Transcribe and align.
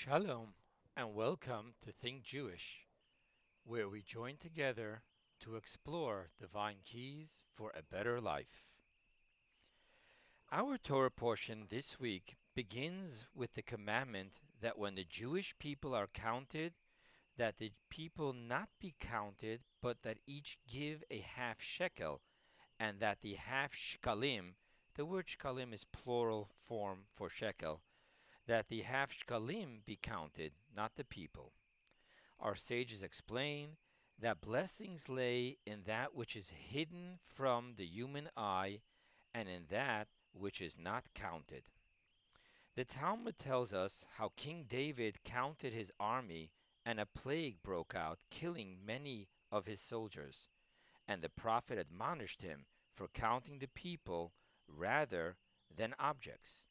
Shalom 0.00 0.54
and 0.96 1.12
welcome 1.12 1.74
to 1.84 1.90
Think 1.90 2.22
Jewish, 2.22 2.86
where 3.64 3.88
we 3.88 4.00
join 4.00 4.36
together 4.36 5.02
to 5.40 5.56
explore 5.56 6.28
divine 6.40 6.76
keys 6.84 7.42
for 7.56 7.72
a 7.74 7.82
better 7.82 8.20
life. 8.20 8.62
Our 10.52 10.78
Torah 10.78 11.10
portion 11.10 11.66
this 11.68 11.98
week 11.98 12.36
begins 12.54 13.24
with 13.34 13.54
the 13.54 13.62
commandment 13.62 14.34
that 14.60 14.78
when 14.78 14.94
the 14.94 15.02
Jewish 15.02 15.52
people 15.58 15.96
are 15.96 16.06
counted, 16.06 16.74
that 17.36 17.58
the 17.58 17.72
people 17.90 18.32
not 18.32 18.68
be 18.80 18.94
counted, 19.00 19.62
but 19.82 20.02
that 20.02 20.18
each 20.28 20.58
give 20.72 21.02
a 21.10 21.18
half 21.18 21.60
shekel, 21.60 22.20
and 22.78 23.00
that 23.00 23.18
the 23.20 23.34
half 23.34 23.72
shkalim, 23.72 24.52
the 24.94 25.04
word 25.04 25.26
shkalim 25.26 25.74
is 25.74 25.82
plural 25.82 26.50
form 26.68 27.00
for 27.16 27.28
shekel, 27.28 27.80
that 28.48 28.68
the 28.68 28.80
half 28.80 29.12
shkalim 29.14 29.84
be 29.86 29.98
counted, 30.00 30.52
not 30.74 30.92
the 30.96 31.04
people. 31.04 31.52
Our 32.40 32.56
sages 32.56 33.02
explain 33.02 33.76
that 34.18 34.40
blessings 34.40 35.08
lay 35.08 35.58
in 35.66 35.82
that 35.86 36.14
which 36.14 36.34
is 36.34 36.50
hidden 36.50 37.18
from 37.24 37.74
the 37.76 37.84
human 37.84 38.30
eye 38.36 38.80
and 39.34 39.48
in 39.48 39.66
that 39.70 40.08
which 40.32 40.60
is 40.60 40.76
not 40.76 41.04
counted. 41.14 41.64
The 42.74 42.84
Talmud 42.84 43.38
tells 43.38 43.72
us 43.72 44.04
how 44.16 44.32
King 44.36 44.64
David 44.68 45.18
counted 45.24 45.72
his 45.72 45.92
army 46.00 46.50
and 46.86 46.98
a 46.98 47.06
plague 47.06 47.62
broke 47.62 47.94
out, 47.94 48.20
killing 48.30 48.78
many 48.84 49.28
of 49.52 49.66
his 49.66 49.80
soldiers. 49.80 50.48
And 51.06 51.20
the 51.20 51.28
prophet 51.28 51.78
admonished 51.78 52.42
him 52.42 52.64
for 52.94 53.08
counting 53.08 53.58
the 53.58 53.68
people 53.68 54.32
rather 54.66 55.36
than 55.74 55.94
objects. 55.98 56.64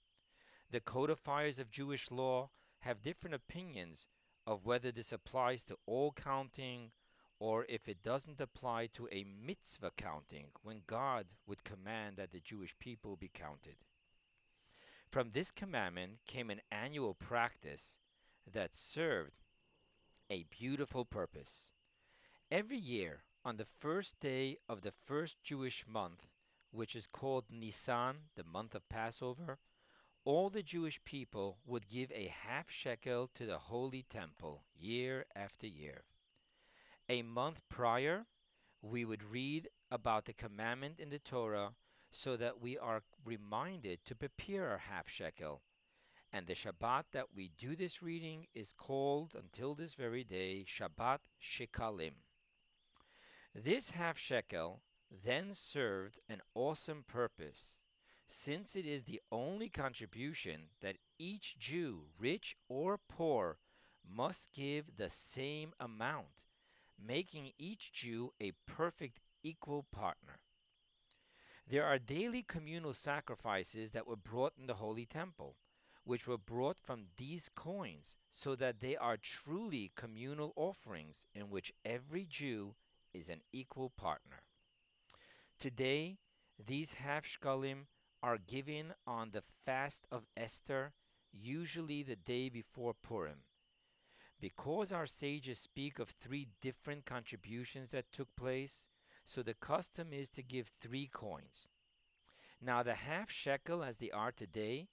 The 0.69 0.79
codifiers 0.79 1.59
of 1.59 1.71
Jewish 1.71 2.11
law 2.11 2.49
have 2.79 3.01
different 3.01 3.35
opinions 3.35 4.07
of 4.45 4.65
whether 4.65 4.91
this 4.91 5.11
applies 5.11 5.63
to 5.65 5.77
all 5.85 6.11
counting 6.11 6.91
or 7.39 7.65
if 7.69 7.87
it 7.87 8.03
doesn't 8.03 8.41
apply 8.41 8.87
to 8.87 9.07
a 9.11 9.23
mitzvah 9.23 9.91
counting 9.95 10.47
when 10.63 10.81
God 10.87 11.27
would 11.45 11.63
command 11.63 12.17
that 12.17 12.31
the 12.31 12.39
Jewish 12.39 12.77
people 12.79 13.15
be 13.15 13.29
counted. 13.33 13.75
From 15.09 15.31
this 15.31 15.51
commandment 15.51 16.19
came 16.27 16.49
an 16.49 16.61
annual 16.71 17.13
practice 17.13 17.97
that 18.51 18.75
served 18.75 19.43
a 20.29 20.45
beautiful 20.49 21.05
purpose. 21.05 21.61
Every 22.51 22.77
year, 22.77 23.23
on 23.45 23.57
the 23.57 23.65
first 23.65 24.19
day 24.19 24.57
of 24.67 24.81
the 24.81 24.91
first 24.91 25.41
Jewish 25.43 25.85
month, 25.87 26.27
which 26.71 26.95
is 26.95 27.07
called 27.07 27.45
Nisan, 27.49 28.15
the 28.35 28.43
month 28.43 28.75
of 28.75 28.89
Passover, 28.89 29.59
all 30.27 30.49
the 30.49 30.61
Jewish 30.61 30.99
people 31.05 31.57
would 31.65 31.87
give 31.87 32.11
a 32.11 32.33
half 32.45 32.69
shekel 32.69 33.29
to 33.33 33.45
the 33.45 33.57
holy 33.57 34.03
temple 34.09 34.65
year 34.77 35.25
after 35.33 35.65
year. 35.65 36.01
A 37.07 37.21
month 37.21 37.61
prior, 37.69 38.25
we 38.81 39.05
would 39.05 39.23
read 39.23 39.69
about 39.89 40.25
the 40.25 40.33
commandment 40.33 40.99
in 40.99 41.11
the 41.11 41.17
Torah 41.17 41.75
so 42.11 42.35
that 42.35 42.59
we 42.59 42.77
are 42.77 43.03
reminded 43.23 44.03
to 44.03 44.15
prepare 44.15 44.69
our 44.69 44.79
half 44.79 45.07
shekel. 45.07 45.61
And 46.33 46.45
the 46.45 46.55
Shabbat 46.55 47.05
that 47.13 47.27
we 47.33 47.49
do 47.57 47.77
this 47.77 48.03
reading 48.03 48.47
is 48.53 48.73
called, 48.73 49.31
until 49.33 49.75
this 49.75 49.93
very 49.93 50.25
day, 50.25 50.65
Shabbat 50.67 51.19
Shekalim. 51.41 52.15
This 53.55 53.91
half 53.91 54.17
shekel 54.17 54.81
then 55.09 55.53
served 55.53 56.19
an 56.27 56.41
awesome 56.53 57.05
purpose 57.07 57.75
since 58.27 58.75
it 58.75 58.85
is 58.85 59.03
the 59.03 59.21
only 59.31 59.69
contribution 59.69 60.69
that 60.81 60.97
each 61.17 61.57
Jew, 61.57 62.03
rich 62.19 62.55
or 62.67 62.97
poor, 62.97 63.57
must 64.09 64.51
give 64.53 64.97
the 64.97 65.09
same 65.09 65.73
amount, 65.79 66.45
making 67.01 67.51
each 67.57 67.91
Jew 67.91 68.33
a 68.41 68.53
perfect 68.65 69.19
equal 69.43 69.85
partner. 69.91 70.39
There 71.69 71.85
are 71.85 71.99
daily 71.99 72.43
communal 72.43 72.93
sacrifices 72.93 73.91
that 73.91 74.07
were 74.07 74.15
brought 74.15 74.53
in 74.57 74.67
the 74.67 74.75
Holy 74.75 75.05
Temple, 75.05 75.55
which 76.05 76.25
were 76.25 76.37
brought 76.37 76.79
from 76.79 77.07
these 77.17 77.49
coins, 77.53 78.15
so 78.31 78.55
that 78.55 78.79
they 78.79 78.95
are 78.95 79.17
truly 79.17 79.91
communal 79.95 80.53
offerings 80.55 81.25
in 81.35 81.49
which 81.49 81.73
every 81.83 82.25
Jew 82.25 82.75
is 83.13 83.27
an 83.27 83.41
equal 83.51 83.89
partner. 83.89 84.43
Today, 85.59 86.17
these 86.65 86.93
half 86.93 87.25
shkalim 87.25 87.87
are 88.21 88.37
given 88.37 88.93
on 89.05 89.31
the 89.31 89.41
fast 89.41 90.07
of 90.11 90.27
Esther, 90.35 90.93
usually 91.31 92.03
the 92.03 92.15
day 92.15 92.49
before 92.49 92.93
Purim. 92.93 93.43
Because 94.39 94.91
our 94.91 95.07
sages 95.07 95.59
speak 95.59 95.99
of 95.99 96.09
three 96.09 96.47
different 96.61 97.05
contributions 97.05 97.91
that 97.91 98.11
took 98.11 98.35
place, 98.35 98.85
so 99.25 99.41
the 99.41 99.53
custom 99.53 100.13
is 100.13 100.29
to 100.29 100.43
give 100.43 100.71
three 100.79 101.07
coins. 101.07 101.67
Now, 102.61 102.83
the 102.83 102.95
half 102.95 103.29
shekel, 103.29 103.83
as 103.83 103.97
they 103.97 104.11
are 104.11 104.31
today, 104.31 104.87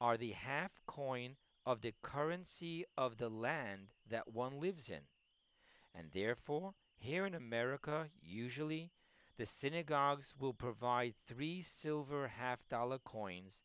are 0.00 0.16
the 0.16 0.32
half 0.32 0.80
coin 0.86 1.36
of 1.64 1.80
the 1.80 1.94
currency 2.02 2.84
of 2.96 3.16
the 3.16 3.28
land 3.28 3.88
that 4.08 4.32
one 4.32 4.60
lives 4.60 4.88
in. 4.88 5.02
And 5.94 6.10
therefore, 6.12 6.74
here 6.96 7.26
in 7.26 7.34
America, 7.34 8.08
usually 8.22 8.92
the 9.36 9.46
synagogues 9.46 10.34
will 10.38 10.54
provide 10.54 11.14
three 11.26 11.62
silver 11.62 12.28
half 12.28 12.68
dollar 12.68 12.98
coins, 12.98 13.62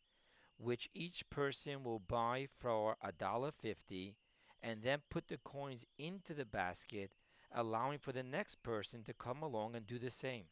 which 0.58 0.90
each 0.94 1.28
person 1.30 1.82
will 1.82 1.98
buy 1.98 2.46
for 2.46 2.96
a 3.02 3.12
dollar 3.12 3.50
fifty, 3.50 4.16
and 4.62 4.82
then 4.82 5.00
put 5.10 5.28
the 5.28 5.38
coins 5.38 5.84
into 5.98 6.34
the 6.34 6.44
basket, 6.44 7.12
allowing 7.54 7.98
for 7.98 8.12
the 8.12 8.22
next 8.22 8.62
person 8.62 9.02
to 9.04 9.12
come 9.12 9.42
along 9.42 9.74
and 9.74 9.86
do 9.86 9.98
the 9.98 10.10
same. 10.10 10.44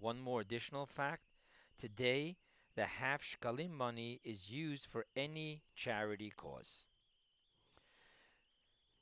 One 0.00 0.20
more 0.20 0.40
additional 0.40 0.86
fact 0.86 1.22
today, 1.78 2.36
the 2.76 2.84
half 2.86 3.22
shkalim 3.22 3.70
money 3.70 4.20
is 4.24 4.50
used 4.50 4.86
for 4.86 5.06
any 5.16 5.62
charity 5.74 6.32
cause. 6.34 6.86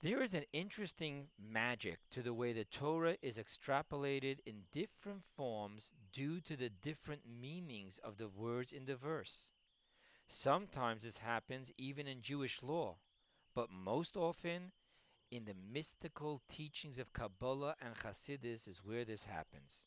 There 0.03 0.23
is 0.23 0.35
an 0.35 0.45
interesting 0.53 1.29
magic 1.39 2.01
to 2.11 2.23
the 2.23 2.35
way 2.35 2.53
the 2.53 2.65
Torah 2.65 3.17
is 3.23 3.39
extrapolated 3.39 4.41
in 4.45 4.65
different 4.71 5.23
forms 5.37 5.91
due 6.13 6.41
to 6.43 6.55
the 6.55 6.69
different 6.69 7.23
meanings 7.27 7.99
of 8.05 8.19
the 8.19 8.29
words 8.29 8.73
in 8.73 8.85
the 8.85 8.95
verse. 8.95 9.53
Sometimes 10.29 11.03
this 11.03 11.19
happens 11.19 11.73
even 11.79 12.07
in 12.07 12.21
Jewish 12.21 12.63
law, 12.63 12.97
but 13.55 13.71
most 13.71 14.19
often 14.19 14.73
in 15.31 15.47
the 15.47 15.55
mystical 15.55 16.43
teachings 16.49 16.99
of 16.99 17.15
Kabbalah 17.15 17.77
and 17.81 17.95
Hasidus 17.95 18.69
is 18.69 18.85
where 18.85 19.05
this 19.05 19.25
happens. 19.25 19.87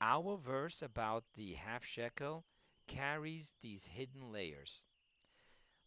Our 0.00 0.36
verse 0.36 0.82
about 0.82 1.24
the 1.36 1.52
half 1.52 1.84
shekel 1.84 2.44
carries 2.88 3.54
these 3.62 3.90
hidden 3.94 4.32
layers. 4.32 4.86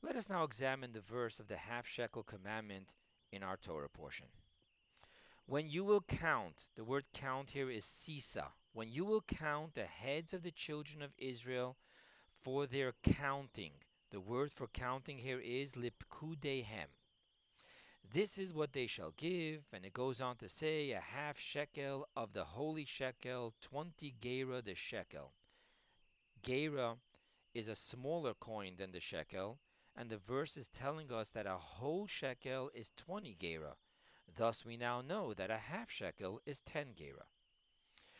Let 0.01 0.15
us 0.15 0.29
now 0.29 0.45
examine 0.45 0.93
the 0.93 1.01
verse 1.01 1.39
of 1.39 1.49
the 1.49 1.57
half 1.57 1.85
shekel 1.85 2.23
commandment 2.23 2.93
in 3.31 3.43
our 3.43 3.57
Torah 3.57 3.89
portion. 3.89 4.27
When 5.45 5.69
you 5.69 5.83
will 5.85 6.01
count, 6.01 6.65
the 6.75 6.83
word 6.83 7.05
count 7.13 7.51
here 7.51 7.69
is 7.69 7.85
sisa. 7.85 8.47
When 8.73 8.91
you 8.91 9.05
will 9.05 9.21
count 9.21 9.73
the 9.73 9.85
heads 9.85 10.33
of 10.33 10.43
the 10.43 10.51
children 10.51 11.01
of 11.01 11.11
Israel 11.17 11.77
for 12.41 12.67
their 12.67 12.93
counting, 13.01 13.71
the 14.11 14.19
word 14.19 14.51
for 14.51 14.67
counting 14.67 15.19
here 15.19 15.39
is 15.39 15.73
lipkudehem. 15.73 16.89
This 18.13 18.37
is 18.37 18.53
what 18.53 18.73
they 18.73 18.87
shall 18.87 19.13
give, 19.17 19.63
and 19.73 19.85
it 19.85 19.93
goes 19.93 20.21
on 20.21 20.37
to 20.37 20.47
say 20.47 20.91
a 20.91 20.99
half 20.99 21.37
shekel 21.37 22.07
of 22.15 22.33
the 22.33 22.45
holy 22.45 22.85
shekel, 22.85 23.53
twenty 23.61 24.13
gera 24.21 24.61
the 24.61 24.75
shekel. 24.75 25.33
Gera 26.41 26.95
is 27.53 27.67
a 27.67 27.75
smaller 27.75 28.33
coin 28.33 28.75
than 28.77 28.91
the 28.91 29.01
shekel, 29.01 29.59
and 29.97 30.09
the 30.09 30.17
verse 30.17 30.57
is 30.57 30.67
telling 30.67 31.11
us 31.11 31.29
that 31.31 31.47
a 31.47 31.57
whole 31.57 32.05
shekel 32.05 32.69
is 32.73 32.91
20 32.95 33.35
gera. 33.39 33.75
Thus, 34.37 34.63
we 34.63 34.77
now 34.77 35.01
know 35.01 35.33
that 35.33 35.49
a 35.49 35.57
half 35.57 35.89
shekel 35.89 36.39
is 36.45 36.61
10 36.61 36.89
gera. 36.95 37.25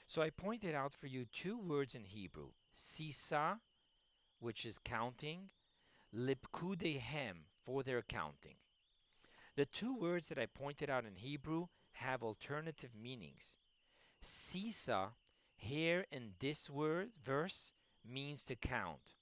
So 0.07 0.22
I 0.22 0.31
pointed 0.31 0.74
out 0.74 0.94
for 0.94 1.07
you 1.07 1.25
two 1.25 1.60
words 1.60 1.94
in 1.94 2.06
Hebrew 2.06 2.50
sisa, 2.74 3.60
which 4.40 4.66
is 4.66 4.80
counting, 4.84 5.50
lipkudehem, 6.16 7.46
for 7.63 7.84
their 7.84 8.02
counting. 8.02 8.56
The 9.56 9.66
two 9.66 9.96
words 9.96 10.30
that 10.30 10.40
I 10.40 10.46
pointed 10.46 10.90
out 10.90 11.06
in 11.06 11.16
Hebrew 11.16 11.68
have 11.94 12.24
alternative 12.24 12.92
meanings. 13.00 13.57
Sisa, 14.22 15.10
here 15.56 16.06
in 16.12 16.34
this 16.40 16.69
word 16.69 17.10
verse, 17.24 17.72
means 18.07 18.44
to 18.46 18.56
count. 18.56 19.17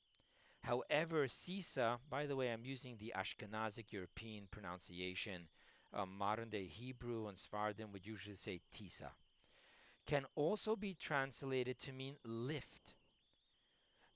However, 0.65 1.27
Sisa, 1.27 2.00
by 2.09 2.25
the 2.25 2.35
way, 2.35 2.51
I'm 2.51 2.65
using 2.65 2.97
the 2.97 3.13
Ashkenazic 3.15 3.91
European 3.91 4.47
pronunciation. 4.50 5.47
Um, 5.94 6.17
modern 6.17 6.50
day 6.50 6.65
Hebrew 6.65 7.27
and 7.27 7.38
Sephardim 7.38 7.91
would 7.94 8.07
usually 8.07 8.35
say 8.35 8.62
Tisa. 8.73 9.12
Can 10.07 10.25
also 10.33 10.75
be 10.75 10.95
translated 10.95 11.79
to 11.81 11.94
mean 11.94 12.15
lift. 12.25 12.95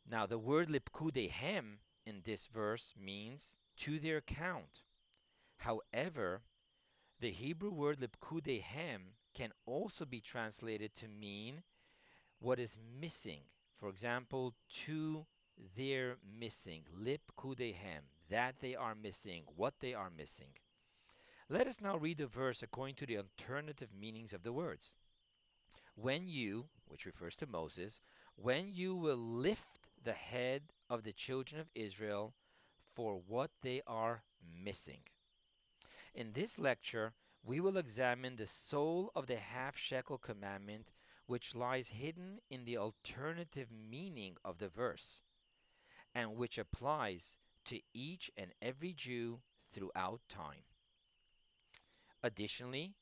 Now, 0.09 0.25
the 0.25 0.39
word 0.39 0.69
lipkudehem 0.69 1.77
in 2.03 2.21
this 2.25 2.47
verse 2.47 2.95
means 2.99 3.53
to 3.77 3.99
their 3.99 4.19
count. 4.19 4.81
However, 5.57 6.41
the 7.19 7.29
Hebrew 7.29 7.71
word 7.71 7.99
lipkudehem 7.99 9.13
can 9.35 9.51
also 9.67 10.03
be 10.03 10.19
translated 10.19 10.95
to 10.95 11.07
mean 11.07 11.61
what 12.39 12.59
is 12.59 12.75
missing. 12.99 13.41
For 13.77 13.87
example, 13.87 14.55
two 14.67 15.27
they're 15.75 16.17
missing. 16.39 16.83
Lip 16.97 17.21
kudehem, 17.37 18.03
that 18.29 18.55
they 18.61 18.75
are 18.75 18.95
missing, 18.95 19.43
what 19.55 19.75
they 19.79 19.93
are 19.93 20.11
missing. 20.15 20.53
Let 21.49 21.67
us 21.67 21.81
now 21.81 21.97
read 21.97 22.19
the 22.19 22.27
verse 22.27 22.61
according 22.61 22.95
to 22.95 23.05
the 23.05 23.17
alternative 23.17 23.89
meanings 23.99 24.33
of 24.33 24.43
the 24.43 24.53
words. 24.53 24.95
When 25.95 26.27
you, 26.27 26.65
which 26.87 27.05
refers 27.05 27.35
to 27.37 27.47
Moses, 27.47 28.01
when 28.35 28.69
you 28.71 28.95
will 28.95 29.17
lift 29.17 29.89
the 30.03 30.13
head 30.13 30.63
of 30.89 31.03
the 31.03 31.11
children 31.11 31.59
of 31.59 31.67
Israel 31.75 32.33
for 32.95 33.19
what 33.27 33.51
they 33.61 33.81
are 33.85 34.23
missing. 34.63 35.01
In 36.13 36.33
this 36.33 36.57
lecture, 36.57 37.13
we 37.43 37.59
will 37.59 37.77
examine 37.77 38.35
the 38.35 38.47
soul 38.47 39.11
of 39.15 39.27
the 39.27 39.37
half 39.37 39.77
shekel 39.77 40.17
commandment, 40.17 40.87
which 41.25 41.55
lies 41.55 41.89
hidden 41.89 42.39
in 42.49 42.65
the 42.65 42.77
alternative 42.77 43.67
meaning 43.71 44.35
of 44.43 44.57
the 44.57 44.67
verse, 44.67 45.21
and 46.13 46.35
which 46.35 46.57
applies 46.57 47.35
to 47.65 47.79
each 47.93 48.31
and 48.35 48.51
every 48.61 48.93
Jew 48.93 49.39
throughout 49.71 50.21
time. 50.27 50.63
Additionally, 52.23 52.95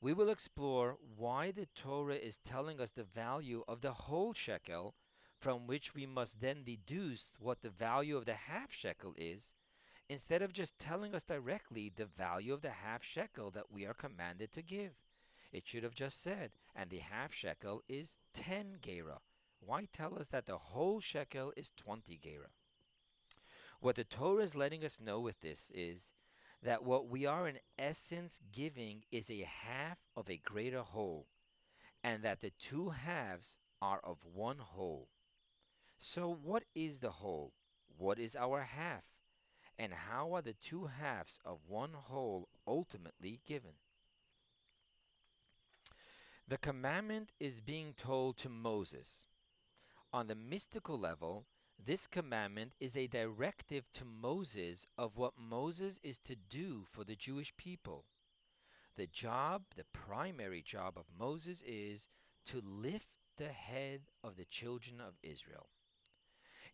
we 0.00 0.12
will 0.12 0.28
explore 0.28 0.96
why 1.16 1.50
the 1.50 1.66
Torah 1.74 2.14
is 2.14 2.38
telling 2.38 2.80
us 2.80 2.90
the 2.90 3.04
value 3.04 3.64
of 3.66 3.80
the 3.80 3.92
whole 3.92 4.32
shekel, 4.32 4.94
from 5.38 5.66
which 5.66 5.94
we 5.94 6.06
must 6.06 6.40
then 6.40 6.62
deduce 6.64 7.32
what 7.38 7.62
the 7.62 7.70
value 7.70 8.16
of 8.16 8.24
the 8.24 8.34
half 8.34 8.72
shekel 8.72 9.14
is, 9.16 9.54
instead 10.08 10.42
of 10.42 10.52
just 10.52 10.78
telling 10.78 11.14
us 11.14 11.22
directly 11.22 11.92
the 11.94 12.06
value 12.06 12.52
of 12.52 12.62
the 12.62 12.70
half 12.70 13.02
shekel 13.02 13.50
that 13.50 13.70
we 13.72 13.84
are 13.84 13.94
commanded 13.94 14.52
to 14.52 14.62
give. 14.62 14.92
It 15.52 15.66
should 15.66 15.82
have 15.82 15.94
just 15.94 16.22
said, 16.22 16.50
and 16.74 16.90
the 16.90 16.98
half 16.98 17.32
shekel 17.32 17.82
is 17.88 18.16
10 18.34 18.78
gera. 18.82 19.20
Why 19.60 19.88
tell 19.92 20.18
us 20.18 20.28
that 20.28 20.46
the 20.46 20.58
whole 20.58 21.00
shekel 21.00 21.52
is 21.56 21.72
20 21.76 22.18
gera? 22.22 22.48
What 23.80 23.96
the 23.96 24.04
Torah 24.04 24.42
is 24.42 24.54
letting 24.54 24.84
us 24.84 24.98
know 25.00 25.20
with 25.20 25.40
this 25.40 25.70
is 25.74 26.12
that 26.62 26.84
what 26.84 27.08
we 27.08 27.26
are 27.26 27.46
in 27.46 27.58
essence 27.78 28.40
giving 28.52 29.04
is 29.12 29.30
a 29.30 29.42
half 29.42 29.98
of 30.16 30.28
a 30.28 30.36
greater 30.38 30.82
whole, 30.82 31.26
and 32.02 32.22
that 32.22 32.40
the 32.40 32.50
two 32.50 32.90
halves 32.90 33.54
are 33.80 34.00
of 34.02 34.18
one 34.24 34.58
whole. 34.58 35.08
So, 35.96 36.28
what 36.28 36.64
is 36.74 36.98
the 36.98 37.10
whole? 37.10 37.52
What 37.96 38.18
is 38.18 38.34
our 38.34 38.62
half? 38.62 39.04
And 39.78 39.92
how 39.92 40.32
are 40.34 40.42
the 40.42 40.54
two 40.54 40.86
halves 40.86 41.38
of 41.44 41.58
one 41.68 41.92
whole 41.92 42.48
ultimately 42.66 43.40
given? 43.46 43.74
The 46.48 46.58
commandment 46.58 47.30
is 47.38 47.60
being 47.60 47.94
told 47.96 48.38
to 48.38 48.48
Moses. 48.48 49.27
On 50.12 50.26
the 50.26 50.34
mystical 50.34 50.98
level, 50.98 51.46
this 51.78 52.06
commandment 52.06 52.72
is 52.80 52.96
a 52.96 53.06
directive 53.06 53.90
to 53.92 54.04
Moses 54.04 54.86
of 54.96 55.16
what 55.16 55.34
Moses 55.38 56.00
is 56.02 56.18
to 56.20 56.34
do 56.34 56.86
for 56.90 57.04
the 57.04 57.14
Jewish 57.14 57.54
people. 57.56 58.04
The 58.96 59.06
job, 59.06 59.62
the 59.76 59.84
primary 59.92 60.62
job 60.62 60.94
of 60.96 61.04
Moses 61.16 61.62
is 61.66 62.08
to 62.46 62.60
lift 62.60 63.08
the 63.36 63.48
head 63.48 64.00
of 64.24 64.36
the 64.36 64.46
children 64.46 65.00
of 65.00 65.14
Israel. 65.22 65.68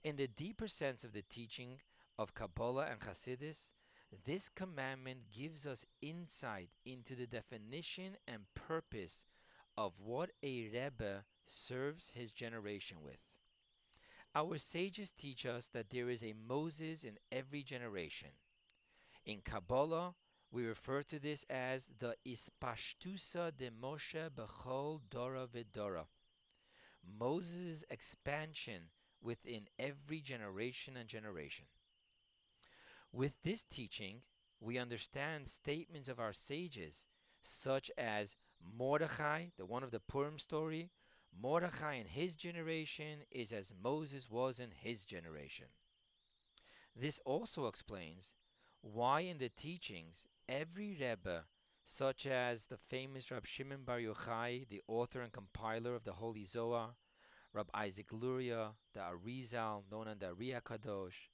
In 0.02 0.16
the 0.16 0.28
deeper 0.28 0.68
sense 0.68 1.02
of 1.02 1.12
the 1.12 1.22
teaching 1.22 1.80
of 2.18 2.34
Kabbalah 2.34 2.86
and 2.90 3.00
Hasidus, 3.00 3.72
this 4.24 4.48
commandment 4.48 5.32
gives 5.32 5.66
us 5.66 5.84
insight 6.00 6.70
into 6.86 7.14
the 7.14 7.26
definition 7.26 8.16
and 8.28 8.44
purpose 8.54 9.24
of 9.76 9.94
what 9.98 10.30
a 10.42 10.68
Rebbe 10.72 11.24
serves 11.46 12.12
his 12.14 12.32
generation 12.32 12.98
with. 13.02 13.18
Our 14.34 14.58
sages 14.58 15.12
teach 15.12 15.46
us 15.46 15.68
that 15.68 15.90
there 15.90 16.10
is 16.10 16.22
a 16.22 16.34
Moses 16.34 17.04
in 17.04 17.18
every 17.30 17.62
generation. 17.62 18.30
In 19.24 19.40
Kabbalah, 19.44 20.14
we 20.50 20.64
refer 20.64 21.02
to 21.02 21.18
this 21.18 21.44
as 21.48 21.88
the 21.98 22.16
Ispashtusa 22.26 23.56
de 23.56 23.70
Moshe 23.70 24.30
Bechol 24.30 25.00
Dora 25.10 25.46
Vidora. 25.46 26.06
Moses' 27.18 27.84
expansion 27.90 28.90
within 29.22 29.68
every 29.78 30.20
generation 30.20 30.96
and 30.96 31.08
generation. 31.08 31.66
With 33.12 33.34
this 33.42 33.62
teaching, 33.62 34.22
we 34.60 34.78
understand 34.78 35.48
statements 35.48 36.08
of 36.08 36.18
our 36.18 36.32
sages, 36.32 37.06
such 37.42 37.90
as 37.96 38.36
Mordechai, 38.76 39.46
the 39.56 39.66
one 39.66 39.82
of 39.82 39.90
the 39.90 40.00
Purim 40.00 40.38
story, 40.38 40.90
Mordechai 41.40 41.94
in 41.94 42.06
his 42.06 42.36
generation 42.36 43.20
is 43.30 43.52
as 43.52 43.72
Moses 43.82 44.30
was 44.30 44.58
in 44.58 44.70
his 44.70 45.04
generation. 45.04 45.66
This 46.96 47.20
also 47.24 47.66
explains 47.66 48.30
why 48.80 49.20
in 49.20 49.38
the 49.38 49.48
teachings 49.48 50.26
every 50.48 50.96
Rebbe, 51.00 51.44
such 51.84 52.26
as 52.26 52.66
the 52.66 52.76
famous 52.76 53.30
Rab 53.30 53.46
Shimon 53.46 53.84
Bar 53.84 53.98
Yochai, 53.98 54.68
the 54.68 54.82
author 54.86 55.20
and 55.20 55.32
compiler 55.32 55.94
of 55.94 56.04
the 56.04 56.12
Holy 56.12 56.44
Zohar, 56.44 56.94
Rab 57.52 57.70
Isaac 57.74 58.12
Luria, 58.12 58.72
the 58.92 59.00
Arizal, 59.00 59.84
known 59.90 60.08
as 60.08 60.18
the 60.18 60.26
Ari 60.26 60.54
HaKadosh, 60.60 61.28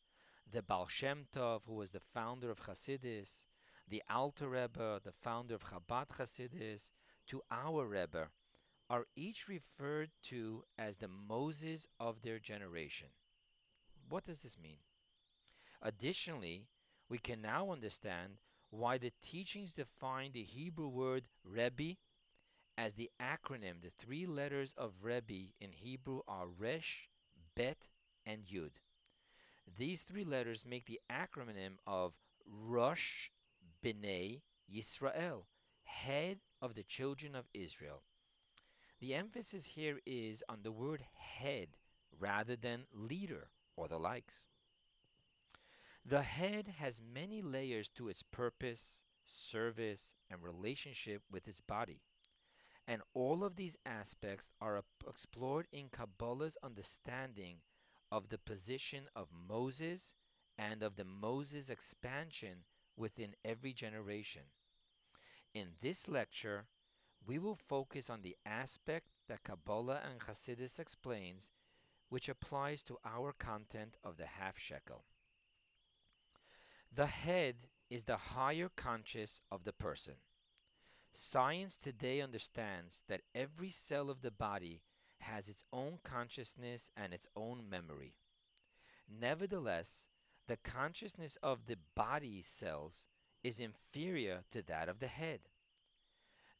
the 0.51 0.63
Baal 0.63 0.87
Shem 0.89 1.27
Tov, 1.35 1.63
who 1.67 1.75
was 1.75 1.91
the 1.91 2.01
founder 2.01 2.51
of 2.51 2.61
Hasidus, 2.61 3.45
the 3.89 4.03
Alter 4.09 4.49
Rebbe, 4.49 5.01
the 5.03 5.13
founder 5.13 5.55
of 5.55 5.65
Chabad 5.65 6.09
Hasidus, 6.19 6.91
to 7.27 7.43
our 7.51 7.87
Rebbe, 7.87 8.29
are 8.91 9.07
each 9.15 9.49
referred 9.49 10.11
to 10.25 10.65
as 10.77 10.97
the 10.97 11.09
Moses 11.09 11.87
of 12.01 12.23
their 12.23 12.41
generation. 12.41 13.07
What 14.09 14.25
does 14.25 14.41
this 14.41 14.59
mean? 14.61 14.79
Additionally, 15.81 16.67
we 17.09 17.19
can 17.19 17.41
now 17.41 17.71
understand 17.71 18.39
why 18.71 18.99
the 18.99 19.13
teachings 19.23 19.73
define 19.73 20.33
the 20.33 20.43
Hebrew 20.43 20.89
word 20.89 21.25
Rebbe 21.45 21.97
as 22.77 22.95
the 22.95 23.11
acronym. 23.23 23.81
The 23.81 23.93
three 23.97 24.27
letters 24.27 24.75
of 24.77 24.93
Rebbe 25.03 25.53
in 25.61 25.71
Hebrew 25.71 26.23
are 26.27 26.47
Resh, 26.47 27.09
Bet, 27.55 27.89
and 28.27 28.43
Yud. 28.45 28.73
These 29.79 30.03
three 30.03 30.25
letters 30.25 30.67
make 30.69 30.87
the 30.87 31.01
acronym 31.11 31.77
of 31.87 32.15
Rosh 32.45 33.31
B'nai 33.85 34.41
Yisrael, 34.73 35.45
head 35.85 36.39
of 36.61 36.75
the 36.75 36.83
children 36.83 37.37
of 37.37 37.49
Israel. 37.55 38.03
The 39.01 39.15
emphasis 39.15 39.65
here 39.65 39.99
is 40.05 40.45
on 40.49 40.59
the 40.63 40.73
word 40.73 41.05
head 41.17 41.69
rather 42.19 42.55
than 42.55 42.85
leader 42.93 43.49
or 43.75 43.89
the 43.89 43.99
likes. 43.99 44.49
The 46.05 46.23
head 46.23 46.75
has 46.79 47.01
many 47.01 47.41
layers 47.41 47.89
to 47.91 48.09
its 48.09 48.23
purpose, 48.23 49.01
service, 49.25 50.13
and 50.31 50.43
relationship 50.43 51.23
with 51.31 51.49
its 51.49 51.61
body. 51.61 52.03
And 52.87 53.03
all 53.15 53.43
of 53.45 53.57
these 53.57 53.79
aspects 53.87 54.51
are 54.61 54.83
explored 55.09 55.67
in 55.73 55.89
Kabbalah's 55.89 56.59
understanding 56.63 57.59
of 58.11 58.29
the 58.29 58.39
position 58.39 59.05
of 59.15 59.29
Moses 59.33 60.15
and 60.59 60.83
of 60.83 60.97
the 60.97 61.05
Moses 61.05 61.71
expansion 61.71 62.65
within 62.97 63.35
every 63.45 63.73
generation. 63.73 64.43
In 65.55 65.69
this 65.81 66.09
lecture, 66.09 66.67
we 67.27 67.39
will 67.39 67.57
focus 67.57 68.09
on 68.11 68.23
the 68.23 68.37
aspect 68.45 69.07
that 69.29 69.45
Kabbalah 69.45 70.01
and 70.09 70.21
Hasidus 70.21 70.79
explains, 70.79 71.51
which 72.09 72.29
applies 72.29 72.83
to 72.85 72.99
our 73.05 73.33
content 73.33 73.97
of 74.03 74.17
the 74.17 74.27
half 74.27 74.59
shekel. 74.59 75.05
The 76.93 77.07
head 77.07 77.55
is 77.89 78.05
the 78.05 78.17
higher 78.17 78.71
conscious 78.75 79.41
of 79.51 79.65
the 79.65 79.73
person. 79.73 80.15
Science 81.13 81.77
today 81.77 82.21
understands 82.21 83.03
that 83.09 83.23
every 83.35 83.71
cell 83.71 84.11
of 84.11 84.23
the 84.23 84.31
body 84.31 84.83
has 85.19 85.49
its 85.49 85.65
own 85.73 85.99
consciousness 86.03 86.91
and 86.97 87.13
its 87.13 87.27
own 87.37 87.69
memory. 87.69 88.15
Nevertheless, 89.09 90.07
the 90.47 90.57
consciousness 90.57 91.37
of 91.43 91.67
the 91.67 91.77
body 91.95 92.43
cells 92.43 93.09
is 93.43 93.61
inferior 93.61 94.45
to 94.53 94.63
that 94.63 94.89
of 94.89 94.99
the 94.99 95.09
head. 95.09 95.41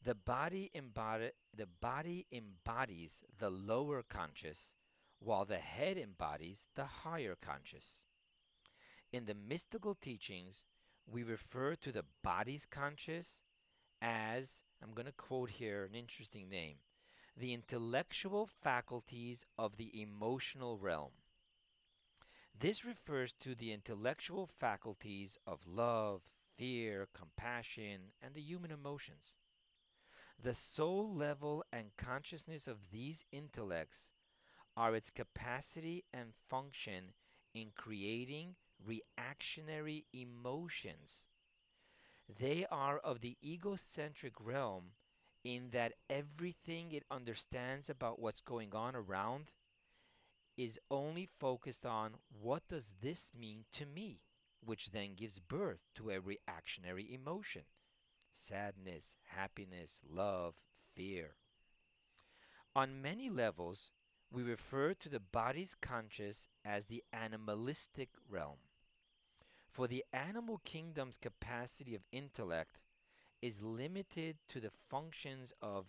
The 0.03 0.15
body, 0.15 0.71
embody, 0.73 1.29
the 1.55 1.67
body 1.67 2.25
embodies 2.31 3.21
the 3.37 3.51
lower 3.51 4.01
conscious, 4.01 4.75
while 5.19 5.45
the 5.45 5.57
head 5.59 5.97
embodies 5.97 6.65
the 6.75 6.85
higher 6.85 7.35
conscious. 7.39 8.05
In 9.13 9.25
the 9.25 9.35
mystical 9.35 9.93
teachings, 9.93 10.65
we 11.05 11.21
refer 11.21 11.75
to 11.75 11.91
the 11.91 12.05
body's 12.23 12.65
conscious 12.65 13.43
as, 14.01 14.61
I'm 14.81 14.93
going 14.93 15.05
to 15.05 15.11
quote 15.11 15.51
here 15.51 15.83
an 15.83 15.93
interesting 15.93 16.49
name, 16.49 16.77
the 17.37 17.53
intellectual 17.53 18.47
faculties 18.47 19.45
of 19.57 19.77
the 19.77 20.01
emotional 20.01 20.79
realm. 20.79 21.11
This 22.57 22.83
refers 22.83 23.33
to 23.33 23.53
the 23.53 23.71
intellectual 23.71 24.47
faculties 24.47 25.37
of 25.45 25.67
love, 25.67 26.23
fear, 26.57 27.07
compassion, 27.13 28.13
and 28.21 28.33
the 28.33 28.41
human 28.41 28.71
emotions. 28.71 29.35
The 30.43 30.53
soul 30.55 31.13
level 31.13 31.63
and 31.71 31.95
consciousness 31.97 32.67
of 32.67 32.89
these 32.91 33.25
intellects 33.31 34.09
are 34.75 34.95
its 34.95 35.11
capacity 35.11 36.05
and 36.11 36.33
function 36.49 37.11
in 37.53 37.73
creating 37.75 38.55
reactionary 38.83 40.05
emotions. 40.11 41.27
They 42.39 42.65
are 42.71 42.97
of 42.97 43.21
the 43.21 43.37
egocentric 43.43 44.33
realm 44.39 44.93
in 45.43 45.69
that 45.71 45.93
everything 46.09 46.91
it 46.91 47.03
understands 47.11 47.87
about 47.87 48.19
what's 48.19 48.41
going 48.41 48.73
on 48.73 48.95
around 48.95 49.51
is 50.57 50.79
only 50.89 51.29
focused 51.39 51.85
on 51.85 52.15
what 52.41 52.67
does 52.67 52.89
this 52.99 53.31
mean 53.39 53.65
to 53.73 53.85
me, 53.85 54.21
which 54.63 54.89
then 54.89 55.13
gives 55.13 55.37
birth 55.37 55.81
to 55.95 56.09
a 56.09 56.19
reactionary 56.19 57.13
emotion 57.13 57.63
sadness, 58.33 59.15
happiness, 59.35 59.99
love, 60.09 60.55
fear. 60.95 61.35
On 62.75 63.01
many 63.01 63.29
levels, 63.29 63.91
we 64.31 64.43
refer 64.43 64.93
to 64.93 65.09
the 65.09 65.19
body's 65.19 65.75
conscious 65.81 66.47
as 66.63 66.85
the 66.85 67.03
animalistic 67.11 68.09
realm. 68.29 68.59
For 69.69 69.87
the 69.87 70.05
animal 70.13 70.61
kingdom's 70.63 71.17
capacity 71.17 71.95
of 71.95 72.01
intellect 72.11 72.79
is 73.41 73.61
limited 73.61 74.37
to 74.49 74.59
the 74.59 74.69
functions 74.69 75.53
of 75.61 75.85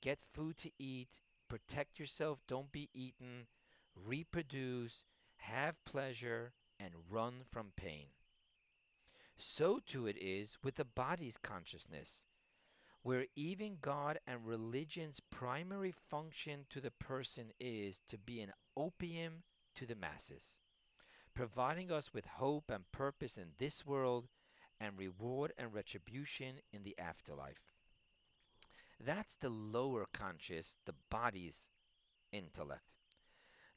get 0.00 0.18
food 0.32 0.56
to 0.58 0.70
eat, 0.78 1.08
protect 1.48 1.98
yourself, 1.98 2.40
don't 2.46 2.70
be 2.70 2.90
eaten, 2.92 3.46
reproduce, 3.94 5.04
have 5.36 5.82
pleasure, 5.84 6.52
and 6.78 6.92
run 7.10 7.42
from 7.50 7.72
pain. 7.76 8.06
So 9.36 9.80
too 9.84 10.06
it 10.06 10.16
is 10.16 10.58
with 10.62 10.76
the 10.76 10.84
body's 10.84 11.36
consciousness, 11.36 12.22
where 13.02 13.26
even 13.36 13.78
God 13.80 14.18
and 14.26 14.46
religion's 14.46 15.20
primary 15.20 15.92
function 15.92 16.66
to 16.70 16.80
the 16.80 16.90
person 16.90 17.52
is 17.60 18.00
to 18.08 18.16
be 18.16 18.40
an 18.40 18.52
opium 18.76 19.42
to 19.74 19.86
the 19.86 19.96
masses, 19.96 20.56
providing 21.34 21.90
us 21.90 22.14
with 22.14 22.26
hope 22.26 22.70
and 22.70 22.90
purpose 22.92 23.36
in 23.36 23.48
this 23.58 23.84
world 23.84 24.28
and 24.80 24.98
reward 24.98 25.52
and 25.58 25.74
retribution 25.74 26.56
in 26.72 26.82
the 26.82 26.98
afterlife. 26.98 27.72
That's 29.04 29.36
the 29.36 29.50
lower 29.50 30.06
conscious, 30.12 30.76
the 30.86 30.94
body's 31.10 31.68
intellect. 32.32 32.82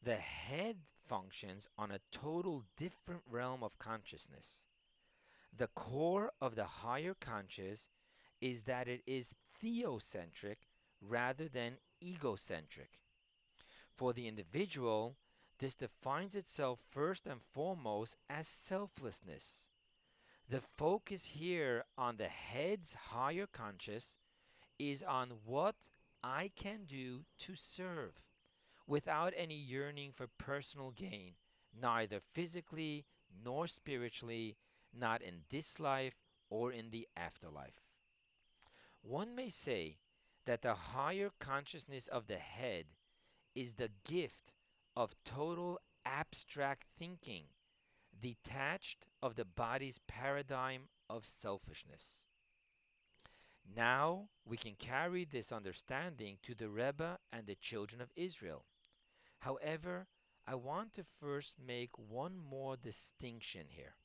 The 0.02 0.16
head 0.16 0.78
functions 1.06 1.68
on 1.78 1.92
a 1.92 2.00
total 2.12 2.64
different 2.78 3.22
realm 3.30 3.64
of 3.64 3.80
consciousness. 3.80 4.62
The 5.58 5.68
core 5.68 6.32
of 6.40 6.56
the 6.56 6.66
higher 6.66 7.16
conscious 7.20 7.88
is 8.40 8.64
that 8.64 8.88
it 8.88 9.02
is 9.08 9.32
theocentric 9.62 10.58
rather 11.02 11.48
than 11.48 11.78
egocentric. 12.04 13.00
For 13.96 14.14
the 14.14 14.28
individual, 14.28 15.16
this 15.58 15.74
defines 15.74 16.36
itself 16.36 16.80
first 16.92 17.26
and 17.26 17.42
foremost 17.42 18.18
as 18.30 18.48
selflessness. 18.48 19.70
The 20.48 20.62
focus 20.62 21.26
here 21.26 21.86
on 21.98 22.18
the 22.18 22.28
head's 22.28 22.94
higher 22.94 23.48
conscious 23.48 24.18
is 24.78 25.02
on 25.02 25.32
what 25.44 25.76
I 26.24 26.52
can 26.56 26.86
do 26.86 27.22
to 27.40 27.56
serve 27.56 28.14
without 28.86 29.34
any 29.36 29.56
yearning 29.56 30.12
for 30.14 30.28
personal 30.38 30.92
gain, 30.92 31.34
neither 31.74 32.20
physically 32.20 33.06
nor 33.44 33.68
spiritually, 33.68 34.56
not 34.94 35.22
in 35.22 35.42
this 35.50 35.80
life 35.80 36.16
or 36.50 36.72
in 36.72 36.90
the 36.90 37.08
afterlife. 37.16 37.82
One 39.02 39.36
may 39.36 39.50
say 39.50 39.98
that 40.46 40.62
the 40.62 40.74
higher 40.74 41.32
consciousness 41.40 42.08
of 42.08 42.28
the 42.28 42.38
head 42.38 42.86
is 43.56 43.74
the 43.74 43.90
gift 44.06 44.54
of 44.96 45.16
total 45.24 45.80
abstract 46.06 46.86
thinking, 46.98 47.44
detached 48.20 49.06
of 49.22 49.36
the 49.36 49.46
body's 49.46 50.00
paradigm 50.08 50.84
of 51.10 51.26
selfishness. 51.26 52.28
Now 53.76 54.30
we 54.46 54.58
can 54.58 54.76
carry 54.76 55.26
this 55.26 55.52
understanding 55.52 56.38
to 56.44 56.56
the 56.56 56.70
Rebbe 56.70 57.20
and 57.32 57.46
the 57.46 57.56
children 57.56 58.02
of 58.02 58.12
Israel. 58.16 58.64
However, 59.40 60.08
I 60.48 60.56
want 60.56 60.94
to 60.94 61.04
first 61.20 61.56
make 61.66 61.92
one 61.98 62.38
more 62.38 62.78
distinction 62.78 63.68
here. 63.70 63.96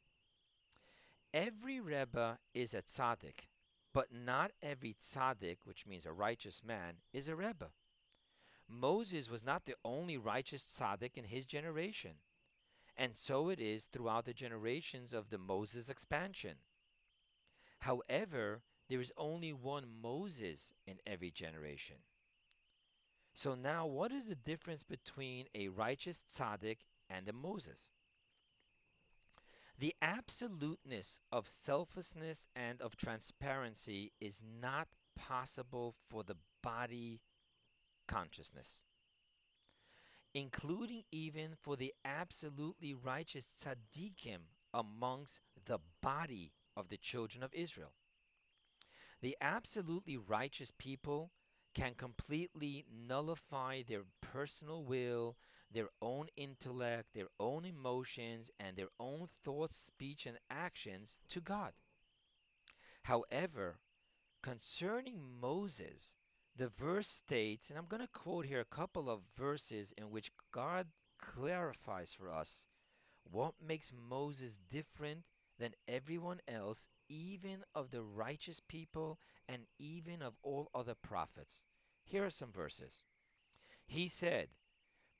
Every 1.34 1.80
Rebbe 1.80 2.38
is 2.52 2.74
a 2.74 2.82
tzaddik, 2.82 3.48
but 3.94 4.08
not 4.12 4.52
every 4.62 4.96
tzaddik, 5.02 5.58
which 5.64 5.86
means 5.86 6.04
a 6.04 6.12
righteous 6.12 6.62
man, 6.62 6.96
is 7.12 7.26
a 7.26 7.34
Rebbe. 7.34 7.70
Moses 8.68 9.30
was 9.30 9.42
not 9.42 9.64
the 9.64 9.74
only 9.82 10.18
righteous 10.18 10.62
tzaddik 10.62 11.16
in 11.16 11.24
his 11.24 11.46
generation, 11.46 12.16
and 12.96 13.16
so 13.16 13.48
it 13.48 13.60
is 13.60 13.86
throughout 13.86 14.26
the 14.26 14.34
generations 14.34 15.14
of 15.14 15.30
the 15.30 15.38
Moses 15.38 15.88
expansion. 15.88 16.56
However, 17.80 18.62
there 18.90 19.00
is 19.00 19.12
only 19.16 19.54
one 19.54 19.86
Moses 20.02 20.74
in 20.86 20.98
every 21.06 21.30
generation. 21.30 21.96
So 23.34 23.54
now, 23.54 23.86
what 23.86 24.12
is 24.12 24.26
the 24.26 24.34
difference 24.34 24.82
between 24.82 25.46
a 25.54 25.68
righteous 25.68 26.22
tzaddik 26.30 26.78
and 27.08 27.26
a 27.26 27.32
Moses? 27.32 27.88
The 29.82 29.96
absoluteness 30.00 31.18
of 31.32 31.48
selflessness 31.48 32.46
and 32.54 32.80
of 32.80 32.96
transparency 32.96 34.12
is 34.20 34.40
not 34.40 34.86
possible 35.16 35.96
for 36.08 36.22
the 36.22 36.36
body 36.62 37.20
consciousness, 38.06 38.84
including 40.32 41.02
even 41.10 41.56
for 41.60 41.76
the 41.76 41.92
absolutely 42.04 42.94
righteous 42.94 43.44
tzaddikim 43.44 44.52
amongst 44.72 45.40
the 45.66 45.80
body 46.00 46.52
of 46.76 46.88
the 46.88 46.96
children 46.96 47.42
of 47.42 47.52
Israel. 47.52 47.94
The 49.20 49.36
absolutely 49.40 50.16
righteous 50.16 50.70
people 50.78 51.32
can 51.74 51.94
completely 51.94 52.84
nullify 52.88 53.82
their 53.82 54.04
personal 54.20 54.84
will, 54.84 55.36
their 55.72 55.88
own 56.00 56.26
intellect, 56.36 57.08
their 57.14 57.28
own 57.40 57.64
emotions, 57.64 58.50
and 58.58 58.76
their 58.76 58.90
own 59.00 59.28
thoughts, 59.44 59.76
speech, 59.76 60.26
and 60.26 60.38
actions 60.50 61.16
to 61.28 61.40
God. 61.40 61.72
However, 63.04 63.78
concerning 64.42 65.20
Moses, 65.40 66.12
the 66.56 66.68
verse 66.68 67.08
states, 67.08 67.70
and 67.70 67.78
I'm 67.78 67.86
going 67.86 68.02
to 68.02 68.08
quote 68.08 68.46
here 68.46 68.60
a 68.60 68.64
couple 68.76 69.08
of 69.08 69.22
verses 69.36 69.92
in 69.96 70.10
which 70.10 70.32
God 70.52 70.88
clarifies 71.18 72.12
for 72.12 72.30
us 72.30 72.66
what 73.24 73.54
makes 73.66 73.92
Moses 73.92 74.58
different 74.70 75.22
than 75.58 75.72
everyone 75.86 76.40
else, 76.48 76.88
even 77.08 77.64
of 77.74 77.90
the 77.90 78.02
righteous 78.02 78.60
people 78.60 79.18
and 79.48 79.62
even 79.78 80.22
of 80.22 80.34
all 80.42 80.70
other 80.74 80.94
prophets. 80.94 81.64
Here 82.04 82.24
are 82.24 82.30
some 82.30 82.52
verses. 82.52 83.04
He 83.86 84.08
said, 84.08 84.48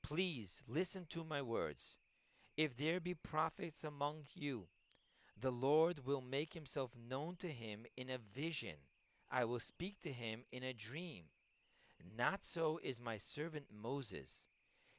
Please 0.03 0.63
listen 0.67 1.07
to 1.11 1.25
my 1.25 1.41
words. 1.41 1.99
If 2.57 2.77
there 2.77 3.01
be 3.01 3.15
prophets 3.15 3.85
among 3.85 4.25
you, 4.35 4.67
the 5.41 5.51
Lord 5.53 6.05
will 6.05 6.21
make 6.21 6.53
himself 6.53 6.93
known 6.97 7.37
to 7.37 7.49
him 7.49 7.87
in 7.97 8.11
a 8.11 8.19
vision. 8.19 8.77
I 9.31 9.45
will 9.45 9.61
speak 9.61 10.01
to 10.03 10.13
him 10.13 10.45
in 10.53 10.63
a 10.63 10.75
dream. 10.75 11.25
Not 12.17 12.45
so 12.45 12.79
is 12.83 13.01
my 13.01 13.17
servant 13.17 13.67
Moses. 13.73 14.49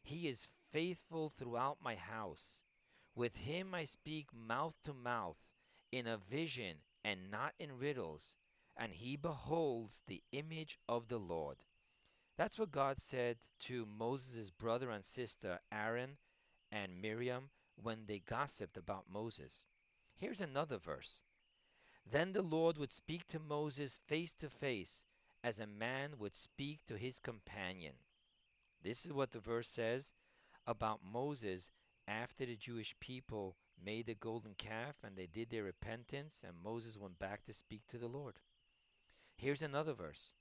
He 0.01 0.27
is 0.27 0.47
faithful 0.71 1.29
throughout 1.29 1.77
my 1.83 1.95
house. 1.95 2.63
With 3.15 3.35
him 3.35 3.75
I 3.75 3.85
speak 3.85 4.29
mouth 4.33 4.75
to 4.85 4.93
mouth, 4.93 5.37
in 5.91 6.07
a 6.07 6.17
vision 6.17 6.77
and 7.03 7.29
not 7.29 7.53
in 7.59 7.77
riddles, 7.77 8.35
and 8.75 8.93
he 8.93 9.15
beholds 9.15 10.01
the 10.07 10.23
image 10.31 10.79
of 10.89 11.07
the 11.07 11.19
Lord. 11.19 11.57
That's 12.37 12.57
what 12.57 12.71
God 12.71 13.01
said 13.01 13.37
to 13.61 13.85
Moses' 13.85 14.49
brother 14.49 14.89
and 14.89 15.05
sister 15.05 15.59
Aaron 15.71 16.17
and 16.71 17.01
Miriam 17.01 17.49
when 17.81 18.05
they 18.07 18.19
gossiped 18.19 18.77
about 18.77 19.05
Moses. 19.11 19.65
Here's 20.17 20.41
another 20.41 20.77
verse. 20.77 21.23
Then 22.09 22.33
the 22.33 22.41
Lord 22.41 22.77
would 22.77 22.91
speak 22.91 23.27
to 23.27 23.39
Moses 23.39 23.99
face 24.07 24.33
to 24.33 24.49
face 24.49 25.03
as 25.43 25.59
a 25.59 25.67
man 25.67 26.11
would 26.17 26.35
speak 26.35 26.79
to 26.87 26.97
his 26.97 27.19
companion. 27.19 27.93
This 28.81 29.05
is 29.05 29.13
what 29.13 29.31
the 29.31 29.39
verse 29.39 29.67
says 29.67 30.11
about 30.65 31.01
Moses 31.03 31.71
after 32.07 32.45
the 32.45 32.55
Jewish 32.55 32.95
people 32.99 33.55
made 33.83 34.07
the 34.07 34.15
golden 34.15 34.53
calf 34.57 34.97
and 35.03 35.15
they 35.15 35.27
did 35.27 35.49
their 35.49 35.63
repentance, 35.63 36.41
and 36.45 36.63
Moses 36.63 36.97
went 36.97 37.19
back 37.19 37.43
to 37.45 37.53
speak 37.53 37.81
to 37.89 37.97
the 37.97 38.07
Lord. 38.07 38.35
Here's 39.37 39.61
another 39.61 39.93
verse. 39.93 40.33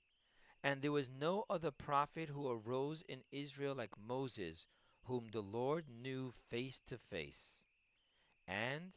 And 0.63 0.81
there 0.81 0.93
was 0.93 1.09
no 1.09 1.43
other 1.49 1.71
prophet 1.71 2.29
who 2.29 2.49
arose 2.49 3.03
in 3.07 3.19
Israel 3.31 3.75
like 3.75 3.91
Moses, 4.07 4.65
whom 5.03 5.27
the 5.31 5.41
Lord 5.41 5.85
knew 5.89 6.33
face 6.49 6.81
to 6.87 6.97
face. 6.97 7.65
And 8.47 8.93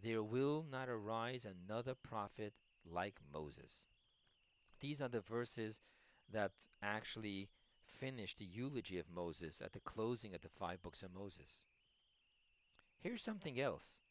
there 0.00 0.22
will 0.22 0.64
not 0.70 0.88
arise 0.88 1.46
another 1.46 1.94
prophet 1.94 2.52
like 2.84 3.16
Moses. 3.32 3.86
These 4.80 5.00
are 5.00 5.08
the 5.08 5.20
verses 5.20 5.80
that 6.30 6.52
actually 6.82 7.48
finish 7.82 8.36
the 8.36 8.44
eulogy 8.44 8.98
of 8.98 9.06
Moses 9.12 9.62
at 9.64 9.72
the 9.72 9.80
closing 9.80 10.34
of 10.34 10.42
the 10.42 10.48
five 10.48 10.82
books 10.82 11.02
of 11.02 11.14
Moses. 11.14 11.64
Here's 12.98 13.22
something 13.22 13.58
else. 13.58 14.02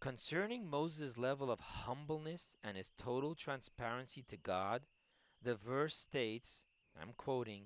Concerning 0.00 0.68
Moses' 0.68 1.18
level 1.18 1.50
of 1.50 1.58
humbleness 1.58 2.54
and 2.62 2.76
his 2.76 2.90
total 2.96 3.34
transparency 3.34 4.22
to 4.28 4.36
God, 4.36 4.82
the 5.42 5.54
verse 5.54 5.96
states, 5.96 6.64
I'm 7.00 7.12
quoting, 7.16 7.64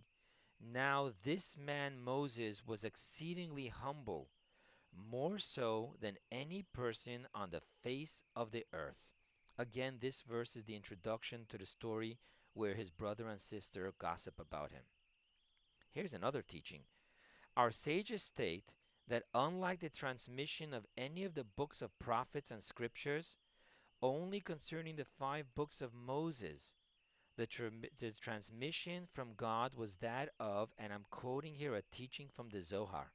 Now 0.60 1.12
this 1.24 1.56
man 1.56 2.00
Moses 2.00 2.62
was 2.66 2.84
exceedingly 2.84 3.68
humble, 3.68 4.28
more 4.92 5.38
so 5.38 5.94
than 6.00 6.18
any 6.30 6.64
person 6.72 7.26
on 7.34 7.50
the 7.50 7.62
face 7.82 8.22
of 8.34 8.50
the 8.50 8.66
earth. 8.72 8.98
Again, 9.58 9.98
this 10.00 10.22
verse 10.22 10.56
is 10.56 10.64
the 10.64 10.76
introduction 10.76 11.46
to 11.48 11.58
the 11.58 11.66
story 11.66 12.18
where 12.54 12.74
his 12.74 12.90
brother 12.90 13.28
and 13.28 13.40
sister 13.40 13.92
gossip 13.98 14.40
about 14.40 14.72
him. 14.72 14.82
Here's 15.92 16.14
another 16.14 16.42
teaching. 16.42 16.80
Our 17.56 17.70
sages 17.70 18.22
state 18.22 18.64
that 19.08 19.24
unlike 19.34 19.80
the 19.80 19.88
transmission 19.88 20.72
of 20.72 20.86
any 20.96 21.24
of 21.24 21.34
the 21.34 21.44
books 21.44 21.82
of 21.82 21.98
prophets 21.98 22.50
and 22.50 22.62
scriptures, 22.62 23.36
only 24.02 24.40
concerning 24.40 24.96
the 24.96 25.04
five 25.04 25.54
books 25.54 25.80
of 25.80 25.92
Moses, 25.92 26.74
the, 27.40 27.70
the 27.98 28.12
transmission 28.12 29.08
from 29.12 29.30
God 29.34 29.72
was 29.74 29.96
that 29.96 30.28
of, 30.38 30.70
and 30.78 30.92
I'm 30.92 31.06
quoting 31.10 31.54
here 31.54 31.74
a 31.74 31.82
teaching 31.90 32.28
from 32.34 32.50
the 32.50 32.60
Zohar, 32.60 33.12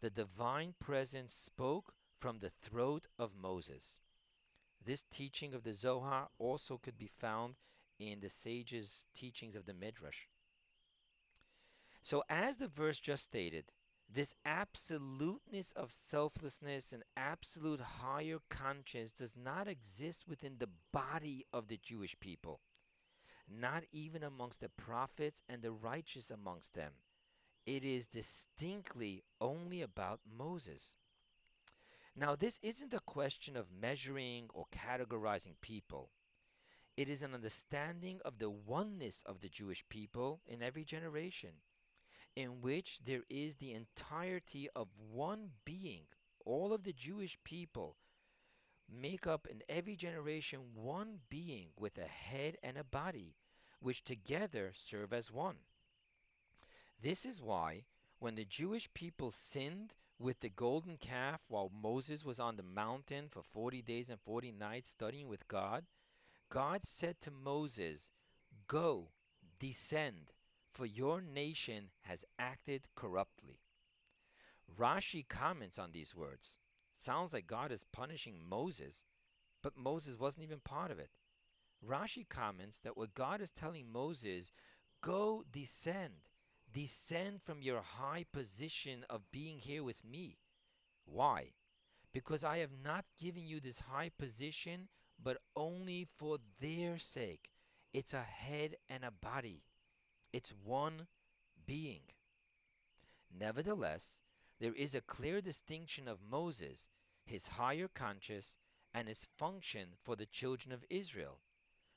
the 0.00 0.10
divine 0.10 0.74
presence 0.80 1.32
spoke 1.32 1.94
from 2.18 2.40
the 2.40 2.50
throat 2.50 3.06
of 3.18 3.30
Moses. 3.40 3.98
This 4.84 5.04
teaching 5.10 5.54
of 5.54 5.62
the 5.62 5.72
Zohar 5.72 6.28
also 6.38 6.78
could 6.78 6.98
be 6.98 7.10
found 7.20 7.54
in 7.98 8.20
the 8.20 8.28
sages' 8.28 9.06
teachings 9.14 9.54
of 9.54 9.66
the 9.66 9.72
Midrash. 9.72 10.26
So, 12.02 12.24
as 12.28 12.58
the 12.58 12.68
verse 12.68 12.98
just 12.98 13.22
stated, 13.22 13.66
this 14.12 14.34
absoluteness 14.44 15.72
of 15.72 15.90
selflessness 15.90 16.92
and 16.92 17.02
absolute 17.16 17.80
higher 17.80 18.38
conscience 18.50 19.12
does 19.12 19.34
not 19.36 19.68
exist 19.68 20.24
within 20.28 20.56
the 20.58 20.68
body 20.92 21.46
of 21.52 21.68
the 21.68 21.78
Jewish 21.82 22.18
people, 22.20 22.60
not 23.48 23.84
even 23.92 24.22
amongst 24.22 24.60
the 24.60 24.68
prophets 24.68 25.42
and 25.48 25.62
the 25.62 25.72
righteous 25.72 26.30
amongst 26.30 26.74
them. 26.74 26.92
It 27.66 27.84
is 27.84 28.06
distinctly 28.06 29.24
only 29.40 29.80
about 29.80 30.20
Moses. 30.26 30.96
Now, 32.16 32.36
this 32.36 32.58
isn't 32.62 32.94
a 32.94 33.00
question 33.00 33.56
of 33.56 33.72
measuring 33.72 34.48
or 34.52 34.66
categorizing 34.72 35.54
people. 35.60 36.10
It 36.96 37.08
is 37.08 37.22
an 37.22 37.34
understanding 37.34 38.20
of 38.24 38.38
the 38.38 38.50
oneness 38.50 39.22
of 39.26 39.40
the 39.40 39.48
Jewish 39.48 39.84
people 39.88 40.40
in 40.46 40.62
every 40.62 40.84
generation 40.84 41.62
in 42.36 42.60
which 42.60 43.00
there 43.04 43.22
is 43.28 43.56
the 43.56 43.72
entirety 43.72 44.68
of 44.74 44.88
one 45.10 45.50
being. 45.64 46.02
All 46.44 46.72
of 46.72 46.84
the 46.84 46.92
Jewish 46.92 47.38
people 47.44 47.96
make 48.88 49.26
up 49.26 49.46
in 49.50 49.62
every 49.68 49.96
generation 49.96 50.60
one 50.74 51.20
being 51.28 51.68
with 51.78 51.98
a 51.98 52.06
head 52.06 52.56
and 52.62 52.76
a 52.76 52.84
body, 52.84 53.34
which 53.80 54.04
together 54.04 54.72
serve 54.74 55.12
as 55.12 55.30
one. 55.30 55.56
This 57.02 57.24
is 57.24 57.42
why, 57.42 57.84
when 58.18 58.34
the 58.34 58.44
Jewish 58.44 58.88
people 58.94 59.30
sinned 59.30 59.94
with 60.18 60.40
the 60.40 60.48
golden 60.48 60.96
calf 60.96 61.40
while 61.48 61.70
Moses 61.70 62.24
was 62.24 62.38
on 62.38 62.56
the 62.56 62.62
mountain 62.62 63.26
for 63.30 63.42
40 63.42 63.82
days 63.82 64.08
and 64.08 64.20
40 64.20 64.52
nights 64.52 64.90
studying 64.90 65.28
with 65.28 65.48
God, 65.48 65.84
God 66.48 66.82
said 66.84 67.20
to 67.22 67.30
Moses, 67.30 68.10
Go, 68.68 69.08
descend, 69.58 70.32
for 70.72 70.86
your 70.86 71.20
nation 71.20 71.90
has 72.02 72.24
acted 72.38 72.88
corruptly. 72.94 73.60
Rashi 74.78 75.26
comments 75.28 75.78
on 75.78 75.92
these 75.92 76.14
words. 76.14 76.58
Sounds 77.04 77.34
like 77.34 77.46
God 77.46 77.70
is 77.70 77.84
punishing 77.92 78.36
Moses, 78.48 79.02
but 79.62 79.76
Moses 79.76 80.18
wasn't 80.18 80.44
even 80.44 80.60
part 80.60 80.90
of 80.90 80.98
it. 80.98 81.10
Rashi 81.86 82.26
comments 82.26 82.80
that 82.80 82.96
what 82.96 83.14
God 83.14 83.42
is 83.42 83.50
telling 83.50 83.92
Moses, 83.92 84.52
go 85.02 85.44
descend, 85.52 86.30
descend 86.72 87.42
from 87.42 87.60
your 87.60 87.82
high 87.82 88.24
position 88.32 89.04
of 89.10 89.30
being 89.30 89.58
here 89.58 89.84
with 89.84 90.02
me. 90.02 90.38
Why? 91.04 91.48
Because 92.10 92.42
I 92.42 92.56
have 92.58 92.72
not 92.82 93.04
given 93.20 93.46
you 93.46 93.60
this 93.60 93.80
high 93.80 94.10
position, 94.18 94.88
but 95.22 95.36
only 95.54 96.06
for 96.16 96.38
their 96.58 96.98
sake. 96.98 97.50
It's 97.92 98.14
a 98.14 98.22
head 98.22 98.76
and 98.88 99.04
a 99.04 99.10
body. 99.10 99.64
It's 100.32 100.54
one 100.64 101.06
being. 101.66 102.04
Nevertheless, 103.38 104.20
there 104.58 104.72
is 104.72 104.94
a 104.94 105.02
clear 105.02 105.42
distinction 105.42 106.08
of 106.08 106.18
Moses, 106.30 106.88
his 107.24 107.48
higher 107.48 107.88
conscious, 107.88 108.56
and 108.92 109.08
his 109.08 109.26
function 109.36 109.88
for 110.02 110.14
the 110.14 110.26
children 110.26 110.72
of 110.72 110.84
Israel, 110.88 111.40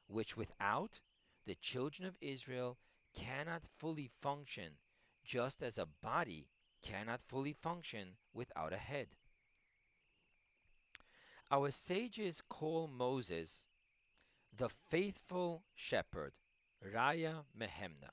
which 0.07 0.35
without 0.35 0.99
the 1.45 1.55
children 1.55 2.07
of 2.07 2.17
Israel 2.21 2.77
cannot 3.15 3.63
fully 3.77 4.09
function, 4.21 4.73
just 5.23 5.61
as 5.61 5.77
a 5.77 5.87
body 6.01 6.47
cannot 6.83 7.21
fully 7.27 7.53
function 7.53 8.17
without 8.33 8.73
a 8.73 8.77
head. 8.77 9.07
Our 11.49 11.71
sages 11.71 12.41
call 12.47 12.87
Moses 12.87 13.65
the 14.55 14.69
faithful 14.69 15.63
shepherd, 15.75 16.33
Raya 16.83 17.43
Mehemna. 17.57 18.11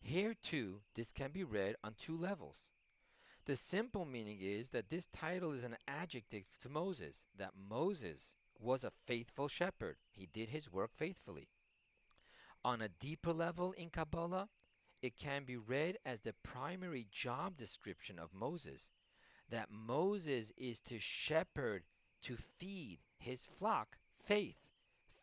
Here 0.00 0.34
too, 0.34 0.80
this 0.94 1.12
can 1.12 1.30
be 1.30 1.44
read 1.44 1.76
on 1.82 1.94
two 1.98 2.16
levels. 2.16 2.70
The 3.48 3.56
simple 3.56 4.04
meaning 4.04 4.40
is 4.42 4.68
that 4.72 4.90
this 4.90 5.06
title 5.06 5.52
is 5.52 5.64
an 5.64 5.78
adjective 5.88 6.44
to 6.60 6.68
Moses, 6.68 7.22
that 7.38 7.54
Moses 7.56 8.36
was 8.60 8.84
a 8.84 8.92
faithful 9.06 9.48
shepherd. 9.48 9.96
He 10.12 10.28
did 10.30 10.50
his 10.50 10.70
work 10.70 10.90
faithfully. 10.94 11.48
On 12.62 12.82
a 12.82 12.90
deeper 12.90 13.32
level 13.32 13.72
in 13.72 13.88
Kabbalah, 13.88 14.50
it 15.00 15.16
can 15.16 15.44
be 15.44 15.56
read 15.56 15.96
as 16.04 16.20
the 16.20 16.34
primary 16.44 17.06
job 17.10 17.56
description 17.56 18.18
of 18.18 18.34
Moses, 18.34 18.90
that 19.48 19.70
Moses 19.70 20.52
is 20.58 20.78
to 20.80 20.98
shepherd, 20.98 21.84
to 22.24 22.36
feed 22.36 22.98
his 23.16 23.46
flock 23.46 23.96
faith. 24.22 24.58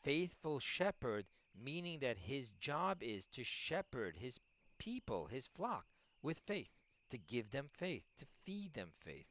Faithful 0.01 0.59
shepherd, 0.59 1.27
meaning 1.55 1.99
that 1.99 2.17
his 2.17 2.49
job 2.59 3.03
is 3.03 3.27
to 3.27 3.43
shepherd 3.43 4.15
his 4.17 4.39
people, 4.79 5.27
his 5.27 5.45
flock, 5.45 5.85
with 6.23 6.39
faith, 6.39 6.71
to 7.15 7.35
give 7.35 7.51
them 7.51 7.67
faith, 7.71 8.03
to 8.19 8.25
feed 8.43 8.73
them 8.73 8.89
faith. 8.99 9.27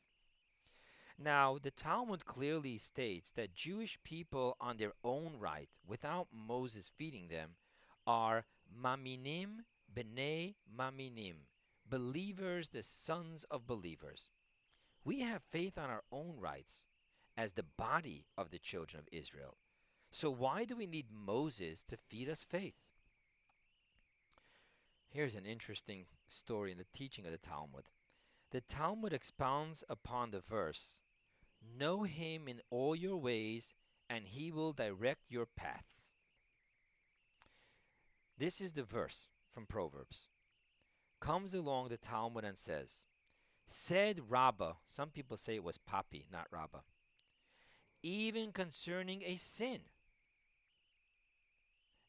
Now, 1.19 1.59
the 1.63 1.71
Talmud 1.71 2.25
clearly 2.25 2.79
states 2.79 3.31
that 3.33 3.55
Jewish 3.55 3.99
people, 4.03 4.57
on 4.61 4.79
their 4.79 4.95
own 5.05 5.35
right, 5.39 5.69
without 5.87 6.29
Moses 6.33 6.91
feeding 6.97 7.29
them, 7.29 7.51
are 8.07 8.47
maminim 8.83 9.65
b'nei 9.95 10.55
maminim, 10.77 11.47
believers, 11.89 12.71
the 12.71 12.83
sons 12.83 13.45
of 13.51 13.67
believers. 13.67 14.31
We 15.05 15.21
have 15.21 15.43
faith 15.51 15.77
on 15.77 15.91
our 15.91 16.05
own 16.11 16.37
rights 16.41 16.87
as 17.37 17.53
the 17.53 17.63
body 17.63 18.25
of 18.39 18.51
the 18.51 18.59
children 18.59 19.01
of 19.01 19.09
Israel. 19.13 19.59
So, 20.11 20.31
why 20.31 20.65
do 20.65 20.75
we 20.75 20.87
need 20.87 21.07
Moses 21.13 21.85
to 21.89 21.97
feed 21.97 22.29
us 22.31 22.43
faith? 22.43 22.75
Here's 25.15 25.37
an 25.37 25.47
interesting 25.47 26.07
story 26.27 26.73
in 26.73 26.79
the 26.79 26.87
teaching 26.93 27.25
of 27.25 27.31
the 27.31 27.39
Talmud. 27.39 27.85
The 28.51 28.61
Talmud 28.61 29.13
expounds 29.13 29.85
upon 29.89 30.33
the 30.33 30.41
verse 30.41 30.99
Know 31.79 32.03
him 32.03 32.49
in 32.49 32.61
all 32.69 32.97
your 32.97 33.17
ways, 33.17 33.75
and 34.11 34.27
he 34.27 34.51
will 34.51 34.73
direct 34.73 35.31
your 35.31 35.47
paths. 35.47 36.11
This 38.37 38.61
is 38.61 38.73
the 38.73 38.83
verse 38.83 39.29
from 39.53 39.67
Proverbs. 39.67 40.31
Comes 41.21 41.55
along 41.55 41.91
the 41.91 41.97
Talmud 41.97 42.45
and 42.45 42.59
says, 42.59 43.05
Said 43.69 44.33
Rabbah, 44.33 44.75
some 44.85 45.11
people 45.11 45.37
say 45.37 45.55
it 45.55 45.65
was 45.65 45.79
Papi, 45.79 46.25
not 46.33 46.49
Rabbah, 46.51 46.81
even 48.03 48.51
concerning 48.51 49.23
a 49.23 49.37
sin. 49.37 49.83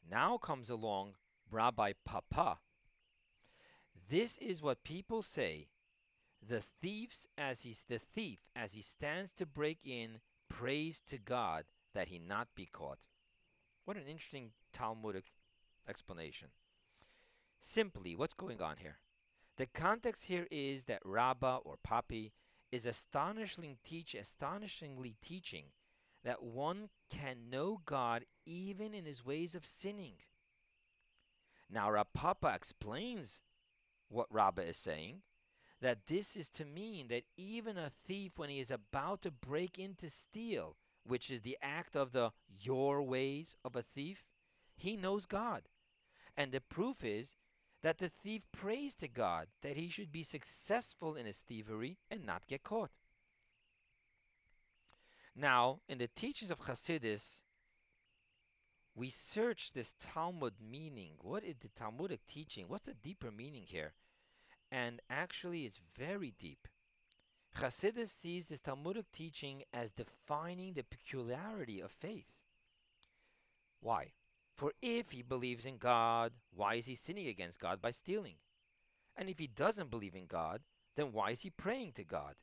Now 0.09 0.39
comes 0.39 0.71
along 0.71 1.13
Rabbi 1.51 1.93
Papa 2.03 2.57
this 4.09 4.37
is 4.37 4.61
what 4.61 4.83
people 4.83 5.21
say. 5.21 5.67
The 6.47 6.61
thieves 6.61 7.27
as 7.37 7.61
he 7.61 7.75
the 7.89 7.99
thief 7.99 8.39
as 8.55 8.73
he 8.73 8.81
stands 8.81 9.31
to 9.33 9.45
break 9.45 9.79
in 9.83 10.19
prays 10.49 11.01
to 11.07 11.17
God 11.17 11.65
that 11.93 12.09
he 12.09 12.19
not 12.19 12.49
be 12.55 12.65
caught. 12.65 12.99
What 13.85 13.97
an 13.97 14.07
interesting 14.07 14.51
Talmudic 14.73 15.25
explanation. 15.87 16.49
Simply, 17.61 18.15
what's 18.15 18.33
going 18.33 18.61
on 18.61 18.77
here? 18.77 18.97
The 19.57 19.65
context 19.65 20.25
here 20.25 20.47
is 20.51 20.83
that 20.83 21.01
Rabbah 21.05 21.59
or 21.63 21.77
Papi 21.87 22.31
is 22.71 22.85
astonishingly, 22.85 23.77
teach, 23.83 24.13
astonishingly 24.13 25.15
teaching 25.21 25.65
that 26.23 26.43
one 26.43 26.89
can 27.09 27.49
know 27.49 27.81
God 27.85 28.25
even 28.45 28.93
in 28.93 29.05
his 29.05 29.25
ways 29.25 29.55
of 29.55 29.65
sinning. 29.65 30.15
Now, 31.71 31.89
Rav 31.89 32.11
Papa 32.13 32.51
explains 32.53 33.41
what 34.09 34.31
Rabbah 34.31 34.61
is 34.61 34.77
saying 34.77 35.21
that 35.81 36.07
this 36.07 36.35
is 36.35 36.49
to 36.49 36.65
mean 36.65 37.09
that 37.09 37.25
even 37.37 37.77
a 37.77 37.91
thief, 38.07 38.33
when 38.37 38.49
he 38.49 38.59
is 38.59 38.71
about 38.71 39.21
to 39.21 39.31
break 39.31 39.77
into 39.77 40.09
steal, 40.09 40.77
which 41.05 41.29
is 41.29 41.41
the 41.41 41.57
act 41.61 41.95
of 41.95 42.11
the 42.11 42.31
your 42.59 43.03
ways 43.03 43.55
of 43.63 43.75
a 43.75 43.83
thief, 43.83 44.25
he 44.75 44.97
knows 44.97 45.25
God. 45.25 45.63
And 46.35 46.51
the 46.51 46.61
proof 46.61 47.03
is 47.03 47.35
that 47.83 47.99
the 47.99 48.09
thief 48.09 48.41
prays 48.51 48.95
to 48.95 49.07
God 49.07 49.47
that 49.61 49.77
he 49.77 49.89
should 49.89 50.11
be 50.11 50.23
successful 50.23 51.15
in 51.15 51.25
his 51.25 51.37
thievery 51.37 51.99
and 52.09 52.25
not 52.25 52.47
get 52.47 52.63
caught. 52.63 52.89
Now, 55.35 55.81
in 55.87 55.97
the 55.97 56.07
teachings 56.07 56.49
of 56.49 56.61
Hasidus, 56.61 57.43
we 58.95 59.09
search 59.09 59.71
this 59.73 59.93
Talmud 59.99 60.53
meaning. 60.59 61.13
What 61.21 61.43
is 61.43 61.57
the 61.57 61.67
Talmudic 61.67 62.25
teaching? 62.27 62.65
What's 62.67 62.87
the 62.87 62.93
deeper 62.93 63.29
meaning 63.29 63.63
here? 63.67 63.93
And 64.71 65.01
actually, 65.09 65.65
it's 65.65 65.79
very 65.97 66.33
deep. 66.39 66.67
Hasidus 67.57 68.09
sees 68.09 68.47
this 68.47 68.61
Talmudic 68.61 69.11
teaching 69.11 69.63
as 69.73 69.91
defining 69.91 70.73
the 70.73 70.83
peculiarity 70.83 71.81
of 71.81 71.91
faith. 71.91 72.27
Why? 73.81 74.13
For 74.55 74.71
if 74.81 75.11
he 75.11 75.21
believes 75.21 75.65
in 75.65 75.77
God, 75.77 76.31
why 76.53 76.75
is 76.75 76.85
he 76.85 76.95
sinning 76.95 77.27
against 77.27 77.59
God 77.59 77.81
by 77.81 77.91
stealing? 77.91 78.35
And 79.17 79.29
if 79.29 79.39
he 79.39 79.47
doesn't 79.47 79.91
believe 79.91 80.15
in 80.15 80.25
God, 80.25 80.61
then 80.95 81.11
why 81.11 81.31
is 81.31 81.41
he 81.41 81.49
praying 81.49 81.93
to 81.93 82.03
God? 82.03 82.35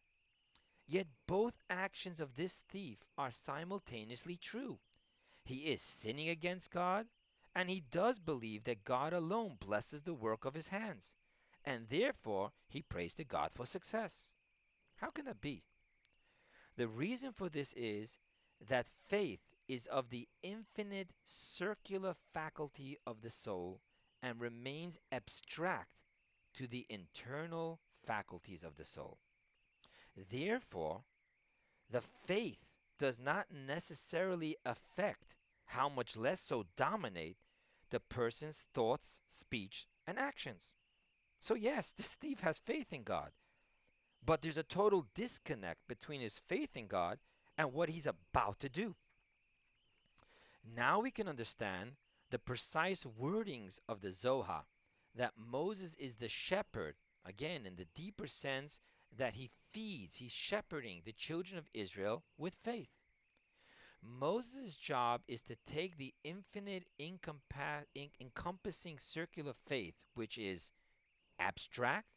Yet 0.86 1.06
both 1.26 1.54
actions 1.70 2.20
of 2.20 2.36
this 2.36 2.62
thief 2.68 2.98
are 3.16 3.30
simultaneously 3.30 4.36
true. 4.36 4.78
He 5.44 5.56
is 5.72 5.82
sinning 5.82 6.28
against 6.28 6.70
God, 6.70 7.06
and 7.54 7.68
he 7.68 7.82
does 7.90 8.18
believe 8.18 8.64
that 8.64 8.84
God 8.84 9.12
alone 9.12 9.56
blesses 9.58 10.02
the 10.02 10.14
work 10.14 10.44
of 10.44 10.54
his 10.54 10.68
hands, 10.68 11.14
and 11.64 11.88
therefore 11.88 12.52
he 12.68 12.82
prays 12.82 13.14
to 13.14 13.24
God 13.24 13.50
for 13.52 13.66
success. 13.66 14.32
How 14.96 15.10
can 15.10 15.24
that 15.26 15.40
be? 15.40 15.64
The 16.76 16.88
reason 16.88 17.32
for 17.32 17.48
this 17.48 17.72
is 17.74 18.18
that 18.66 18.86
faith 19.08 19.40
is 19.68 19.86
of 19.86 20.10
the 20.10 20.28
infinite 20.42 21.10
circular 21.24 22.14
faculty 22.32 22.96
of 23.06 23.20
the 23.20 23.30
soul 23.30 23.80
and 24.22 24.40
remains 24.40 24.98
abstract 25.10 25.90
to 26.54 26.66
the 26.66 26.86
internal 26.88 27.80
faculties 28.04 28.62
of 28.62 28.76
the 28.76 28.84
soul. 28.84 29.18
Therefore, 30.30 31.02
the 31.90 32.00
faith 32.00 32.71
does 32.98 33.18
not 33.18 33.46
necessarily 33.50 34.56
affect, 34.64 35.34
how 35.66 35.88
much 35.88 36.16
less 36.16 36.40
so 36.40 36.64
dominate, 36.76 37.36
the 37.90 38.00
person's 38.00 38.64
thoughts, 38.74 39.20
speech, 39.28 39.86
and 40.06 40.18
actions. 40.18 40.74
So, 41.40 41.54
yes, 41.54 41.92
this 41.96 42.08
thief 42.08 42.40
has 42.40 42.58
faith 42.58 42.92
in 42.92 43.02
God, 43.02 43.30
but 44.24 44.42
there's 44.42 44.56
a 44.56 44.62
total 44.62 45.06
disconnect 45.14 45.80
between 45.88 46.20
his 46.20 46.40
faith 46.48 46.76
in 46.76 46.86
God 46.86 47.18
and 47.58 47.72
what 47.72 47.88
he's 47.88 48.06
about 48.06 48.60
to 48.60 48.68
do. 48.68 48.94
Now 50.64 51.00
we 51.00 51.10
can 51.10 51.28
understand 51.28 51.92
the 52.30 52.38
precise 52.38 53.04
wordings 53.04 53.80
of 53.88 54.00
the 54.00 54.12
Zohar 54.12 54.64
that 55.14 55.34
Moses 55.36 55.94
is 55.98 56.14
the 56.14 56.28
shepherd, 56.28 56.94
again, 57.26 57.66
in 57.66 57.76
the 57.76 57.86
deeper 57.94 58.26
sense 58.26 58.80
that 59.16 59.34
he 59.34 59.50
feeds, 59.70 60.16
he's 60.16 60.32
shepherding 60.32 61.02
the 61.04 61.12
children 61.12 61.58
of 61.58 61.68
Israel 61.74 62.24
with 62.38 62.54
faith. 62.54 62.90
Moses' 64.02 64.74
job 64.74 65.22
is 65.28 65.42
to 65.42 65.56
take 65.66 65.96
the 65.96 66.14
infinite, 66.24 66.86
encompa- 67.00 67.86
encompassing 68.20 68.98
circular 68.98 69.52
faith, 69.52 69.94
which 70.14 70.36
is 70.36 70.72
abstract, 71.38 72.08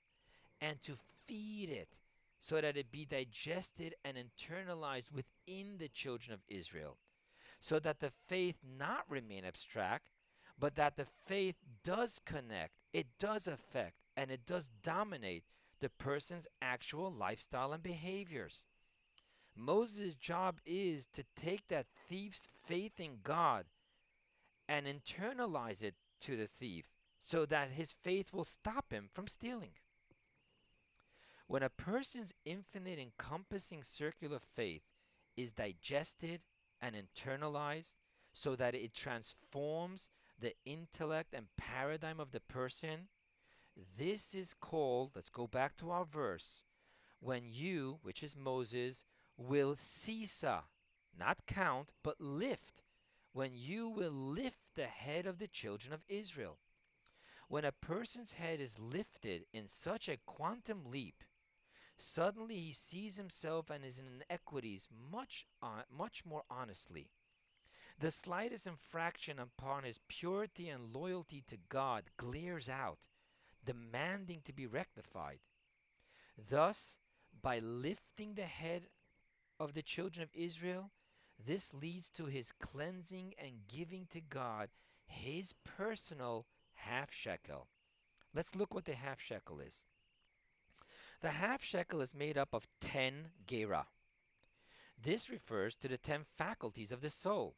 and 0.59 0.81
to 0.81 0.97
feed 1.25 1.69
it 1.69 1.89
so 2.39 2.59
that 2.61 2.77
it 2.77 2.91
be 2.91 3.05
digested 3.05 3.95
and 4.03 4.17
internalized 4.17 5.11
within 5.11 5.77
the 5.77 5.87
children 5.87 6.33
of 6.33 6.41
Israel 6.47 6.97
so 7.65 7.79
that 7.79 7.99
the 7.99 8.11
faith 8.27 8.57
not 8.63 9.05
remain 9.09 9.43
abstract, 9.43 10.09
but 10.59 10.75
that 10.75 10.97
the 10.97 11.07
faith 11.25 11.55
does 11.83 12.21
connect, 12.23 12.73
it 12.93 13.07
does 13.19 13.47
affect, 13.47 13.95
and 14.15 14.29
it 14.29 14.45
does 14.45 14.69
dominate 14.83 15.43
the 15.85 16.03
person's 16.03 16.47
actual 16.63 17.13
lifestyle 17.13 17.71
and 17.71 17.83
behaviors. 17.83 18.65
Moses' 19.55 20.15
job 20.15 20.57
is 20.65 21.05
to 21.13 21.23
take 21.39 21.67
that 21.67 21.85
thief's 22.09 22.49
faith 22.65 22.99
in 22.99 23.19
God 23.21 23.65
and 24.67 24.87
internalize 24.87 25.83
it 25.83 25.93
to 26.21 26.35
the 26.35 26.47
thief 26.47 26.85
so 27.19 27.45
that 27.45 27.69
his 27.69 27.93
faith 28.01 28.33
will 28.33 28.45
stop 28.45 28.91
him 28.91 29.09
from 29.13 29.27
stealing. 29.27 29.73
When 31.45 31.61
a 31.61 31.69
person's 31.69 32.33
infinite 32.45 32.97
encompassing 32.97 33.83
circular 33.83 34.39
faith 34.39 34.81
is 35.37 35.51
digested 35.51 36.41
and 36.81 36.95
internalized 36.95 37.93
so 38.33 38.55
that 38.55 38.73
it 38.73 38.95
transforms 38.95 40.09
the 40.41 40.53
intellect 40.65 41.35
and 41.35 41.45
paradigm 41.57 42.19
of 42.19 42.31
the 42.31 42.39
person. 42.39 43.09
This 43.97 44.33
is 44.33 44.53
called, 44.53 45.11
let's 45.15 45.29
go 45.29 45.47
back 45.47 45.75
to 45.77 45.91
our 45.91 46.05
verse, 46.05 46.63
when 47.19 47.43
you, 47.45 47.99
which 48.01 48.23
is 48.23 48.35
Moses, 48.35 49.05
will 49.37 49.75
sisa, 49.77 50.63
not 51.17 51.45
count, 51.45 51.89
but 52.03 52.21
lift, 52.21 52.83
when 53.33 53.51
you 53.53 53.89
will 53.89 54.11
lift 54.11 54.59
the 54.75 54.85
head 54.85 55.25
of 55.25 55.39
the 55.39 55.47
children 55.47 55.93
of 55.93 56.05
Israel. 56.07 56.57
When 57.47 57.65
a 57.65 57.71
person's 57.71 58.33
head 58.33 58.59
is 58.59 58.79
lifted 58.79 59.45
in 59.53 59.67
such 59.67 60.07
a 60.07 60.17
quantum 60.25 60.83
leap, 60.89 61.23
Suddenly 61.97 62.55
he 62.55 62.73
sees 62.73 63.17
himself 63.17 63.69
and 63.69 63.83
his 63.83 63.99
inequities 63.99 64.87
much, 65.11 65.47
uh, 65.61 65.83
much 65.89 66.25
more 66.25 66.43
honestly. 66.49 67.09
The 67.97 68.11
slightest 68.11 68.67
infraction 68.67 69.39
upon 69.39 69.83
his 69.83 70.01
purity 70.09 70.67
and 70.67 70.93
loyalty 70.93 71.41
to 71.47 71.57
God 71.69 72.03
glares 72.17 72.67
out, 72.67 72.97
demanding 73.65 74.41
to 74.45 74.53
be 74.53 74.67
rectified. 74.67 75.39
Thus, 76.49 76.97
by 77.41 77.59
lifting 77.59 78.33
the 78.33 78.43
head 78.43 78.83
of 79.59 79.73
the 79.73 79.81
children 79.81 80.23
of 80.23 80.29
Israel, 80.33 80.91
this 81.43 81.73
leads 81.73 82.09
to 82.11 82.25
his 82.25 82.51
cleansing 82.51 83.33
and 83.37 83.67
giving 83.67 84.07
to 84.11 84.21
God 84.21 84.69
his 85.05 85.53
personal 85.63 86.45
half 86.73 87.11
shekel. 87.11 87.67
Let's 88.33 88.55
look 88.55 88.73
what 88.73 88.85
the 88.85 88.95
half 88.95 89.21
shekel 89.21 89.59
is. 89.59 89.85
The 91.21 91.31
half 91.31 91.63
shekel 91.63 92.01
is 92.01 92.13
made 92.13 92.37
up 92.37 92.49
of 92.53 92.67
10 92.81 93.29
gera. 93.47 93.87
This 95.01 95.29
refers 95.29 95.75
to 95.75 95.87
the 95.87 95.97
10 95.97 96.23
faculties 96.23 96.91
of 96.91 97.01
the 97.01 97.09
soul, 97.09 97.55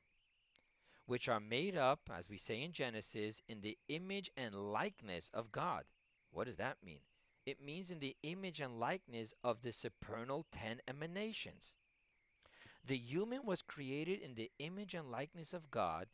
which 1.05 1.27
are 1.27 1.39
made 1.39 1.75
up, 1.75 2.01
as 2.15 2.29
we 2.29 2.37
say 2.37 2.61
in 2.61 2.71
Genesis, 2.71 3.41
in 3.47 3.61
the 3.61 3.77
image 3.87 4.29
and 4.35 4.53
likeness 4.53 5.29
of 5.33 5.51
God. 5.51 5.85
What 6.38 6.45
does 6.45 6.58
that 6.58 6.78
mean? 6.86 7.00
It 7.47 7.65
means 7.65 7.89
in 7.89 7.97
the 7.97 8.15
image 8.21 8.60
and 8.60 8.80
likeness 8.80 9.34
of 9.43 9.63
the 9.63 9.73
supernal 9.73 10.45
10 10.52 10.82
emanations. 10.88 11.73
The 12.86 12.95
human 12.95 13.43
was 13.43 13.63
created 13.63 14.19
in 14.19 14.36
the 14.36 14.52
image 14.60 14.93
and 14.93 15.10
likeness 15.10 15.52
of 15.52 15.71
God, 15.71 16.10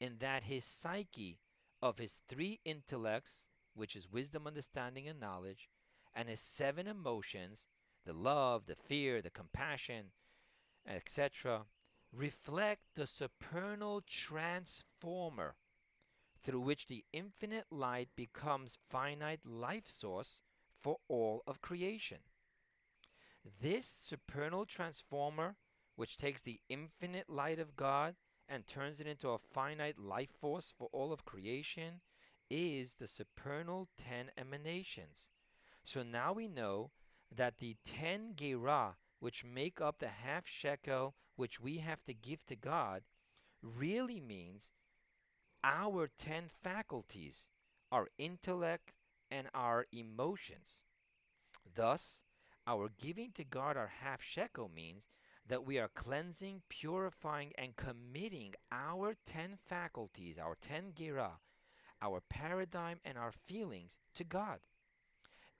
in 0.00 0.16
that 0.20 0.44
his 0.44 0.64
psyche 0.64 1.40
of 1.82 1.98
his 1.98 2.22
three 2.26 2.58
intellects, 2.64 3.48
which 3.74 3.94
is 3.94 4.10
wisdom, 4.10 4.46
understanding, 4.46 5.06
and 5.08 5.20
knowledge, 5.20 5.68
and 6.14 6.30
his 6.30 6.40
seven 6.40 6.86
emotions 6.86 7.66
the 8.06 8.14
love, 8.14 8.64
the 8.64 8.76
fear, 8.76 9.20
the 9.20 9.28
compassion, 9.28 10.06
etc. 10.88 11.66
reflect 12.14 12.80
the 12.94 13.06
supernal 13.06 14.00
transformer 14.00 15.54
through 16.42 16.60
which 16.60 16.86
the 16.86 17.04
infinite 17.12 17.66
light 17.70 18.08
becomes 18.16 18.78
finite 18.88 19.40
life 19.44 19.88
source 19.88 20.40
for 20.80 20.98
all 21.08 21.42
of 21.46 21.60
creation. 21.60 22.18
This 23.60 23.86
supernal 23.86 24.66
transformer, 24.66 25.56
which 25.96 26.16
takes 26.16 26.42
the 26.42 26.60
infinite 26.68 27.28
light 27.28 27.58
of 27.58 27.76
God 27.76 28.16
and 28.48 28.66
turns 28.66 29.00
it 29.00 29.06
into 29.06 29.30
a 29.30 29.38
finite 29.38 29.98
life 29.98 30.30
force 30.40 30.72
for 30.76 30.88
all 30.92 31.12
of 31.12 31.24
creation, 31.24 32.00
is 32.50 32.94
the 32.94 33.08
supernal 33.08 33.88
ten 33.96 34.30
emanations 34.38 35.28
so 35.86 36.02
now 36.02 36.32
we 36.32 36.48
know 36.48 36.90
that 37.34 37.58
the 37.58 37.76
10 37.84 38.34
gerah, 38.34 38.96
which 39.20 39.44
make 39.44 39.80
up 39.80 39.98
the 39.98 40.08
half 40.08 40.46
shekel 40.46 41.14
which 41.36 41.60
we 41.60 41.78
have 41.78 42.04
to 42.04 42.14
give 42.14 42.44
to 42.46 42.56
God, 42.56 43.02
really 43.62 44.20
means 44.20 44.72
our 45.66 46.08
10 46.16 46.44
faculties, 46.62 47.48
our 47.90 48.06
intellect, 48.18 48.92
and 49.32 49.48
our 49.52 49.86
emotions. 49.92 50.82
Thus, 51.74 52.22
our 52.68 52.88
giving 52.96 53.32
to 53.32 53.44
God 53.44 53.76
our 53.76 53.90
half 54.00 54.22
shekel 54.22 54.70
means 54.72 55.08
that 55.48 55.66
we 55.66 55.78
are 55.78 55.88
cleansing, 55.88 56.62
purifying, 56.68 57.52
and 57.58 57.76
committing 57.76 58.54
our 58.70 59.14
ten 59.26 59.58
faculties, 59.66 60.38
our 60.38 60.56
ten 60.60 60.92
gira, 60.92 61.32
our 62.00 62.20
paradigm, 62.20 62.98
and 63.04 63.18
our 63.18 63.32
feelings 63.32 63.98
to 64.14 64.24
God. 64.24 64.58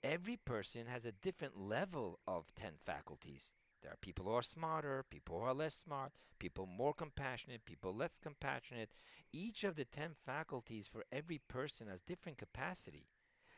Every 0.05 0.37
person 0.37 0.87
has 0.87 1.05
a 1.05 1.13
different 1.13 1.59
level 1.59 2.21
of 2.27 2.55
ten 2.55 2.75
faculties. 2.85 3.53
There 3.87 3.93
are 3.93 3.99
people 4.01 4.25
who 4.25 4.33
are 4.33 4.43
smarter, 4.43 5.05
people 5.09 5.39
who 5.39 5.45
are 5.45 5.55
less 5.55 5.77
smart, 5.77 6.11
people 6.41 6.67
more 6.67 6.93
compassionate, 6.93 7.65
people 7.65 7.95
less 7.95 8.19
compassionate. 8.21 8.91
Each 9.33 9.63
of 9.63 9.77
the 9.77 9.85
ten 9.85 10.11
faculties 10.13 10.89
for 10.89 11.05
every 11.13 11.39
person 11.39 11.87
has 11.87 12.01
different 12.01 12.37
capacity. 12.37 13.07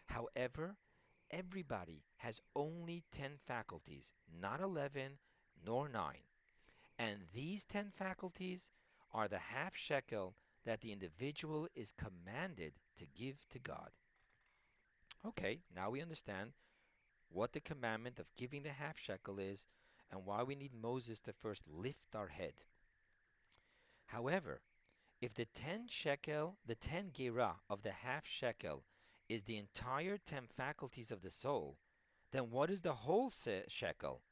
However, 0.08 0.76
everybody 1.30 2.02
has 2.18 2.42
only 2.54 3.04
ten 3.10 3.38
faculties, 3.46 4.12
not 4.38 4.60
11 4.60 5.12
nor 5.64 5.88
9. 5.88 6.12
And 6.98 7.20
these 7.32 7.64
ten 7.64 7.90
faculties 7.90 8.68
are 9.14 9.28
the 9.28 9.38
half 9.38 9.74
shekel 9.74 10.34
that 10.66 10.82
the 10.82 10.92
individual 10.92 11.68
is 11.74 11.90
commanded 11.90 12.74
to 12.98 13.06
give 13.06 13.48
to 13.48 13.58
God. 13.58 13.92
Okay, 15.26 15.60
now 15.74 15.88
we 15.88 16.02
understand 16.02 16.52
what 17.30 17.54
the 17.54 17.60
commandment 17.60 18.18
of 18.18 18.36
giving 18.36 18.62
the 18.62 18.72
half 18.72 18.98
shekel 18.98 19.38
is 19.38 19.64
and 20.11 20.25
why 20.25 20.42
we 20.42 20.55
need 20.55 20.73
Moses 20.75 21.18
to 21.21 21.33
first 21.33 21.62
lift 21.66 22.14
our 22.14 22.29
head. 22.29 22.55
However, 24.07 24.62
if 25.21 25.35
the 25.35 25.47
10 25.47 25.88
shekel, 25.88 26.57
the 26.64 26.75
10 26.75 27.11
gerah 27.16 27.57
of 27.68 27.83
the 27.83 27.90
half 27.90 28.27
shekel 28.27 28.85
is 29.29 29.42
the 29.42 29.59
entire 29.59 30.16
10 30.16 30.44
faculties 30.47 31.11
of 31.11 31.23
the 31.23 31.31
soul, 31.31 31.77
then 32.33 32.51
what 32.51 32.71
is 32.71 32.81
the 32.81 32.94
whole 32.94 33.33
shekel, 33.68 34.23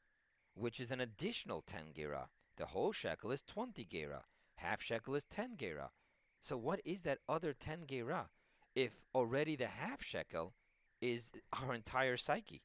which 0.55 0.79
is 0.79 0.91
an 0.91 1.01
additional 1.01 1.61
10 1.61 1.93
gerah? 1.95 2.29
The 2.55 2.67
whole 2.67 2.91
shekel 2.91 3.31
is 3.31 3.43
20 3.43 3.85
gerah. 3.85 4.23
Half 4.55 4.81
shekel 4.81 5.13
is 5.13 5.25
10 5.25 5.57
gerah. 5.57 5.91
So 6.41 6.57
what 6.57 6.81
is 6.85 7.01
that 7.01 7.19
other 7.27 7.53
10 7.53 7.85
gerah 7.87 8.29
if 8.75 9.03
already 9.13 9.55
the 9.55 9.67
half 9.67 10.01
shekel 10.03 10.53
is 11.01 11.31
our 11.53 11.73
entire 11.73 12.17
psyche? 12.17 12.63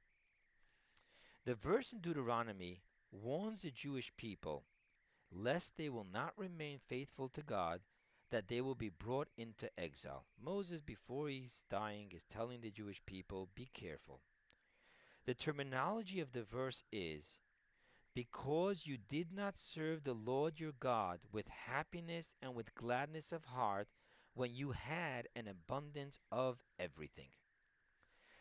The 1.44 1.54
verse 1.54 1.92
in 1.92 1.98
Deuteronomy 1.98 2.82
warns 3.12 3.62
the 3.62 3.70
Jewish 3.70 4.12
people 4.16 4.64
lest 5.34 5.76
they 5.76 5.88
will 5.88 6.06
not 6.10 6.32
remain 6.36 6.78
faithful 6.78 7.28
to 7.30 7.42
God, 7.42 7.80
that 8.30 8.48
they 8.48 8.60
will 8.60 8.74
be 8.74 8.88
brought 8.88 9.28
into 9.36 9.68
exile. 9.78 10.24
Moses, 10.42 10.80
before 10.80 11.28
he's 11.28 11.64
dying, 11.70 12.12
is 12.14 12.24
telling 12.24 12.60
the 12.60 12.70
Jewish 12.70 13.00
people, 13.06 13.48
be 13.54 13.68
careful. 13.72 14.20
The 15.26 15.34
terminology 15.34 16.20
of 16.20 16.32
the 16.32 16.42
verse 16.42 16.82
is 16.92 17.40
because 18.14 18.86
you 18.86 18.96
did 18.96 19.32
not 19.32 19.58
serve 19.58 20.04
the 20.04 20.14
Lord 20.14 20.60
your 20.60 20.72
God 20.78 21.20
with 21.30 21.48
happiness 21.48 22.34
and 22.42 22.54
with 22.54 22.74
gladness 22.74 23.32
of 23.32 23.44
heart 23.46 23.88
when 24.34 24.54
you 24.54 24.72
had 24.72 25.28
an 25.36 25.46
abundance 25.46 26.18
of 26.30 26.62
everything. 26.78 27.30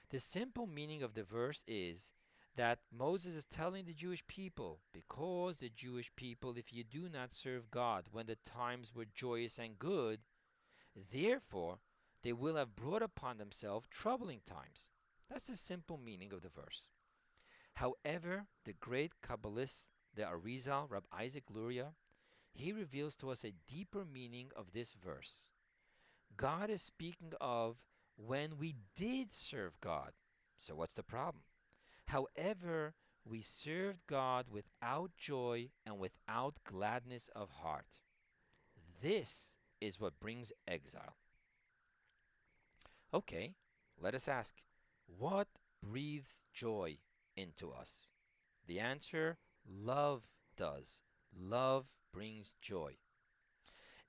The 0.10 0.20
simple 0.20 0.68
meaning 0.68 1.04
of 1.04 1.14
the 1.14 1.24
verse 1.24 1.64
is 1.68 2.12
that 2.56 2.80
Moses 2.96 3.36
is 3.36 3.46
telling 3.46 3.86
the 3.86 3.94
Jewish 3.94 4.26
people, 4.28 4.80
because 4.94 5.58
the 5.58 5.70
Jewish 5.70 6.12
people, 6.16 6.56
if 6.58 6.74
you 6.74 6.84
do 6.84 7.08
not 7.12 7.34
serve 7.34 7.72
God 7.72 8.06
when 8.12 8.26
the 8.26 8.36
times 8.36 8.94
were 8.94 9.06
joyous 9.06 9.58
and 9.58 9.80
good, 9.80 10.20
therefore 11.14 11.80
they 12.24 12.34
will 12.34 12.56
have 12.56 12.76
brought 12.76 13.02
upon 13.02 13.38
themselves 13.38 13.88
troubling 13.90 14.42
times. 14.46 14.92
That's 15.30 15.48
the 15.48 15.56
simple 15.56 15.98
meaning 15.98 16.34
of 16.34 16.42
the 16.42 16.50
verse. 16.50 16.90
However, 17.76 18.46
the 18.66 18.74
great 18.74 19.14
Kabbalist, 19.26 19.86
the 20.14 20.24
Arizal, 20.24 20.90
Rab 20.90 21.06
Isaac 21.12 21.46
Luria, 21.50 21.94
he 22.54 22.74
reveals 22.74 23.16
to 23.16 23.30
us 23.32 23.46
a 23.46 23.54
deeper 23.68 24.04
meaning 24.06 24.52
of 24.56 24.74
this 24.74 24.94
verse. 24.94 25.48
God 26.36 26.70
is 26.70 26.82
speaking 26.82 27.32
of 27.40 27.78
when 28.18 28.58
we 28.58 28.76
did 28.96 29.34
serve 29.34 29.80
God. 29.80 30.12
So, 30.58 30.76
what's 30.76 30.94
the 30.94 31.04
problem? 31.04 31.44
However, 32.08 32.94
we 33.24 33.42
served 33.42 34.08
God 34.08 34.46
without 34.50 35.12
joy 35.18 35.70
and 35.86 36.00
without 36.00 36.56
gladness 36.64 37.30
of 37.36 37.50
heart. 37.50 37.86
This 39.02 39.56
is 39.80 40.00
what 40.00 40.20
brings 40.20 40.52
exile. 40.68 41.16
Okay, 43.14 43.56
let 44.00 44.16
us 44.16 44.28
ask 44.28 44.56
what 45.06 45.48
breathes 45.82 46.38
joy 46.54 46.98
into 47.36 47.72
us? 47.72 48.08
The 48.68 48.80
answer 48.80 49.38
love 49.68 50.34
does. 50.58 51.02
Love 51.38 51.90
brings 52.14 52.52
joy. 52.62 52.98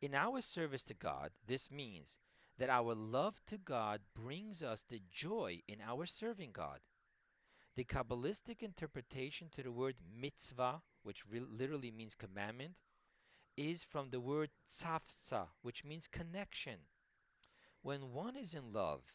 In 0.01 0.15
our 0.15 0.41
service 0.41 0.83
to 0.85 0.95
God, 0.95 1.31
this 1.47 1.71
means 1.71 2.19
that 2.59 2.71
our 2.71 2.95
love 2.95 3.41
to 3.47 3.59
God 3.59 4.01
brings 4.15 4.63
us 4.63 4.85
the 4.89 5.01
joy 5.11 5.61
in 5.69 5.79
our 5.81 6.07
serving 6.07 6.51
God. 6.53 6.81
The 7.75 7.85
Kabbalistic 7.85 8.63
interpretation 8.63 9.49
to 9.53 9.63
the 9.63 9.73
word 9.73 9.97
mitzvah, 10.15 10.83
which 11.03 11.25
re- 11.27 11.41
literally 11.41 11.91
means 11.91 12.15
commandment, 12.15 12.75
is 13.57 13.83
from 13.83 14.11
the 14.11 14.21
word 14.21 14.51
tzavta, 14.71 15.47
which 15.63 15.85
means 15.85 16.07
connection. 16.07 16.81
When 17.81 18.13
one 18.13 18.37
is 18.37 18.53
in 18.53 18.73
love, 18.73 19.15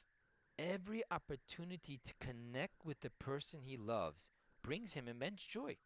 every 0.57 1.03
opportunity 1.11 1.99
to 2.03 2.13
connect 2.19 2.83
with 2.83 3.01
the 3.01 3.11
person 3.11 3.61
he 3.61 3.77
loves 3.77 4.31
brings 4.63 4.93
him 4.93 5.07
immense 5.07 5.43
joy. 5.43 5.77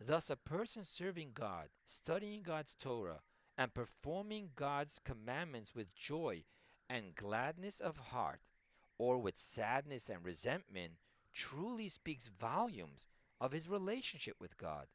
Thus, 0.00 0.30
a 0.30 0.36
person 0.36 0.84
serving 0.84 1.30
God, 1.34 1.68
studying 1.86 2.42
God's 2.42 2.74
Torah, 2.74 3.20
and 3.56 3.74
performing 3.74 4.50
God's 4.56 5.00
commandments 5.04 5.74
with 5.74 5.94
joy 5.94 6.44
and 6.88 7.14
gladness 7.14 7.78
of 7.78 7.96
heart, 7.96 8.40
or 8.98 9.18
with 9.18 9.38
sadness 9.38 10.08
and 10.08 10.24
resentment, 10.24 10.94
truly 11.34 11.88
speaks 11.88 12.28
volumes 12.28 13.06
of 13.40 13.52
his 13.52 13.68
relationship 13.68 14.36
with 14.40 14.56
God, 14.56 14.86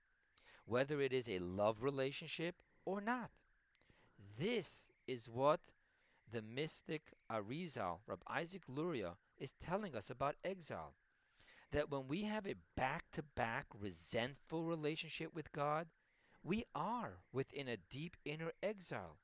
whether 0.65 1.01
it 1.01 1.13
is 1.13 1.27
a 1.27 1.39
love 1.39 1.83
relationship 1.83 2.55
or 2.85 3.01
not. 3.01 3.31
This 4.37 4.89
is 5.07 5.27
what 5.27 5.59
the 6.31 6.41
mystic 6.41 7.13
Arizal, 7.31 7.99
Rabbi 8.07 8.21
Isaac 8.27 8.63
Luria, 8.67 9.13
is 9.37 9.53
telling 9.59 9.95
us 9.95 10.09
about 10.09 10.35
exile. 10.43 10.93
That 11.71 11.91
when 11.91 12.07
we 12.07 12.23
have 12.23 12.47
a 12.47 12.55
back 12.75 13.05
to 13.13 13.23
back 13.23 13.65
resentful 13.79 14.63
relationship 14.63 15.35
with 15.35 15.51
God, 15.51 15.87
we 16.43 16.65
are 16.73 17.19
within 17.31 17.67
a 17.67 17.77
deep 17.77 18.17
inner 18.25 18.51
exile, 18.63 19.17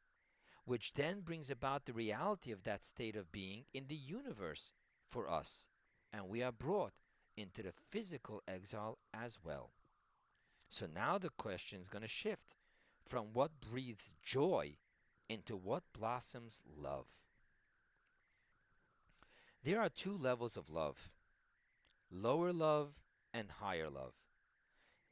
which 0.65 0.93
then 0.93 1.21
brings 1.21 1.49
about 1.49 1.85
the 1.85 1.93
reality 1.93 2.51
of 2.51 2.63
that 2.63 2.83
state 2.83 3.15
of 3.15 3.31
being 3.31 3.65
in 3.73 3.85
the 3.87 3.95
universe 3.95 4.73
for 5.09 5.29
us, 5.29 5.67
and 6.11 6.27
we 6.27 6.43
are 6.43 6.51
brought 6.51 6.93
into 7.37 7.63
the 7.63 7.73
physical 7.89 8.41
exile 8.47 8.97
as 9.13 9.39
well. 9.43 9.71
So 10.69 10.87
now 10.93 11.17
the 11.17 11.29
question 11.29 11.79
is 11.81 11.87
going 11.87 12.01
to 12.01 12.07
shift 12.07 12.55
from 13.05 13.27
what 13.33 13.61
breathes 13.61 14.15
joy 14.23 14.77
into 15.29 15.55
what 15.55 15.83
blossoms 15.97 16.61
love. 16.65 17.05
There 19.63 19.81
are 19.81 19.89
two 19.89 20.17
levels 20.17 20.57
of 20.57 20.69
love 20.69 21.09
lower 22.11 22.53
love 22.53 22.93
and 23.33 23.49
higher 23.59 23.89
love. 23.89 24.13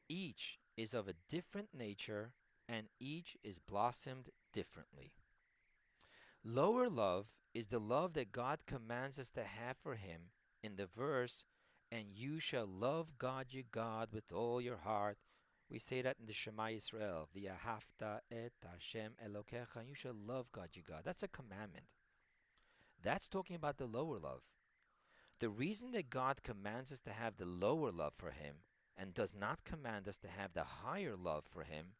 Each 0.08 0.58
is 0.76 0.94
of 0.94 1.08
a 1.08 1.14
different 1.28 1.68
nature 1.76 2.32
and 2.68 2.86
each 2.98 3.36
is 3.42 3.58
blossomed 3.58 4.30
differently. 4.52 5.12
Lower 6.44 6.88
love 6.88 7.26
is 7.52 7.66
the 7.66 7.78
love 7.78 8.14
that 8.14 8.32
God 8.32 8.60
commands 8.66 9.18
us 9.18 9.30
to 9.30 9.44
have 9.44 9.76
for 9.82 9.94
Him 9.94 10.30
in 10.62 10.76
the 10.76 10.86
verse, 10.86 11.46
and 11.94 12.06
you 12.12 12.40
shall 12.40 12.66
love 12.66 13.16
God 13.18 13.46
your 13.50 13.62
God 13.70 14.08
with 14.12 14.32
all 14.32 14.60
your 14.60 14.78
heart, 14.78 15.16
we 15.70 15.78
say 15.78 16.02
that 16.02 16.16
in 16.18 16.26
the 16.26 16.32
Shema 16.32 16.70
Israel, 16.70 17.28
V'yahavta 17.34 18.18
et 18.32 18.52
Hashem 18.68 19.12
Elokecha, 19.24 19.76
and 19.76 19.88
you 19.88 19.94
shall 19.94 20.14
love 20.14 20.50
God 20.50 20.70
your 20.74 20.84
God. 20.86 21.02
That's 21.04 21.22
a 21.22 21.28
commandment. 21.28 21.86
That's 23.00 23.28
talking 23.28 23.54
about 23.54 23.76
the 23.76 23.86
lower 23.86 24.18
love. 24.18 24.42
The 25.38 25.48
reason 25.48 25.92
that 25.92 26.10
God 26.10 26.42
commands 26.42 26.90
us 26.90 27.00
to 27.02 27.12
have 27.12 27.36
the 27.36 27.44
lower 27.44 27.92
love 27.92 28.14
for 28.14 28.30
Him 28.30 28.56
and 28.96 29.14
does 29.14 29.32
not 29.32 29.64
command 29.64 30.08
us 30.08 30.16
to 30.18 30.28
have 30.28 30.52
the 30.52 30.64
higher 30.64 31.14
love 31.16 31.44
for 31.46 31.62
Him 31.62 31.92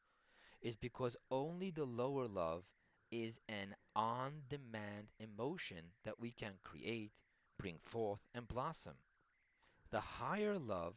is 0.60 0.74
because 0.74 1.16
only 1.30 1.70
the 1.70 1.84
lower 1.84 2.26
love 2.26 2.64
is 3.12 3.38
an 3.48 3.76
on 3.94 4.42
demand 4.48 5.12
emotion 5.20 5.92
that 6.04 6.18
we 6.18 6.32
can 6.32 6.54
create, 6.64 7.12
bring 7.58 7.76
forth, 7.80 8.20
and 8.34 8.48
blossom. 8.48 8.94
The 9.94 10.18
higher 10.18 10.58
love 10.58 10.96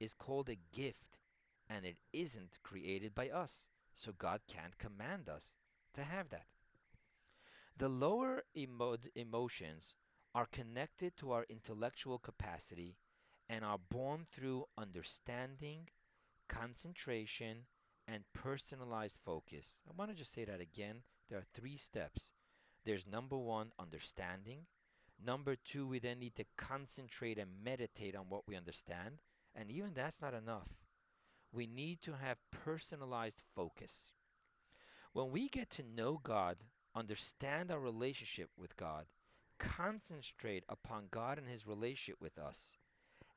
is 0.00 0.14
called 0.14 0.48
a 0.48 0.56
gift 0.56 1.16
and 1.70 1.86
it 1.86 1.98
isn't 2.12 2.58
created 2.64 3.14
by 3.14 3.28
us. 3.28 3.68
So 3.94 4.10
God 4.10 4.40
can't 4.48 4.76
command 4.78 5.28
us 5.28 5.54
to 5.94 6.02
have 6.02 6.30
that. 6.30 6.46
The 7.78 7.88
lower 7.88 8.42
emo- 8.56 8.96
emotions 9.14 9.94
are 10.34 10.48
connected 10.50 11.16
to 11.18 11.30
our 11.30 11.46
intellectual 11.48 12.18
capacity 12.18 12.96
and 13.48 13.64
are 13.64 13.78
born 13.78 14.26
through 14.32 14.64
understanding, 14.76 15.90
concentration, 16.48 17.66
and 18.08 18.24
personalized 18.34 19.20
focus. 19.24 19.78
I 19.88 19.92
want 19.96 20.10
to 20.10 20.16
just 20.16 20.34
say 20.34 20.44
that 20.46 20.60
again. 20.60 21.04
There 21.30 21.38
are 21.38 21.46
three 21.54 21.76
steps. 21.76 22.32
There's 22.84 23.06
number 23.06 23.38
one, 23.38 23.70
understanding. 23.78 24.66
Number 25.24 25.56
two, 25.56 25.86
we 25.86 25.98
then 25.98 26.18
need 26.18 26.34
to 26.36 26.44
concentrate 26.56 27.38
and 27.38 27.62
meditate 27.64 28.16
on 28.16 28.26
what 28.28 28.48
we 28.48 28.56
understand. 28.56 29.20
And 29.54 29.70
even 29.70 29.92
that's 29.94 30.20
not 30.20 30.34
enough. 30.34 30.68
We 31.52 31.66
need 31.66 32.00
to 32.02 32.12
have 32.12 32.38
personalized 32.50 33.42
focus. 33.54 34.12
When 35.12 35.30
we 35.30 35.48
get 35.48 35.68
to 35.70 35.82
know 35.82 36.18
God, 36.22 36.56
understand 36.94 37.70
our 37.70 37.78
relationship 37.78 38.48
with 38.56 38.76
God, 38.76 39.04
concentrate 39.58 40.64
upon 40.68 41.04
God 41.10 41.38
and 41.38 41.46
His 41.46 41.66
relationship 41.66 42.16
with 42.20 42.38
us, 42.38 42.78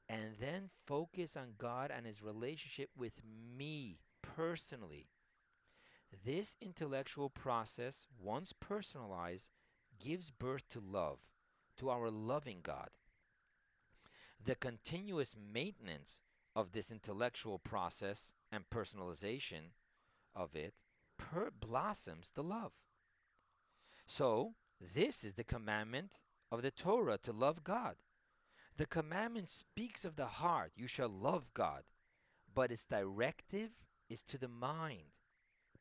and 0.08 0.36
then 0.39 0.69
focus 0.86 1.36
on 1.36 1.56
God 1.58 1.91
and 1.95 2.06
His 2.06 2.24
relationship 2.24 2.89
with 2.98 3.21
me 3.58 4.00
personally. 4.21 5.10
This 6.26 6.56
intellectual 6.62 7.30
process, 7.30 8.08
once 8.17 8.54
personalized, 8.54 9.50
gives 10.00 10.32
birth 10.32 10.63
to 10.69 10.80
love, 10.80 11.19
to 11.77 11.89
our 11.89 12.09
loving 12.09 12.59
God. 12.61 12.89
The 14.43 14.55
continuous 14.55 15.35
maintenance 15.35 16.21
of 16.55 16.71
this 16.71 16.91
intellectual 16.91 17.59
process 17.59 18.31
and 18.51 18.69
personalization 18.69 19.71
of 20.35 20.55
it 20.55 20.73
per- 21.17 21.51
blossoms 21.51 22.31
the 22.33 22.43
love. 22.43 22.71
So, 24.05 24.53
this 24.79 25.23
is 25.23 25.33
the 25.33 25.43
commandment 25.43 26.11
of 26.51 26.61
the 26.61 26.71
Torah 26.71 27.17
to 27.19 27.31
love 27.31 27.63
God. 27.63 27.95
The 28.77 28.85
commandment 28.85 29.49
speaks 29.49 30.05
of 30.05 30.15
the 30.15 30.25
heart, 30.25 30.71
you 30.75 30.88
shall 30.88 31.09
love 31.09 31.53
God, 31.53 31.83
but 32.53 32.71
its 32.71 32.85
directive 32.85 33.71
is 34.09 34.21
to 34.23 34.38
the 34.38 34.49
mind. 34.49 35.13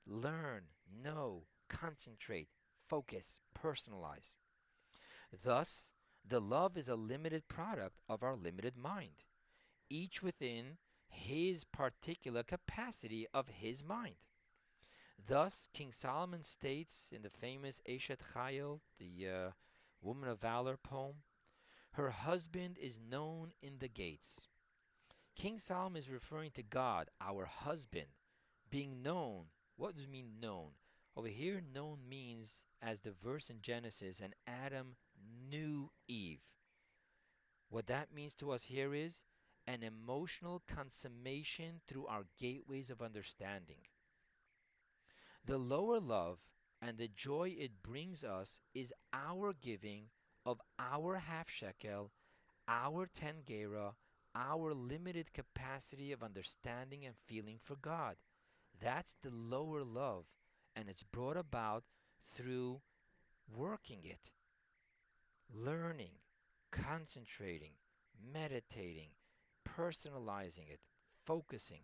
Learn, 0.07 0.63
know, 1.03 1.45
concentrate, 1.69 2.49
focus, 2.89 3.41
personalize. 3.59 4.35
Thus, 5.43 5.93
the 6.27 6.41
love 6.41 6.77
is 6.77 6.89
a 6.89 6.97
limited 6.97 7.49
product 7.49 8.01
of 8.09 8.23
our 8.23 8.37
limited 8.37 8.77
mind, 8.77 9.25
each 9.91 10.23
within 10.23 10.79
his 11.09 11.65
particular 11.65 12.43
capacity 12.43 13.27
of 13.33 13.49
his 13.49 13.83
mind. 13.85 14.17
Thus, 15.27 15.69
King 15.73 15.93
Solomon 15.93 16.45
states 16.45 17.11
in 17.13 17.23
the 17.23 17.31
famous 17.31 17.81
Eshet 17.89 18.19
Chayil, 18.35 18.81
the 18.99 19.29
uh, 19.29 19.51
Woman 20.03 20.29
of 20.29 20.41
Valor 20.41 20.77
poem, 20.77 21.17
her 21.93 22.11
husband 22.11 22.77
is 22.81 22.99
known 22.99 23.53
in 23.63 23.79
the 23.79 23.89
gates. 23.89 24.49
King 25.37 25.59
Solomon 25.59 25.99
is 25.99 26.11
referring 26.11 26.51
to 26.53 26.63
God, 26.63 27.09
our 27.21 27.47
husband, 27.47 28.09
being 28.71 29.03
known. 29.03 29.47
What 29.77 29.97
does 29.97 30.07
mean 30.07 30.41
known? 30.41 30.71
Over 31.17 31.29
here, 31.29 31.61
known 31.73 31.99
means, 32.09 32.63
as 32.83 33.01
the 33.01 33.13
verse 33.13 33.49
in 33.49 33.61
Genesis, 33.63 34.21
and 34.21 34.35
Adam 34.47 34.97
knew 35.51 35.91
Eve. 36.09 36.41
What 37.69 37.87
that 37.87 38.15
means 38.15 38.35
to 38.37 38.51
us 38.53 38.65
here 38.65 38.95
is 38.95 39.25
an 39.67 39.83
emotional 39.83 40.63
consummation 40.69 41.81
through 41.87 42.07
our 42.07 42.25
gateways 42.39 42.91
of 42.91 43.01
understanding. 43.03 43.79
The 45.47 45.59
lower 45.59 46.01
love 46.01 46.39
and 46.81 46.99
the 46.99 47.09
joy 47.09 47.55
it 47.59 47.83
brings 47.83 48.25
us 48.25 48.61
is 48.75 48.93
our 49.13 49.55
giving 49.55 50.05
of 50.45 50.61
our 50.79 51.17
half 51.17 51.49
shekel, 51.49 52.11
our 52.69 53.07
ten 53.07 53.37
gera, 53.47 53.95
our 54.35 54.75
limited 54.75 55.33
capacity 55.33 56.13
of 56.13 56.23
understanding 56.23 57.05
and 57.05 57.15
feeling 57.27 57.59
for 57.63 57.77
God. 57.77 58.17
That's 58.81 59.17
the 59.23 59.31
lower 59.31 59.83
love, 59.83 60.25
and 60.77 60.89
it's 60.89 61.03
brought 61.03 61.37
about 61.37 61.85
through 62.35 62.81
working 63.49 64.01
it, 64.05 64.31
learning, 65.53 66.19
concentrating, 66.71 67.73
meditating, 68.33 69.11
personalizing 69.69 70.71
it, 70.71 70.81
focusing. 71.25 71.83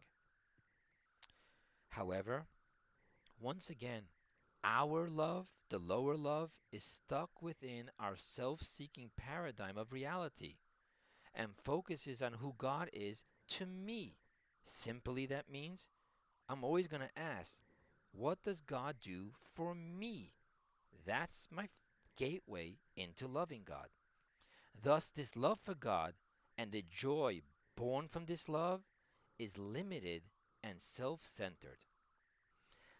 However, 1.91 2.47
once 3.41 3.71
again, 3.71 4.05
our 4.63 5.09
love, 5.09 5.47
the 5.71 5.79
lower 5.79 6.17
love, 6.17 6.51
is 6.73 6.85
stuck 6.85 7.43
within 7.43 7.91
our 7.99 8.17
self 8.17 8.63
seeking 8.63 9.11
paradigm 9.17 9.77
of 9.77 9.93
reality 9.93 10.57
and 11.35 11.55
focuses 11.55 12.21
on 12.21 12.35
who 12.35 12.55
God 12.59 12.91
is 12.93 13.23
to 13.49 13.67
me. 13.67 14.17
Simply, 14.65 15.27
that 15.27 15.51
means 15.51 15.89
I'm 16.49 16.65
always 16.65 16.89
going 16.89 17.03
to 17.03 17.21
ask, 17.21 17.59
what 18.13 18.43
does 18.43 18.61
God 18.61 18.97
do 19.03 19.31
for 19.55 19.75
me? 19.75 20.33
That's 21.07 21.49
my 21.51 21.69
gateway 22.21 22.77
into 22.97 23.27
loving 23.27 23.63
God. 23.65 23.89
Thus, 24.83 25.09
this 25.09 25.37
love 25.37 25.59
for 25.63 25.75
God 25.75 26.13
and 26.59 26.71
the 26.71 26.85
joy 26.87 27.41
born 27.77 28.09
from 28.09 28.27
this 28.27 28.47
love 28.47 28.83
is 29.39 29.57
limited 29.57 30.25
and 30.63 30.83
self 30.83 31.21
centered. 31.25 31.79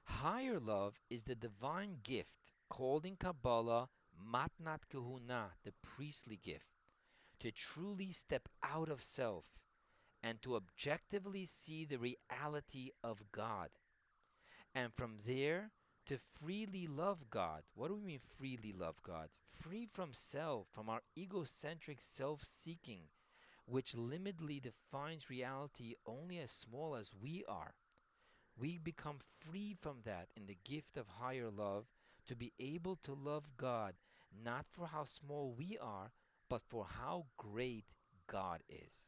Higher 0.05 0.59
love 0.59 0.95
is 1.11 1.23
the 1.23 1.35
divine 1.35 1.99
gift 2.03 2.53
called 2.71 3.05
in 3.05 3.17
Kabbalah 3.17 3.91
Matnat 4.19 4.81
Kehuna, 4.93 5.51
the 5.65 5.75
priestly 5.83 6.41
gift, 6.43 6.73
to 7.41 7.51
truly 7.51 8.13
step 8.13 8.49
out 8.63 8.89
of 8.89 9.03
self 9.03 9.45
and 10.23 10.41
to 10.41 10.57
objectively 10.57 11.45
see 11.45 11.85
the 11.85 11.99
reality 11.99 12.91
of 13.05 13.31
God. 13.33 13.69
And 14.75 14.95
from 14.95 15.19
there, 15.27 15.73
to 16.11 16.19
freely 16.19 16.89
love 16.89 17.31
God. 17.31 17.63
What 17.77 17.87
do 17.87 17.95
we 17.95 18.03
mean, 18.03 18.19
freely 18.37 18.75
love 18.77 18.97
God? 19.01 19.29
Free 19.57 19.87
from 19.87 20.09
self, 20.13 20.67
from 20.73 20.89
our 20.89 21.03
egocentric 21.17 22.01
self 22.01 22.43
seeking, 22.45 23.03
which 23.65 23.95
limitedly 23.95 24.61
defines 24.61 25.31
reality 25.31 25.95
only 26.05 26.41
as 26.41 26.51
small 26.51 26.97
as 26.97 27.13
we 27.23 27.45
are. 27.49 27.75
We 28.59 28.77
become 28.77 29.19
free 29.39 29.73
from 29.73 29.99
that 30.05 30.31
in 30.37 30.47
the 30.47 30.59
gift 30.65 30.97
of 30.97 31.07
higher 31.21 31.49
love 31.49 31.85
to 32.27 32.35
be 32.35 32.53
able 32.59 32.97
to 33.05 33.15
love 33.15 33.45
God 33.57 33.95
not 34.45 34.67
for 34.69 34.89
how 34.89 35.05
small 35.05 35.55
we 35.57 35.79
are, 35.81 36.11
but 36.49 36.61
for 36.61 36.87
how 36.99 37.27
great 37.37 37.85
God 38.27 38.63
is. 38.69 39.05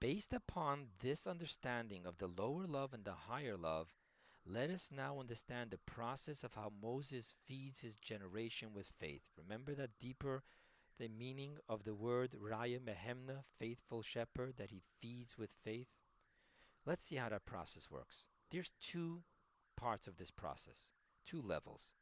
Based 0.00 0.32
upon 0.32 0.90
this 1.00 1.26
understanding 1.26 2.06
of 2.06 2.18
the 2.18 2.28
lower 2.28 2.68
love 2.68 2.94
and 2.94 3.04
the 3.04 3.26
higher 3.28 3.56
love, 3.56 3.88
let 4.50 4.70
us 4.70 4.88
now 4.94 5.20
understand 5.20 5.70
the 5.70 5.78
process 5.78 6.42
of 6.42 6.54
how 6.54 6.72
Moses 6.82 7.34
feeds 7.46 7.80
his 7.80 7.96
generation 7.96 8.68
with 8.74 8.90
faith. 8.98 9.22
Remember 9.36 9.74
that 9.74 9.98
deeper 10.00 10.42
the 10.98 11.08
meaning 11.08 11.58
of 11.68 11.84
the 11.84 11.94
word 11.94 12.30
Raya 12.32 12.80
Mehemna, 12.80 13.42
faithful 13.58 14.02
shepherd, 14.02 14.54
that 14.56 14.70
he 14.70 14.82
feeds 15.00 15.36
with 15.36 15.50
faith? 15.62 15.88
Let's 16.86 17.04
see 17.04 17.16
how 17.16 17.28
that 17.28 17.44
process 17.46 17.90
works. 17.90 18.26
There's 18.50 18.72
two 18.80 19.22
parts 19.76 20.06
of 20.06 20.16
this 20.16 20.30
process, 20.30 20.92
two 21.26 21.42
levels. 21.42 21.92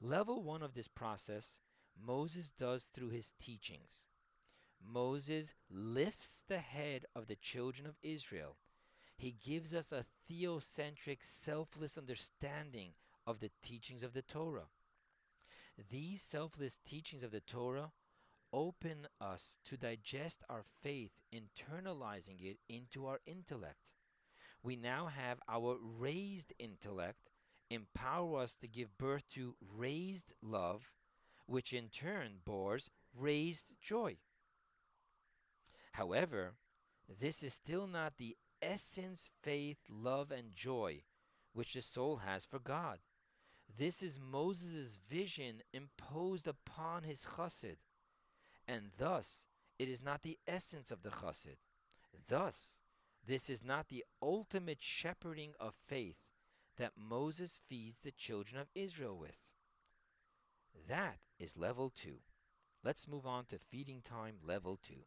Level 0.00 0.42
one 0.42 0.62
of 0.62 0.74
this 0.74 0.88
process, 0.88 1.60
Moses 1.98 2.50
does 2.50 2.90
through 2.92 3.10
his 3.10 3.32
teachings. 3.40 4.04
Moses 4.84 5.54
lifts 5.70 6.42
the 6.46 6.58
head 6.58 7.06
of 7.14 7.28
the 7.28 7.36
children 7.36 7.86
of 7.86 7.96
Israel. 8.02 8.56
He 9.16 9.32
gives 9.32 9.74
us 9.74 9.92
a 9.92 10.04
theocentric, 10.30 11.18
selfless 11.22 11.96
understanding 11.96 12.90
of 13.26 13.40
the 13.40 13.50
teachings 13.62 14.02
of 14.02 14.12
the 14.12 14.22
Torah. 14.22 14.68
These 15.90 16.22
selfless 16.22 16.78
teachings 16.84 17.22
of 17.22 17.30
the 17.30 17.40
Torah 17.40 17.92
open 18.52 19.08
us 19.20 19.56
to 19.64 19.76
digest 19.76 20.42
our 20.48 20.62
faith, 20.82 21.12
internalizing 21.32 22.42
it 22.42 22.58
into 22.68 23.06
our 23.06 23.20
intellect 23.26 23.76
we 24.66 24.74
now 24.74 25.06
have 25.06 25.38
our 25.48 25.78
raised 25.80 26.52
intellect 26.58 27.30
empower 27.70 28.40
us 28.40 28.56
to 28.56 28.66
give 28.66 28.98
birth 28.98 29.22
to 29.32 29.54
raised 29.76 30.32
love, 30.42 30.90
which 31.46 31.72
in 31.72 31.88
turn 31.88 32.40
bores 32.44 32.90
raised 33.16 33.66
joy. 33.80 34.16
However, 35.92 36.54
this 37.20 37.44
is 37.44 37.54
still 37.54 37.86
not 37.86 38.14
the 38.18 38.36
essence, 38.62 39.28
faith, 39.42 39.78
love, 39.88 40.30
and 40.30 40.54
joy 40.54 41.02
which 41.52 41.74
the 41.74 41.82
soul 41.82 42.18
has 42.18 42.44
for 42.44 42.58
God. 42.58 42.98
This 43.78 44.02
is 44.02 44.18
Moses' 44.20 44.98
vision 45.08 45.62
imposed 45.72 46.46
upon 46.46 47.02
his 47.02 47.26
chassid, 47.36 47.76
and 48.66 48.90
thus 48.98 49.46
it 49.78 49.88
is 49.88 50.02
not 50.02 50.22
the 50.22 50.38
essence 50.46 50.90
of 50.90 51.02
the 51.02 51.10
chassid. 51.10 51.56
Thus, 52.28 52.76
this 53.26 53.50
is 53.50 53.62
not 53.62 53.88
the 53.88 54.04
ultimate 54.22 54.80
shepherding 54.80 55.52
of 55.58 55.74
faith 55.74 56.16
that 56.76 56.92
Moses 56.96 57.60
feeds 57.68 58.00
the 58.00 58.12
children 58.12 58.60
of 58.60 58.68
Israel 58.74 59.16
with. 59.16 59.38
That 60.88 61.18
is 61.38 61.56
level 61.56 61.90
two. 61.90 62.18
Let's 62.84 63.08
move 63.08 63.26
on 63.26 63.46
to 63.46 63.58
feeding 63.58 64.02
time 64.02 64.36
level 64.42 64.78
two. 64.80 65.04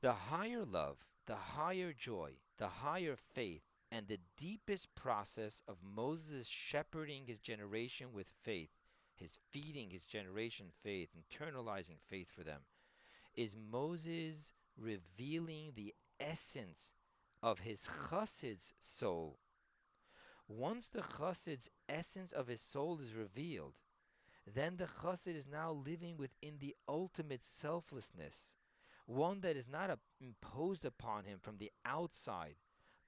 The 0.00 0.12
higher 0.12 0.64
love, 0.64 0.98
the 1.26 1.36
higher 1.36 1.92
joy, 1.92 2.32
the 2.58 2.68
higher 2.68 3.16
faith, 3.16 3.62
and 3.90 4.08
the 4.08 4.20
deepest 4.38 4.94
process 4.94 5.62
of 5.68 5.76
Moses 5.82 6.48
shepherding 6.48 7.26
his 7.26 7.40
generation 7.40 8.08
with 8.12 8.26
faith, 8.42 8.70
his 9.14 9.38
feeding 9.50 9.90
his 9.90 10.06
generation 10.06 10.66
faith, 10.82 11.10
internalizing 11.16 11.98
faith 12.08 12.30
for 12.30 12.42
them, 12.42 12.62
is 13.34 13.56
Moses 13.56 14.52
revealing 14.76 15.72
the 15.74 15.94
essence 16.18 16.92
of 17.42 17.60
his 17.60 17.86
chassid's 18.08 18.72
soul. 18.80 19.38
Once 20.48 20.88
the 20.88 21.02
chassid's 21.02 21.70
essence 21.88 22.32
of 22.32 22.46
his 22.46 22.60
soul 22.60 22.98
is 23.00 23.14
revealed, 23.14 23.74
then 24.46 24.76
the 24.76 24.88
chassid 25.02 25.36
is 25.36 25.46
now 25.46 25.70
living 25.70 26.16
within 26.16 26.58
the 26.58 26.74
ultimate 26.88 27.44
selflessness, 27.44 28.54
one 29.06 29.40
that 29.40 29.56
is 29.56 29.68
not 29.68 29.98
imposed 30.20 30.84
upon 30.84 31.24
him 31.24 31.38
from 31.40 31.58
the 31.58 31.70
outside, 31.84 32.54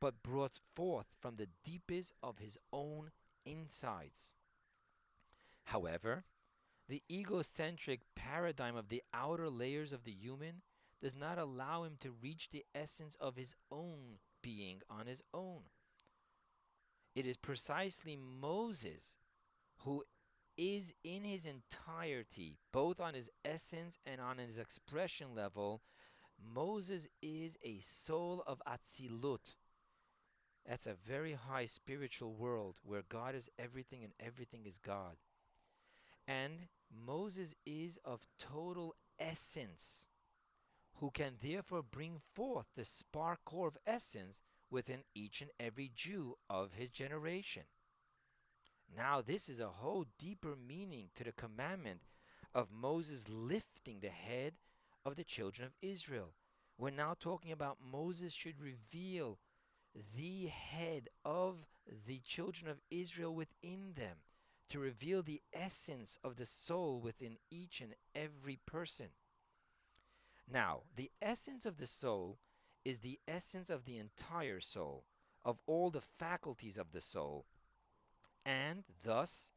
but 0.00 0.22
brought 0.22 0.60
forth 0.74 1.06
from 1.20 1.36
the 1.36 1.48
deepest 1.64 2.12
of 2.22 2.38
his 2.38 2.58
own 2.72 3.10
insides. 3.46 4.34
However, 5.64 6.24
the 6.88 7.02
egocentric 7.10 8.00
paradigm 8.14 8.76
of 8.76 8.88
the 8.88 9.02
outer 9.12 9.48
layers 9.48 9.92
of 9.92 10.04
the 10.04 10.12
human 10.12 10.62
does 11.00 11.14
not 11.14 11.38
allow 11.38 11.84
him 11.84 11.96
to 12.00 12.14
reach 12.22 12.50
the 12.50 12.64
essence 12.74 13.16
of 13.20 13.36
his 13.36 13.54
own 13.70 14.18
being 14.42 14.80
on 14.90 15.06
his 15.06 15.22
own. 15.32 15.62
It 17.14 17.26
is 17.26 17.36
precisely 17.36 18.16
Moses 18.16 19.14
who 19.78 20.04
is 20.56 20.92
in 21.02 21.24
his 21.24 21.46
entirety, 21.46 22.58
both 22.72 23.00
on 23.00 23.14
his 23.14 23.30
essence 23.44 23.98
and 24.06 24.20
on 24.20 24.38
his 24.38 24.58
expression 24.58 25.34
level, 25.34 25.82
Moses 26.54 27.08
is 27.22 27.56
a 27.62 27.80
soul 27.80 28.42
of 28.46 28.62
Atzilut. 28.66 29.56
That's 30.66 30.86
a 30.86 30.94
very 30.94 31.34
high 31.34 31.66
spiritual 31.66 32.34
world 32.34 32.76
where 32.82 33.02
God 33.08 33.34
is 33.34 33.50
everything 33.58 34.02
and 34.02 34.12
everything 34.18 34.64
is 34.64 34.78
God. 34.78 35.16
And 36.26 36.68
Moses 36.90 37.54
is 37.66 37.98
of 38.04 38.26
total 38.38 38.94
essence, 39.18 40.06
who 40.94 41.10
can 41.10 41.34
therefore 41.42 41.82
bring 41.82 42.20
forth 42.34 42.66
the 42.76 42.84
spark 42.84 43.40
core 43.44 43.68
of 43.68 43.78
essence 43.86 44.40
within 44.70 45.00
each 45.14 45.40
and 45.40 45.50
every 45.60 45.90
Jew 45.94 46.36
of 46.48 46.72
his 46.72 46.90
generation. 46.90 47.64
Now, 48.96 49.20
this 49.20 49.48
is 49.48 49.60
a 49.60 49.68
whole 49.68 50.06
deeper 50.18 50.54
meaning 50.56 51.08
to 51.16 51.24
the 51.24 51.32
commandment 51.32 52.00
of 52.54 52.70
Moses 52.70 53.24
lifting 53.28 54.00
the 54.00 54.08
head 54.08 54.54
of 55.04 55.16
the 55.16 55.24
children 55.24 55.66
of 55.66 55.72
Israel. 55.82 56.34
We're 56.78 56.90
now 56.90 57.14
talking 57.18 57.52
about 57.52 57.78
Moses 57.84 58.32
should 58.32 58.60
reveal 58.60 59.38
the 60.16 60.46
head 60.46 61.08
of 61.24 61.66
the 62.06 62.20
children 62.20 62.70
of 62.70 62.80
Israel 62.90 63.34
within 63.34 63.92
them, 63.96 64.18
to 64.70 64.78
reveal 64.78 65.22
the 65.22 65.42
essence 65.52 66.18
of 66.24 66.36
the 66.36 66.46
soul 66.46 67.00
within 67.00 67.36
each 67.50 67.80
and 67.80 67.94
every 68.14 68.58
person. 68.66 69.08
Now, 70.50 70.82
the 70.96 71.10
essence 71.20 71.66
of 71.66 71.78
the 71.78 71.86
soul 71.86 72.38
is 72.84 73.00
the 73.00 73.18
essence 73.28 73.70
of 73.70 73.84
the 73.84 73.98
entire 73.98 74.60
soul, 74.60 75.04
of 75.44 75.58
all 75.66 75.90
the 75.90 76.00
faculties 76.00 76.76
of 76.76 76.92
the 76.92 77.00
soul, 77.00 77.46
and 78.44 78.84
thus 79.02 79.50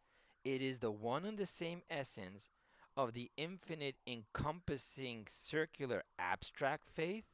it 0.43 0.61
is 0.61 0.79
the 0.79 0.91
one 0.91 1.25
and 1.25 1.38
the 1.38 1.45
same 1.45 1.81
essence 1.89 2.49
of 2.95 3.13
the 3.13 3.29
infinite 3.38 3.95
encompassing 4.07 5.25
circular 5.29 6.03
abstract 6.17 6.88
faith 6.88 7.25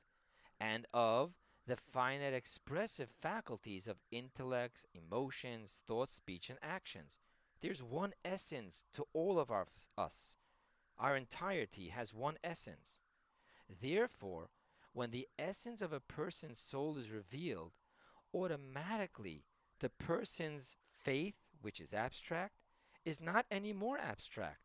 and 0.60 0.86
of 0.94 1.34
the 1.66 1.78
finite 1.78 2.34
expressive 2.34 3.10
faculties 3.10 3.88
of 3.88 4.02
intellects, 4.12 4.86
emotions, 4.94 5.82
thoughts, 5.88 6.16
speech, 6.16 6.50
and 6.50 6.60
actions. 6.62 7.20
There's 7.62 7.82
one 7.82 8.14
essence 8.26 8.84
to 8.94 9.06
all 9.14 9.40
of 9.40 9.50
our, 9.50 9.68
us. 9.98 10.36
Our 11.00 11.16
entirety 11.16 11.90
has 11.90 12.14
one 12.14 12.38
essence. 12.44 13.00
Therefore, 13.82 14.50
when 14.92 15.12
the 15.12 15.28
essence 15.40 15.82
of 15.82 15.94
a 15.94 16.02
person's 16.02 16.60
soul 16.60 16.98
is 16.98 17.10
revealed, 17.10 17.72
automatically 18.34 19.46
the 19.80 19.90
person's 19.90 20.76
faith, 21.04 21.36
which 21.64 21.80
is 21.80 21.94
abstract, 21.94 22.54
is 23.06 23.20
not 23.20 23.46
any 23.50 23.74
more 23.74 23.98
abstract. 23.98 24.60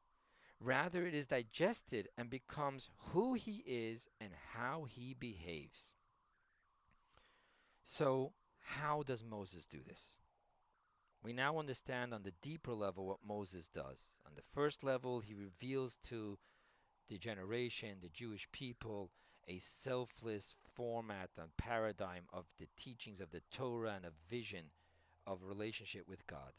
Rather, 0.61 1.07
it 1.07 1.15
is 1.15 1.27
digested 1.27 2.09
and 2.17 2.29
becomes 2.29 2.91
who 3.13 3.35
he 3.35 3.63
is 3.67 4.09
and 4.21 4.31
how 4.55 4.87
he 4.89 5.15
behaves. 5.15 5.97
So, 7.85 8.33
how 8.59 9.03
does 9.07 9.25
Moses 9.25 9.65
do 9.65 9.79
this? 9.87 10.17
We 11.23 11.33
now 11.33 11.59
understand 11.59 12.13
on 12.13 12.23
the 12.23 12.35
deeper 12.43 12.75
level 12.75 13.07
what 13.07 13.19
Moses 13.27 13.69
does. 13.69 14.17
On 14.27 14.33
the 14.35 14.43
first 14.43 14.85
level, 14.85 15.21
he 15.21 15.35
reveals 15.35 15.97
to 16.09 16.39
the 17.09 17.19
generation, 17.19 17.99
the 18.03 18.09
Jewish 18.09 18.51
people, 18.53 19.11
a 19.47 19.59
selfless 19.61 20.55
format 20.75 21.31
and 21.39 21.57
paradigm 21.57 22.25
of 22.33 22.45
the 22.59 22.69
teachings 22.77 23.21
of 23.21 23.31
the 23.31 23.43
Torah 23.51 23.95
and 23.97 24.05
a 24.05 24.13
vision 24.31 24.67
of 25.27 25.45
relationship 25.45 26.07
with 26.07 26.27
God. 26.27 26.53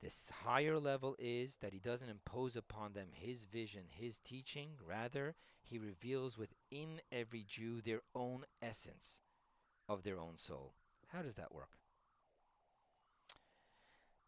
This 0.00 0.30
higher 0.44 0.78
level 0.78 1.16
is 1.18 1.56
that 1.56 1.72
he 1.72 1.80
doesn't 1.80 2.08
impose 2.08 2.54
upon 2.54 2.92
them 2.92 3.08
his 3.12 3.44
vision, 3.44 3.84
his 3.88 4.18
teaching. 4.18 4.70
Rather, 4.86 5.34
he 5.62 5.78
reveals 5.78 6.38
within 6.38 7.00
every 7.10 7.44
Jew 7.46 7.80
their 7.80 8.02
own 8.14 8.44
essence 8.62 9.20
of 9.88 10.04
their 10.04 10.20
own 10.20 10.36
soul. 10.36 10.74
How 11.08 11.22
does 11.22 11.34
that 11.34 11.52
work? 11.52 11.78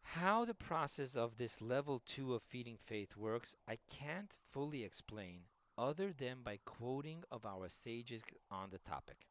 How 0.01 0.43
the 0.43 0.53
process 0.53 1.15
of 1.15 1.37
this 1.37 1.61
level 1.61 2.01
two 2.05 2.33
of 2.33 2.43
feeding 2.43 2.75
faith 2.77 3.15
works, 3.15 3.55
I 3.65 3.77
can't 3.89 4.33
fully 4.49 4.83
explain 4.83 5.43
other 5.77 6.11
than 6.11 6.39
by 6.43 6.59
quoting 6.65 7.23
of 7.31 7.45
our 7.45 7.69
sages 7.69 8.21
on 8.51 8.71
the 8.71 8.77
topic. 8.77 9.27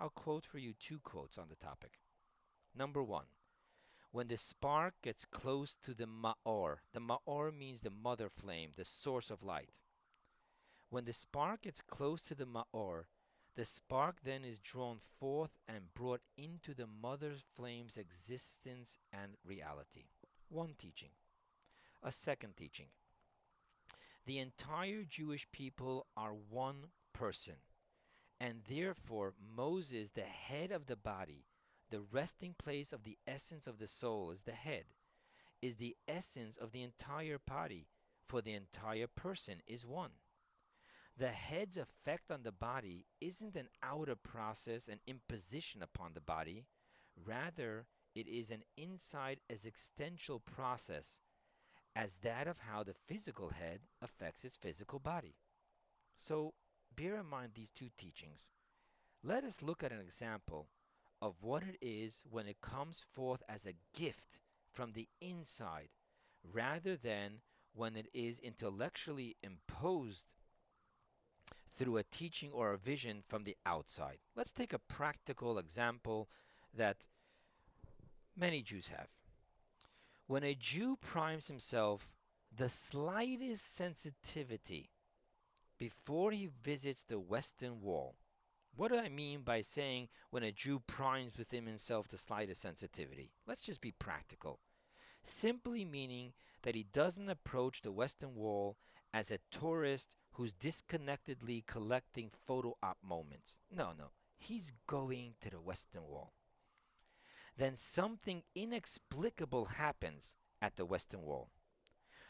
I'll 0.00 0.10
quote 0.10 0.44
for 0.44 0.58
you 0.58 0.72
two 0.72 0.98
quotes 0.98 1.38
on 1.38 1.46
the 1.48 1.54
topic. 1.54 2.00
Number 2.74 3.04
one, 3.04 3.26
when 4.12 4.28
the 4.28 4.36
spark 4.36 4.94
gets 5.02 5.24
close 5.24 5.76
to 5.84 5.94
the 5.94 6.06
ma'or, 6.06 6.78
the 6.92 7.00
ma'or 7.00 7.56
means 7.56 7.80
the 7.80 7.90
mother 7.90 8.28
flame, 8.28 8.70
the 8.76 8.84
source 8.84 9.30
of 9.30 9.42
light. 9.42 9.70
When 10.88 11.04
the 11.04 11.12
spark 11.12 11.62
gets 11.62 11.80
close 11.80 12.20
to 12.22 12.34
the 12.34 12.46
ma'or, 12.46 13.04
the 13.54 13.64
spark 13.64 14.16
then 14.24 14.44
is 14.44 14.58
drawn 14.58 14.98
forth 15.18 15.50
and 15.68 15.94
brought 15.94 16.22
into 16.36 16.74
the 16.74 16.86
mother 16.86 17.32
flame's 17.54 17.96
existence 17.96 18.98
and 19.12 19.32
reality. 19.44 20.06
One 20.48 20.74
teaching. 20.76 21.10
A 22.02 22.10
second 22.10 22.56
teaching. 22.56 22.86
The 24.26 24.38
entire 24.38 25.04
Jewish 25.08 25.46
people 25.52 26.06
are 26.16 26.32
one 26.32 26.86
person, 27.12 27.56
and 28.40 28.62
therefore 28.68 29.34
Moses, 29.56 30.10
the 30.10 30.22
head 30.22 30.72
of 30.72 30.86
the 30.86 30.96
body, 30.96 31.44
the 31.90 32.00
resting 32.00 32.54
place 32.58 32.92
of 32.92 33.02
the 33.02 33.18
essence 33.26 33.66
of 33.66 33.78
the 33.78 33.86
soul 33.86 34.30
is 34.30 34.42
the 34.42 34.52
head, 34.52 34.84
is 35.60 35.76
the 35.76 35.96
essence 36.08 36.56
of 36.56 36.72
the 36.72 36.82
entire 36.82 37.38
body, 37.38 37.88
for 38.26 38.40
the 38.40 38.54
entire 38.54 39.08
person 39.08 39.56
is 39.66 39.84
one. 39.84 40.12
The 41.16 41.28
head's 41.28 41.76
effect 41.76 42.30
on 42.30 42.44
the 42.44 42.52
body 42.52 43.06
isn't 43.20 43.56
an 43.56 43.68
outer 43.82 44.16
process, 44.16 44.88
an 44.88 45.00
imposition 45.06 45.82
upon 45.82 46.12
the 46.14 46.20
body. 46.20 46.64
Rather, 47.26 47.86
it 48.14 48.26
is 48.26 48.50
an 48.50 48.62
inside 48.76 49.40
existential 49.50 50.40
process, 50.40 51.20
as 51.94 52.16
that 52.22 52.46
of 52.46 52.60
how 52.60 52.82
the 52.82 52.94
physical 52.94 53.50
head 53.50 53.80
affects 54.00 54.44
its 54.44 54.56
physical 54.56 54.98
body. 54.98 55.34
So, 56.16 56.54
bear 56.94 57.16
in 57.16 57.26
mind 57.26 57.52
these 57.54 57.70
two 57.70 57.88
teachings. 57.98 58.50
Let 59.22 59.44
us 59.44 59.60
look 59.60 59.82
at 59.82 59.92
an 59.92 60.00
example 60.00 60.68
of 61.22 61.42
what 61.42 61.62
it 61.62 61.76
is 61.80 62.24
when 62.30 62.46
it 62.46 62.60
comes 62.60 63.04
forth 63.12 63.42
as 63.48 63.66
a 63.66 63.74
gift 63.96 64.40
from 64.72 64.92
the 64.92 65.08
inside 65.20 65.88
rather 66.42 66.96
than 66.96 67.40
when 67.74 67.96
it 67.96 68.06
is 68.14 68.38
intellectually 68.40 69.36
imposed 69.42 70.24
through 71.76 71.96
a 71.96 72.02
teaching 72.02 72.50
or 72.52 72.72
a 72.72 72.78
vision 72.78 73.22
from 73.26 73.44
the 73.44 73.56
outside. 73.64 74.18
Let's 74.36 74.52
take 74.52 74.72
a 74.72 74.78
practical 74.78 75.58
example 75.58 76.28
that 76.76 77.04
many 78.36 78.62
Jews 78.62 78.88
have. 78.88 79.08
When 80.26 80.44
a 80.44 80.54
Jew 80.54 80.96
primes 81.00 81.48
himself 81.48 82.10
the 82.54 82.68
slightest 82.68 83.74
sensitivity 83.74 84.90
before 85.78 86.32
he 86.32 86.48
visits 86.62 87.02
the 87.02 87.18
Western 87.18 87.80
Wall, 87.80 88.16
what 88.76 88.90
do 88.90 88.98
I 88.98 89.08
mean 89.08 89.42
by 89.42 89.62
saying 89.62 90.08
when 90.30 90.42
a 90.42 90.52
Jew 90.52 90.80
primes 90.86 91.36
within 91.36 91.66
himself 91.66 92.08
the 92.08 92.18
slightest 92.18 92.62
sensitivity? 92.62 93.32
Let's 93.46 93.60
just 93.60 93.80
be 93.80 93.92
practical. 93.92 94.60
Simply 95.24 95.84
meaning 95.84 96.32
that 96.62 96.74
he 96.74 96.84
doesn't 96.84 97.28
approach 97.28 97.82
the 97.82 97.92
Western 97.92 98.34
Wall 98.34 98.76
as 99.12 99.30
a 99.30 99.38
tourist 99.50 100.16
who's 100.32 100.52
disconnectedly 100.52 101.64
collecting 101.66 102.30
photo 102.46 102.76
op 102.82 102.98
moments. 103.02 103.58
No, 103.70 103.92
no. 103.96 104.12
He's 104.38 104.72
going 104.86 105.34
to 105.40 105.50
the 105.50 105.60
Western 105.60 106.04
Wall. 106.04 106.32
then 107.56 107.76
something 107.76 108.42
inexplicable 108.54 109.66
happens 109.66 110.34
at 110.62 110.76
the 110.76 110.86
Western 110.86 111.20
Wall. 111.22 111.50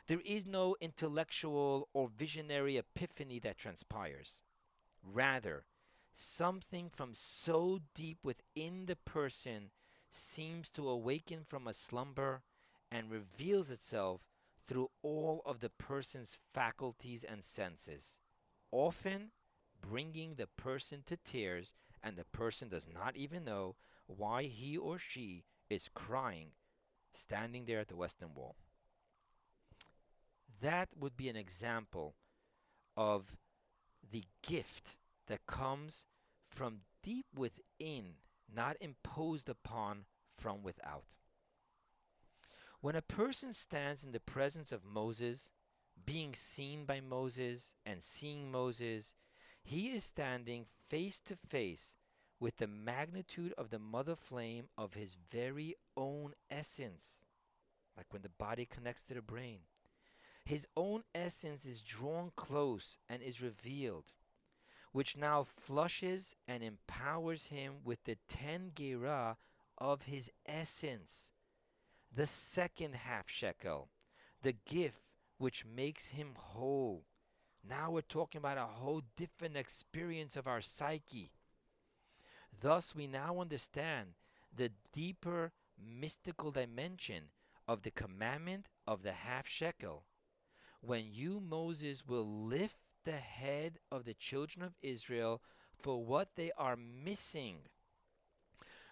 There 0.09 0.21
is 0.25 0.45
no 0.45 0.77
intellectual 0.81 1.89
or 1.93 2.09
visionary 2.09 2.77
epiphany 2.77 3.39
that 3.41 3.57
transpires. 3.57 4.43
Rather, 5.03 5.67
something 6.15 6.89
from 6.89 7.11
so 7.15 7.81
deep 7.95 8.19
within 8.23 8.87
the 8.87 8.97
person 8.97 9.71
seems 10.11 10.69
to 10.71 10.89
awaken 10.89 11.43
from 11.43 11.67
a 11.67 11.75
slumber 11.75 12.43
and 12.91 13.11
reveals 13.11 13.71
itself 13.71 14.23
through 14.67 14.91
all 15.03 15.43
of 15.45 15.61
the 15.61 15.69
person's 15.69 16.39
faculties 16.53 17.25
and 17.25 17.45
senses, 17.45 18.19
often 18.71 19.31
bringing 19.81 20.35
the 20.35 20.47
person 20.47 21.03
to 21.07 21.17
tears, 21.17 21.75
and 22.03 22.17
the 22.17 22.25
person 22.25 22.69
does 22.69 22.87
not 22.93 23.17
even 23.17 23.45
know 23.45 23.77
why 24.07 24.45
he 24.45 24.77
or 24.77 24.99
she 24.99 25.45
is 25.69 25.89
crying 25.95 26.49
standing 27.13 27.65
there 27.65 27.81
at 27.81 27.89
the 27.89 27.97
Western 27.97 28.35
Wall. 28.35 28.57
That 30.61 30.89
would 30.99 31.17
be 31.17 31.29
an 31.29 31.37
example 31.37 32.15
of 32.97 33.37
the 34.11 34.25
gift 34.47 34.97
that 35.31 35.47
comes 35.47 36.07
from 36.49 36.81
deep 37.05 37.27
within, 37.37 38.17
not 38.53 38.77
imposed 38.81 39.49
upon 39.49 40.05
from 40.37 40.63
without. 40.65 41.05
When 42.81 42.97
a 42.97 43.03
person 43.03 43.55
stands 43.55 44.03
in 44.03 44.11
the 44.11 44.19
presence 44.19 44.73
of 44.73 44.85
Moses, 44.85 45.49
being 46.05 46.35
seen 46.35 46.85
by 46.85 47.01
Moses 47.01 47.75
and 47.87 48.03
seeing 48.03 48.51
Moses, 48.51 49.15
he 49.63 49.91
is 49.91 50.03
standing 50.03 50.65
face 50.89 51.21
to 51.27 51.37
face 51.37 51.95
with 52.41 52.57
the 52.57 52.67
magnitude 52.67 53.55
of 53.57 53.71
the 53.71 53.79
mother 53.79 54.17
flame 54.17 54.65
of 54.77 54.95
his 54.95 55.15
very 55.15 55.77
own 55.97 56.33
essence, 56.51 57.21
like 57.97 58.07
when 58.11 58.23
the 58.23 58.31
body 58.31 58.67
connects 58.67 59.05
to 59.05 59.15
the 59.15 59.23
brain. 59.23 59.61
His 60.45 60.67
own 60.77 61.05
essence 61.15 61.65
is 61.65 61.83
drawn 61.83 62.33
close 62.35 62.99
and 63.09 63.23
is 63.23 63.41
revealed, 63.41 64.07
which 64.93 65.17
now 65.17 65.45
flushes 65.45 66.35
and 66.49 66.63
empowers 66.63 67.47
him 67.47 67.75
with 67.85 68.03
the 68.05 68.17
ten 68.29 68.73
gerah 68.75 69.37
of 69.79 70.03
his 70.03 70.31
essence, 70.47 71.31
the 72.15 72.27
second 72.27 72.95
half 72.95 73.29
shekel, 73.29 73.89
the 74.43 74.55
gift 74.67 75.03
which 75.39 75.65
makes 75.65 76.07
him 76.07 76.35
whole. 76.37 77.05
Now 77.67 77.91
we're 77.91 78.01
talking 78.03 78.39
about 78.39 78.59
a 78.59 78.67
whole 78.67 79.03
different 79.17 79.57
experience 79.57 80.37
of 80.37 80.47
our 80.47 80.63
psyche. 80.63 81.31
Thus, 82.61 82.95
we 82.95 83.07
now 83.07 83.41
understand 83.41 84.09
the 84.55 84.71
deeper 84.93 85.53
mystical 85.79 86.51
dimension 86.51 87.25
of 87.69 87.83
the 87.83 87.91
commandment 87.91 88.67
of 88.87 89.03
the 89.03 89.13
half 89.13 89.47
shekel. 89.47 90.05
When 90.81 91.05
you, 91.13 91.41
Moses, 91.41 92.05
will 92.07 92.27
lift 92.27 92.80
the 93.05 93.13
head 93.13 93.79
of 93.91 94.05
the 94.05 94.15
children 94.15 94.65
of 94.65 94.75
Israel 94.83 95.43
for 95.83 96.05
what 96.05 96.37
they 96.37 96.51
are 96.57 96.77
missing. 96.77 97.59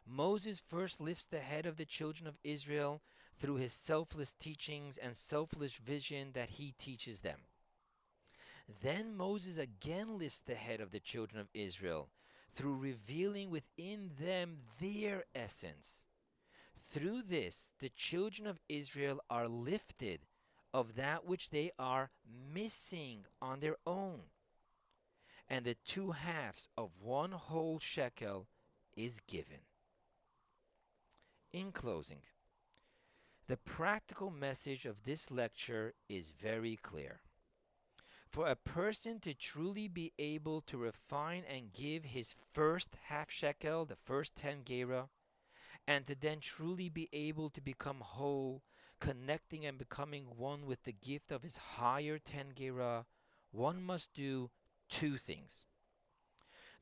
Moses 0.06 0.62
first 0.66 1.00
lifts 1.00 1.26
the 1.26 1.40
head 1.40 1.66
of 1.66 1.76
the 1.76 1.84
children 1.84 2.26
of 2.26 2.38
Israel 2.42 3.02
through 3.38 3.56
his 3.56 3.72
selfless 3.72 4.32
teachings 4.32 4.96
and 4.96 5.16
selfless 5.16 5.76
vision 5.76 6.30
that 6.32 6.50
he 6.50 6.74
teaches 6.78 7.20
them. 7.20 7.40
Then 8.82 9.16
Moses 9.16 9.58
again 9.58 10.18
lifts 10.18 10.40
the 10.44 10.54
head 10.54 10.80
of 10.80 10.90
the 10.90 11.00
children 11.00 11.40
of 11.40 11.48
Israel 11.54 12.08
through 12.54 12.76
revealing 12.76 13.50
within 13.50 14.10
them 14.20 14.58
their 14.80 15.24
essence. 15.34 16.04
Through 16.90 17.22
this, 17.28 17.72
the 17.80 17.90
children 17.90 18.46
of 18.46 18.60
Israel 18.68 19.20
are 19.28 19.48
lifted 19.48 20.20
of 20.72 20.96
that 20.96 21.24
which 21.26 21.50
they 21.50 21.72
are 21.78 22.10
missing 22.54 23.24
on 23.40 23.60
their 23.60 23.76
own. 23.86 24.20
And 25.48 25.64
the 25.64 25.76
two 25.84 26.12
halves 26.12 26.68
of 26.76 26.90
one 27.00 27.32
whole 27.32 27.78
shekel 27.78 28.48
is 28.94 29.20
given. 29.26 29.60
In 31.52 31.72
closing, 31.72 32.20
the 33.46 33.56
practical 33.56 34.30
message 34.30 34.84
of 34.84 35.04
this 35.04 35.30
lecture 35.30 35.94
is 36.08 36.30
very 36.30 36.76
clear. 36.76 37.20
For 38.30 38.46
a 38.46 38.56
person 38.56 39.20
to 39.20 39.32
truly 39.32 39.88
be 39.88 40.12
able 40.18 40.60
to 40.62 40.76
refine 40.76 41.44
and 41.50 41.72
give 41.72 42.04
his 42.04 42.34
first 42.52 42.98
half 43.04 43.30
shekel, 43.30 43.86
the 43.86 43.96
first 43.96 44.36
ten 44.36 44.58
gerah, 44.64 45.08
and 45.86 46.06
to 46.06 46.14
then 46.14 46.40
truly 46.40 46.90
be 46.90 47.08
able 47.14 47.48
to 47.48 47.62
become 47.62 48.00
whole, 48.00 48.62
connecting 49.00 49.64
and 49.64 49.78
becoming 49.78 50.24
one 50.36 50.66
with 50.66 50.84
the 50.84 50.92
gift 50.92 51.30
of 51.30 51.42
his 51.42 51.56
higher 51.56 52.18
ten 52.18 52.52
gerah, 52.54 53.04
one 53.50 53.82
must 53.82 54.12
do 54.14 54.50
two 54.88 55.16
things. 55.16 55.64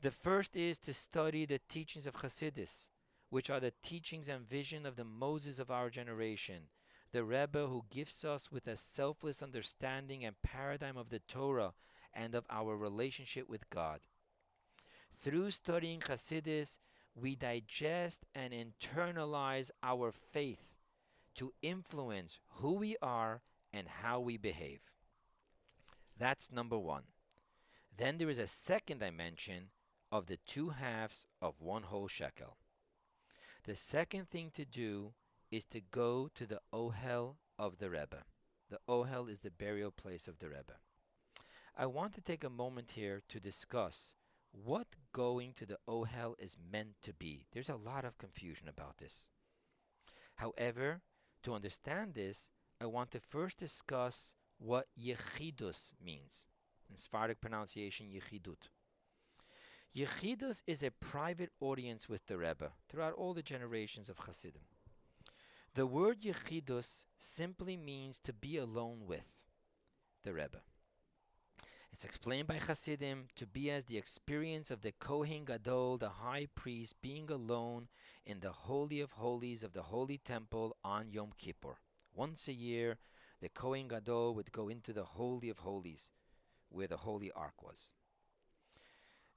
The 0.00 0.10
first 0.10 0.56
is 0.56 0.78
to 0.78 0.92
study 0.92 1.46
the 1.46 1.60
teachings 1.68 2.06
of 2.06 2.14
Chassidus, 2.14 2.86
which 3.30 3.50
are 3.50 3.60
the 3.60 3.72
teachings 3.82 4.28
and 4.28 4.46
vision 4.46 4.86
of 4.86 4.96
the 4.96 5.04
Moses 5.04 5.58
of 5.58 5.70
our 5.70 5.90
generation, 5.90 6.68
the 7.12 7.24
Rebbe 7.24 7.66
who 7.66 7.84
gifts 7.90 8.24
us 8.24 8.52
with 8.52 8.66
a 8.66 8.76
selfless 8.76 9.42
understanding 9.42 10.24
and 10.24 10.40
paradigm 10.42 10.96
of 10.96 11.08
the 11.08 11.20
Torah 11.20 11.72
and 12.12 12.34
of 12.34 12.44
our 12.50 12.76
relationship 12.76 13.48
with 13.48 13.68
God. 13.70 14.00
Through 15.20 15.50
studying 15.52 16.00
Chassidus, 16.00 16.78
we 17.14 17.34
digest 17.34 18.26
and 18.34 18.52
internalize 18.52 19.70
our 19.82 20.12
faith 20.12 20.75
to 21.36 21.52
influence 21.62 22.38
who 22.56 22.74
we 22.74 22.96
are 23.00 23.42
and 23.72 23.88
how 24.02 24.20
we 24.20 24.36
behave. 24.36 24.80
That's 26.18 26.50
number 26.50 26.78
one. 26.78 27.04
Then 27.96 28.18
there 28.18 28.30
is 28.30 28.38
a 28.38 28.46
second 28.46 29.00
dimension 29.00 29.70
of 30.10 30.26
the 30.26 30.38
two 30.46 30.70
halves 30.70 31.26
of 31.40 31.60
one 31.60 31.84
whole 31.84 32.08
shekel. 32.08 32.56
The 33.64 33.76
second 33.76 34.28
thing 34.30 34.50
to 34.54 34.64
do 34.64 35.12
is 35.50 35.64
to 35.66 35.80
go 35.80 36.30
to 36.34 36.46
the 36.46 36.60
Ohel 36.72 37.36
of 37.58 37.78
the 37.78 37.90
Rebbe. 37.90 38.24
The 38.70 38.78
Ohel 38.88 39.30
is 39.30 39.40
the 39.40 39.50
burial 39.50 39.90
place 39.90 40.28
of 40.28 40.38
the 40.38 40.48
Rebbe. 40.48 40.78
I 41.76 41.86
want 41.86 42.14
to 42.14 42.20
take 42.20 42.44
a 42.44 42.50
moment 42.50 42.92
here 42.94 43.22
to 43.28 43.40
discuss 43.40 44.14
what 44.52 44.86
going 45.12 45.52
to 45.54 45.66
the 45.66 45.78
Ohel 45.88 46.34
is 46.38 46.56
meant 46.70 46.94
to 47.02 47.12
be. 47.12 47.46
There's 47.52 47.68
a 47.68 47.76
lot 47.76 48.04
of 48.04 48.18
confusion 48.18 48.68
about 48.68 48.98
this. 48.98 49.26
However, 50.36 51.02
to 51.46 51.54
understand 51.54 52.14
this, 52.14 52.48
I 52.80 52.86
want 52.86 53.12
to 53.12 53.20
first 53.20 53.56
discuss 53.56 54.34
what 54.58 54.88
Yechidus 55.00 55.92
means. 56.04 56.46
In 56.90 56.96
Sephardic 56.96 57.40
pronunciation, 57.40 58.08
Yechidut. 58.08 58.68
Yechidus 59.96 60.62
is 60.66 60.82
a 60.82 60.90
private 60.90 61.50
audience 61.60 62.08
with 62.08 62.26
the 62.26 62.36
Rebbe 62.36 62.72
throughout 62.88 63.14
all 63.14 63.32
the 63.32 63.44
generations 63.44 64.08
of 64.08 64.18
Hasidim. 64.18 64.62
The 65.74 65.86
word 65.86 66.22
Yechidus 66.22 67.04
simply 67.18 67.76
means 67.76 68.18
to 68.24 68.32
be 68.32 68.56
alone 68.56 69.02
with 69.06 69.30
the 70.24 70.34
Rebbe. 70.34 70.62
It's 71.96 72.04
explained 72.04 72.46
by 72.46 72.58
Hasidim 72.58 73.28
to 73.36 73.46
be 73.46 73.70
as 73.70 73.86
the 73.86 73.96
experience 73.96 74.70
of 74.70 74.82
the 74.82 74.92
Kohen 74.92 75.46
Gadol, 75.46 75.96
the 75.96 76.10
high 76.10 76.46
priest, 76.54 76.94
being 77.00 77.30
alone 77.30 77.88
in 78.26 78.40
the 78.40 78.52
Holy 78.52 79.00
of 79.00 79.12
Holies 79.12 79.62
of 79.62 79.72
the 79.72 79.84
Holy 79.84 80.18
Temple 80.18 80.76
on 80.84 81.10
Yom 81.10 81.30
Kippur. 81.38 81.78
Once 82.14 82.48
a 82.48 82.52
year, 82.52 82.98
the 83.40 83.48
Kohen 83.48 83.88
Gadol 83.88 84.34
would 84.34 84.52
go 84.52 84.68
into 84.68 84.92
the 84.92 85.04
Holy 85.04 85.48
of 85.48 85.60
Holies, 85.60 86.10
where 86.68 86.86
the 86.86 86.98
Holy 86.98 87.32
Ark 87.32 87.62
was. 87.62 87.94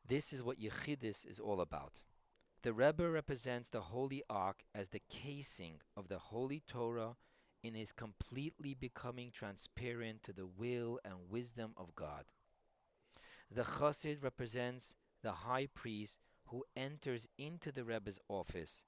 This 0.05 0.33
is 0.33 0.43
what 0.43 0.59
Yechidus 0.59 1.23
is 1.23 1.39
all 1.39 1.61
about. 1.61 2.03
The 2.63 2.73
Rebbe 2.73 3.09
represents 3.09 3.69
the 3.69 3.83
Holy 3.83 4.21
Ark 4.29 4.65
as 4.75 4.89
the 4.89 5.01
casing 5.09 5.75
of 5.95 6.09
the 6.09 6.19
Holy 6.19 6.61
Torah 6.67 7.15
in 7.63 7.73
his 7.73 7.93
completely 7.93 8.73
becoming 8.73 9.31
transparent 9.31 10.23
to 10.23 10.33
the 10.33 10.45
will 10.45 10.99
and 11.05 11.29
wisdom 11.29 11.71
of 11.77 11.95
God. 11.95 12.25
The 13.51 13.63
Chassid 13.63 14.23
represents 14.23 14.93
the 15.23 15.31
high 15.31 15.67
priest 15.73 16.19
who 16.45 16.65
enters 16.75 17.27
into 17.37 17.71
the 17.71 17.83
Rebbe's 17.83 18.19
office 18.27 18.85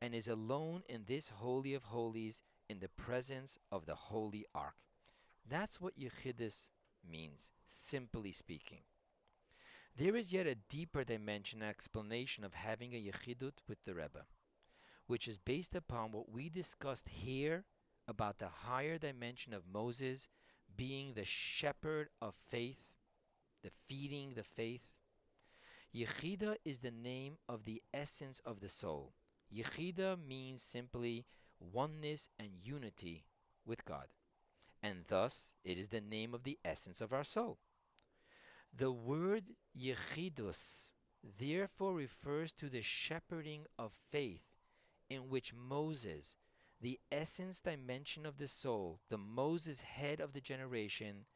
and 0.00 0.14
is 0.14 0.28
alone 0.28 0.82
in 0.88 1.04
this 1.06 1.28
Holy 1.28 1.74
of 1.74 1.84
Holies 1.84 2.42
in 2.68 2.78
the 2.78 2.88
presence 2.88 3.58
of 3.70 3.86
the 3.86 3.94
Holy 3.94 4.44
Ark. 4.54 4.74
That's 5.48 5.80
what 5.80 5.98
Yechidus 5.98 6.70
means, 7.08 7.50
simply 7.66 8.32
speaking. 8.32 8.80
There 9.96 10.16
is 10.16 10.32
yet 10.32 10.46
a 10.46 10.56
deeper 10.56 11.04
dimension 11.04 11.62
explanation 11.62 12.44
of 12.44 12.54
having 12.54 12.94
a 12.94 13.02
yechidut 13.02 13.58
with 13.68 13.78
the 13.84 13.94
Rebbe, 13.94 14.26
which 15.06 15.28
is 15.28 15.38
based 15.38 15.74
upon 15.74 16.10
what 16.10 16.32
we 16.32 16.48
discussed 16.48 17.08
here 17.08 17.64
about 18.08 18.38
the 18.38 18.48
higher 18.48 18.98
dimension 18.98 19.54
of 19.54 19.68
Moses 19.72 20.28
being 20.76 21.14
the 21.14 21.24
shepherd 21.24 22.08
of 22.20 22.34
faith, 22.34 22.83
feeding 23.70 24.34
the 24.34 24.42
faith. 24.42 24.82
Yechida 25.94 26.56
is 26.64 26.80
the 26.80 26.90
name 26.90 27.38
of 27.48 27.64
the 27.64 27.82
essence 27.92 28.40
of 28.44 28.60
the 28.60 28.68
soul. 28.68 29.12
Yechida 29.54 30.16
means 30.16 30.62
simply 30.62 31.26
oneness 31.60 32.28
and 32.38 32.50
unity 32.62 33.26
with 33.64 33.84
God, 33.84 34.08
and 34.82 35.04
thus 35.08 35.52
it 35.64 35.78
is 35.78 35.88
the 35.88 36.00
name 36.00 36.34
of 36.34 36.42
the 36.42 36.58
essence 36.64 37.00
of 37.00 37.12
our 37.12 37.24
soul. 37.24 37.58
The 38.76 38.90
word 38.90 39.54
Yechidus 39.78 40.90
therefore 41.38 41.94
refers 41.94 42.52
to 42.54 42.68
the 42.68 42.82
shepherding 42.82 43.66
of 43.78 43.92
faith 43.92 44.42
in 45.08 45.28
which 45.28 45.54
Moses, 45.54 46.36
the 46.80 46.98
essence 47.12 47.60
dimension 47.60 48.26
of 48.26 48.38
the 48.38 48.48
soul, 48.48 49.00
the 49.08 49.18
Moses 49.18 49.82
head 49.82 50.20
of 50.20 50.32
the 50.32 50.40
generation, 50.40 51.26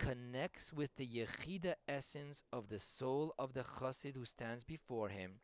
connects 0.00 0.72
with 0.72 0.96
the 0.96 1.06
Yechida 1.06 1.74
essence 1.86 2.42
of 2.52 2.68
the 2.68 2.80
soul 2.80 3.34
of 3.38 3.52
the 3.52 3.62
Chassid 3.62 4.16
who 4.16 4.24
stands 4.24 4.64
before 4.64 5.10
him 5.10 5.40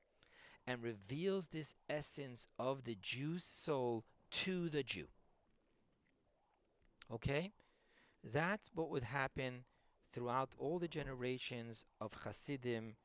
and 0.66 0.82
reveals 0.82 1.48
this 1.48 1.74
essence 1.90 2.48
of 2.58 2.84
the 2.84 2.96
Jew's 3.00 3.44
soul 3.44 4.04
to 4.30 4.68
the 4.70 4.82
Jew. 4.82 5.08
Okay? 7.12 7.52
That's 8.24 8.70
what 8.74 8.90
would 8.90 9.04
happen 9.04 9.64
throughout 10.12 10.52
all 10.58 10.78
the 10.78 10.88
generations 10.88 11.84
of 12.00 12.14
Hasidim. 12.24 12.96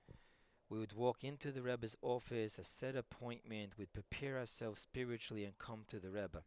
We 0.70 0.80
would 0.80 0.94
walk 0.94 1.24
into 1.24 1.52
the 1.52 1.62
Rebbe's 1.62 1.98
office, 2.02 2.58
a 2.58 2.64
set 2.64 2.96
appointment, 2.96 3.74
we'd 3.78 3.94
prepare 3.94 4.40
ourselves 4.40 4.82
spiritually 4.82 5.44
and 5.44 5.58
come 5.58 5.84
to 5.90 6.00
the 6.00 6.10
Rebbe. 6.10 6.44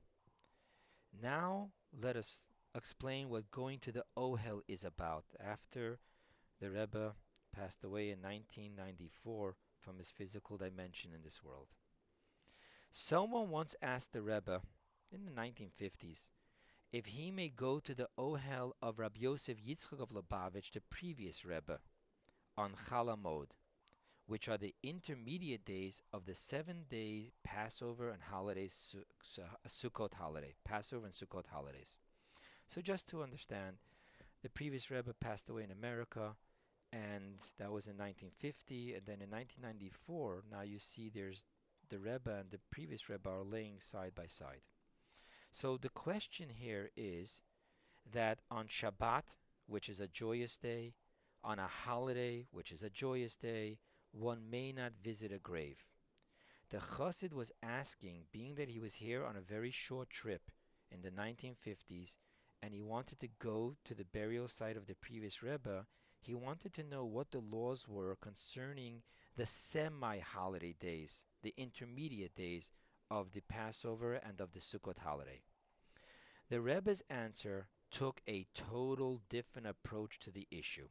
Now, 1.22 1.68
let 2.02 2.16
us 2.16 2.40
explain 2.74 3.28
what 3.28 3.50
going 3.50 3.78
to 3.80 3.92
the 3.92 4.04
Ohel 4.16 4.60
is 4.66 4.84
about 4.84 5.24
after 5.38 5.98
the 6.60 6.70
Rebbe 6.70 7.14
passed 7.54 7.84
away 7.84 8.10
in 8.10 8.20
1994 8.20 9.56
from 9.80 9.98
his 9.98 10.10
physical 10.10 10.56
dimension 10.56 11.12
in 11.14 11.22
this 11.22 11.42
world. 11.42 11.68
Someone 12.92 13.50
once 13.50 13.74
asked 13.82 14.12
the 14.12 14.22
Rebbe 14.22 14.62
in 15.12 15.24
the 15.24 15.30
1950s 15.30 16.28
if 16.92 17.06
he 17.06 17.32
may 17.32 17.48
go 17.48 17.80
to 17.80 17.92
the 17.92 18.08
Ohel 18.16 18.70
of 18.80 19.00
Rabbi 19.00 19.18
Yosef 19.18 19.58
Yitzchak 19.58 20.00
of 20.00 20.10
Lubavitch, 20.10 20.70
the 20.70 20.80
previous 20.90 21.44
Rebbe, 21.44 21.80
on 22.56 22.74
Chol 22.88 23.08
Hamoed, 23.08 23.48
which 24.26 24.48
are 24.48 24.56
the 24.56 24.76
intermediate 24.80 25.64
days 25.64 26.02
of 26.12 26.24
the 26.24 26.36
seven 26.36 26.84
day 26.88 27.32
Passover 27.42 28.10
and 28.10 28.22
holidays, 28.22 28.76
Su- 28.78 29.02
Su- 29.20 29.42
Sukkot 29.66 30.14
holiday, 30.14 30.54
Passover 30.64 31.06
and 31.06 31.14
Sukkot 31.14 31.46
holidays. 31.48 31.98
So 32.68 32.80
just 32.80 33.06
to 33.08 33.22
understand, 33.22 33.76
the 34.42 34.48
previous 34.48 34.90
Rebbe 34.90 35.14
passed 35.20 35.48
away 35.48 35.64
in 35.64 35.70
America, 35.70 36.36
and 36.92 37.38
that 37.58 37.72
was 37.72 37.86
in 37.86 37.96
1950. 37.96 38.94
And 38.94 39.06
then 39.06 39.22
in 39.22 39.30
1994, 39.30 40.44
now 40.50 40.62
you 40.62 40.78
see 40.78 41.08
there's 41.08 41.44
the 41.88 41.98
Rebbe 41.98 42.34
and 42.40 42.50
the 42.50 42.60
previous 42.70 43.08
Rebbe 43.08 43.28
are 43.28 43.42
laying 43.42 43.80
side 43.80 44.12
by 44.14 44.26
side. 44.26 44.60
So 45.52 45.76
the 45.76 45.88
question 45.88 46.48
here 46.48 46.90
is 46.96 47.42
that 48.12 48.40
on 48.50 48.66
Shabbat, 48.66 49.22
which 49.66 49.88
is 49.88 50.00
a 50.00 50.08
joyous 50.08 50.56
day, 50.56 50.94
on 51.42 51.58
a 51.58 51.66
holiday, 51.66 52.46
which 52.50 52.72
is 52.72 52.82
a 52.82 52.90
joyous 52.90 53.36
day, 53.36 53.78
one 54.12 54.50
may 54.50 54.72
not 54.72 54.92
visit 55.02 55.32
a 55.32 55.38
grave. 55.38 55.84
The 56.70 56.78
Chassid 56.78 57.32
was 57.32 57.52
asking, 57.62 58.24
being 58.32 58.54
that 58.56 58.70
he 58.70 58.80
was 58.80 58.94
here 58.94 59.24
on 59.24 59.36
a 59.36 59.40
very 59.40 59.70
short 59.70 60.10
trip 60.10 60.50
in 60.90 61.02
the 61.02 61.10
1950s, 61.10 62.14
and 62.64 62.72
he 62.72 62.80
wanted 62.80 63.20
to 63.20 63.28
go 63.38 63.76
to 63.84 63.94
the 63.94 64.06
burial 64.06 64.48
site 64.48 64.76
of 64.76 64.86
the 64.86 64.94
previous 64.94 65.42
Rebbe, 65.42 65.84
he 66.18 66.32
wanted 66.32 66.72
to 66.72 66.82
know 66.82 67.04
what 67.04 67.30
the 67.30 67.38
laws 67.38 67.86
were 67.86 68.16
concerning 68.16 69.02
the 69.36 69.44
semi 69.44 70.18
holiday 70.20 70.74
days, 70.80 71.24
the 71.42 71.52
intermediate 71.58 72.34
days 72.34 72.70
of 73.10 73.32
the 73.32 73.42
Passover 73.42 74.14
and 74.14 74.40
of 74.40 74.52
the 74.52 74.60
Sukkot 74.60 75.00
holiday. 75.00 75.42
The 76.48 76.62
Rebbe's 76.62 77.02
answer 77.10 77.68
took 77.90 78.22
a 78.26 78.46
total 78.54 79.20
different 79.28 79.66
approach 79.66 80.18
to 80.20 80.30
the 80.30 80.48
issue. 80.50 80.88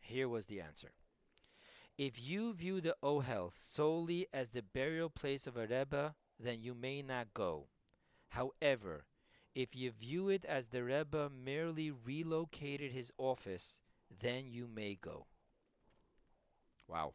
Here 0.00 0.28
was 0.28 0.46
the 0.46 0.60
answer. 0.60 0.92
If 1.96 2.20
you 2.20 2.52
view 2.52 2.82
the 2.82 2.96
Ohel 3.02 3.50
solely 3.54 4.26
as 4.34 4.50
the 4.50 4.62
burial 4.62 5.08
place 5.08 5.46
of 5.46 5.56
a 5.56 5.66
Rebbe, 5.66 6.14
then 6.38 6.62
you 6.62 6.74
may 6.74 7.00
not 7.00 7.32
go. 7.32 7.68
However, 8.30 9.06
if 9.54 9.74
you 9.74 9.90
view 9.90 10.28
it 10.28 10.44
as 10.44 10.68
the 10.68 10.84
Rebbe 10.84 11.30
merely 11.30 11.90
relocated 11.90 12.92
his 12.92 13.12
office, 13.18 13.80
then 14.20 14.46
you 14.50 14.68
may 14.68 14.94
go. 14.94 15.26
Wow. 16.88 17.14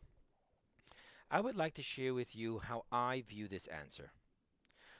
I 1.29 1.41
would 1.41 1.55
like 1.55 1.73
to 1.75 1.81
share 1.81 2.13
with 2.13 2.35
you 2.35 2.59
how 2.59 2.85
I 2.91 3.23
view 3.27 3.47
this 3.47 3.67
answer. 3.67 4.11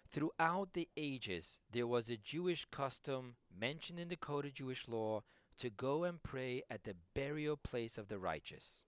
Throughout 0.09 0.73
the 0.73 0.87
ages, 0.95 1.59
there 1.71 1.87
was 1.87 2.09
a 2.09 2.17
Jewish 2.17 2.65
custom 2.71 3.35
mentioned 3.57 3.99
in 3.99 4.09
the 4.09 4.15
Code 4.15 4.45
of 4.45 4.53
Jewish 4.53 4.87
Law 4.87 5.23
to 5.59 5.69
go 5.69 6.03
and 6.03 6.21
pray 6.21 6.63
at 6.69 6.83
the 6.83 6.95
burial 7.13 7.57
place 7.57 7.97
of 7.97 8.07
the 8.07 8.19
righteous. 8.19 8.85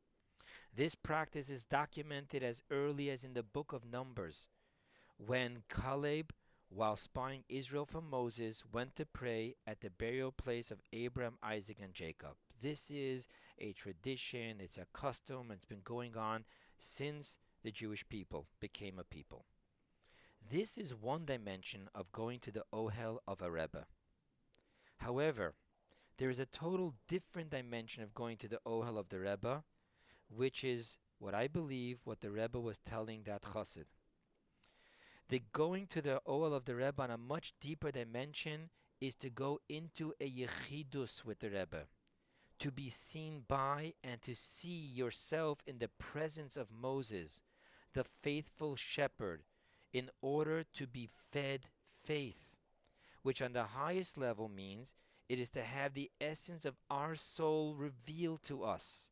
This 0.73 0.95
practice 0.95 1.49
is 1.49 1.63
documented 1.63 2.43
as 2.43 2.61
early 2.69 3.09
as 3.09 3.23
in 3.23 3.33
the 3.33 3.43
book 3.43 3.73
of 3.73 3.85
Numbers, 3.85 4.49
when 5.17 5.63
Caleb, 5.69 6.33
while 6.69 6.95
spying 6.95 7.43
Israel 7.49 7.85
from 7.85 8.09
Moses, 8.09 8.63
went 8.71 8.95
to 8.95 9.05
pray 9.05 9.55
at 9.65 9.81
the 9.81 9.89
burial 9.89 10.31
place 10.31 10.71
of 10.71 10.81
Abraham, 10.91 11.37
Isaac, 11.41 11.77
and 11.81 11.93
Jacob. 11.93 12.35
This 12.61 12.91
is 12.91 13.27
a 13.59 13.73
tradition, 13.73 14.57
it's 14.59 14.77
a 14.77 14.87
custom, 14.93 15.51
it's 15.51 15.65
been 15.65 15.81
going 15.83 16.17
on 16.17 16.45
since 16.79 17.39
the 17.63 17.71
Jewish 17.71 18.07
people 18.09 18.47
became 18.59 18.99
a 18.99 19.03
people. 19.03 19.45
This 20.49 20.77
is 20.77 20.93
one 20.95 21.25
dimension 21.25 21.89
of 21.93 22.11
going 22.11 22.39
to 22.39 22.51
the 22.51 22.63
Ohel 22.73 23.17
of 23.27 23.41
a 23.41 23.51
Rebbe. 23.51 23.85
However, 24.97 25.53
there 26.17 26.29
is 26.29 26.39
a 26.39 26.45
total 26.45 26.95
different 27.07 27.49
dimension 27.49 28.03
of 28.03 28.13
going 28.13 28.37
to 28.37 28.47
the 28.47 28.59
Ohel 28.65 28.97
of 28.97 29.09
the 29.09 29.19
Rebbe, 29.19 29.63
which 30.29 30.63
is 30.63 30.97
what 31.19 31.33
I 31.33 31.47
believe 31.47 31.99
what 32.03 32.21
the 32.21 32.31
Rebbe 32.31 32.59
was 32.59 32.79
telling 32.85 33.23
that 33.23 33.41
chassid. 33.41 33.85
The 35.29 35.41
going 35.51 35.87
to 35.87 36.01
the 36.01 36.21
Ohel 36.25 36.53
of 36.53 36.65
the 36.65 36.75
Rebbe 36.75 37.01
on 37.01 37.11
a 37.11 37.17
much 37.17 37.53
deeper 37.59 37.91
dimension 37.91 38.69
is 39.01 39.15
to 39.15 39.29
go 39.29 39.59
into 39.67 40.13
a 40.21 40.29
yechidus 40.29 41.25
with 41.25 41.39
the 41.39 41.49
Rebbe 41.49 41.87
to 42.59 42.71
be 42.71 42.89
seen 42.89 43.43
by 43.47 43.93
and 44.03 44.21
to 44.23 44.35
see 44.35 44.69
yourself 44.69 45.59
in 45.67 45.77
the 45.79 45.89
presence 45.89 46.57
of 46.57 46.71
Moses, 46.71 47.43
the 47.93 48.03
faithful 48.03 48.75
shepherd, 48.75 49.43
in 49.93 50.09
order 50.21 50.63
to 50.73 50.87
be 50.87 51.07
fed 51.31 51.67
faith, 52.03 52.55
which 53.21 53.41
on 53.41 53.53
the 53.53 53.63
highest 53.63 54.17
level 54.17 54.49
means 54.49 54.93
it 55.29 55.39
is 55.39 55.49
to 55.51 55.63
have 55.63 55.93
the 55.93 56.09
essence 56.19 56.65
of 56.65 56.75
our 56.89 57.15
soul 57.15 57.75
revealed 57.75 58.41
to 58.43 58.63
us, 58.63 59.09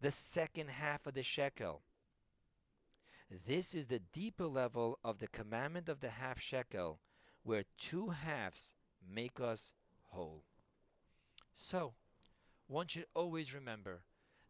the 0.00 0.10
second 0.10 0.68
half 0.70 1.06
of 1.06 1.14
the 1.14 1.22
shekel. 1.22 1.82
This 3.46 3.74
is 3.74 3.86
the 3.86 3.98
deeper 3.98 4.46
level 4.46 4.98
of 5.02 5.18
the 5.18 5.26
commandment 5.26 5.88
of 5.88 6.00
the 6.00 6.10
half 6.10 6.38
shekel, 6.38 7.00
where 7.42 7.64
two 7.78 8.10
halves 8.10 8.74
make 9.08 9.40
us 9.40 9.72
whole. 10.10 10.44
So, 11.56 11.94
one 12.66 12.88
should 12.88 13.06
always 13.14 13.54
remember 13.54 14.02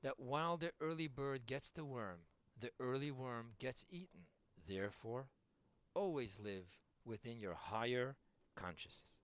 that 0.03 0.19
while 0.19 0.57
the 0.57 0.73
early 0.81 1.07
bird 1.07 1.47
gets 1.47 1.71
the 1.71 1.85
worm, 1.85 2.27
the 2.59 2.71
early 2.81 3.13
worm 3.13 3.53
gets 3.61 3.85
eaten. 3.89 4.27
Therefore, 4.69 5.27
always 5.95 6.39
live 6.43 6.79
within 7.05 7.39
your 7.39 7.55
higher 7.55 8.17
consciousness. 8.57 9.22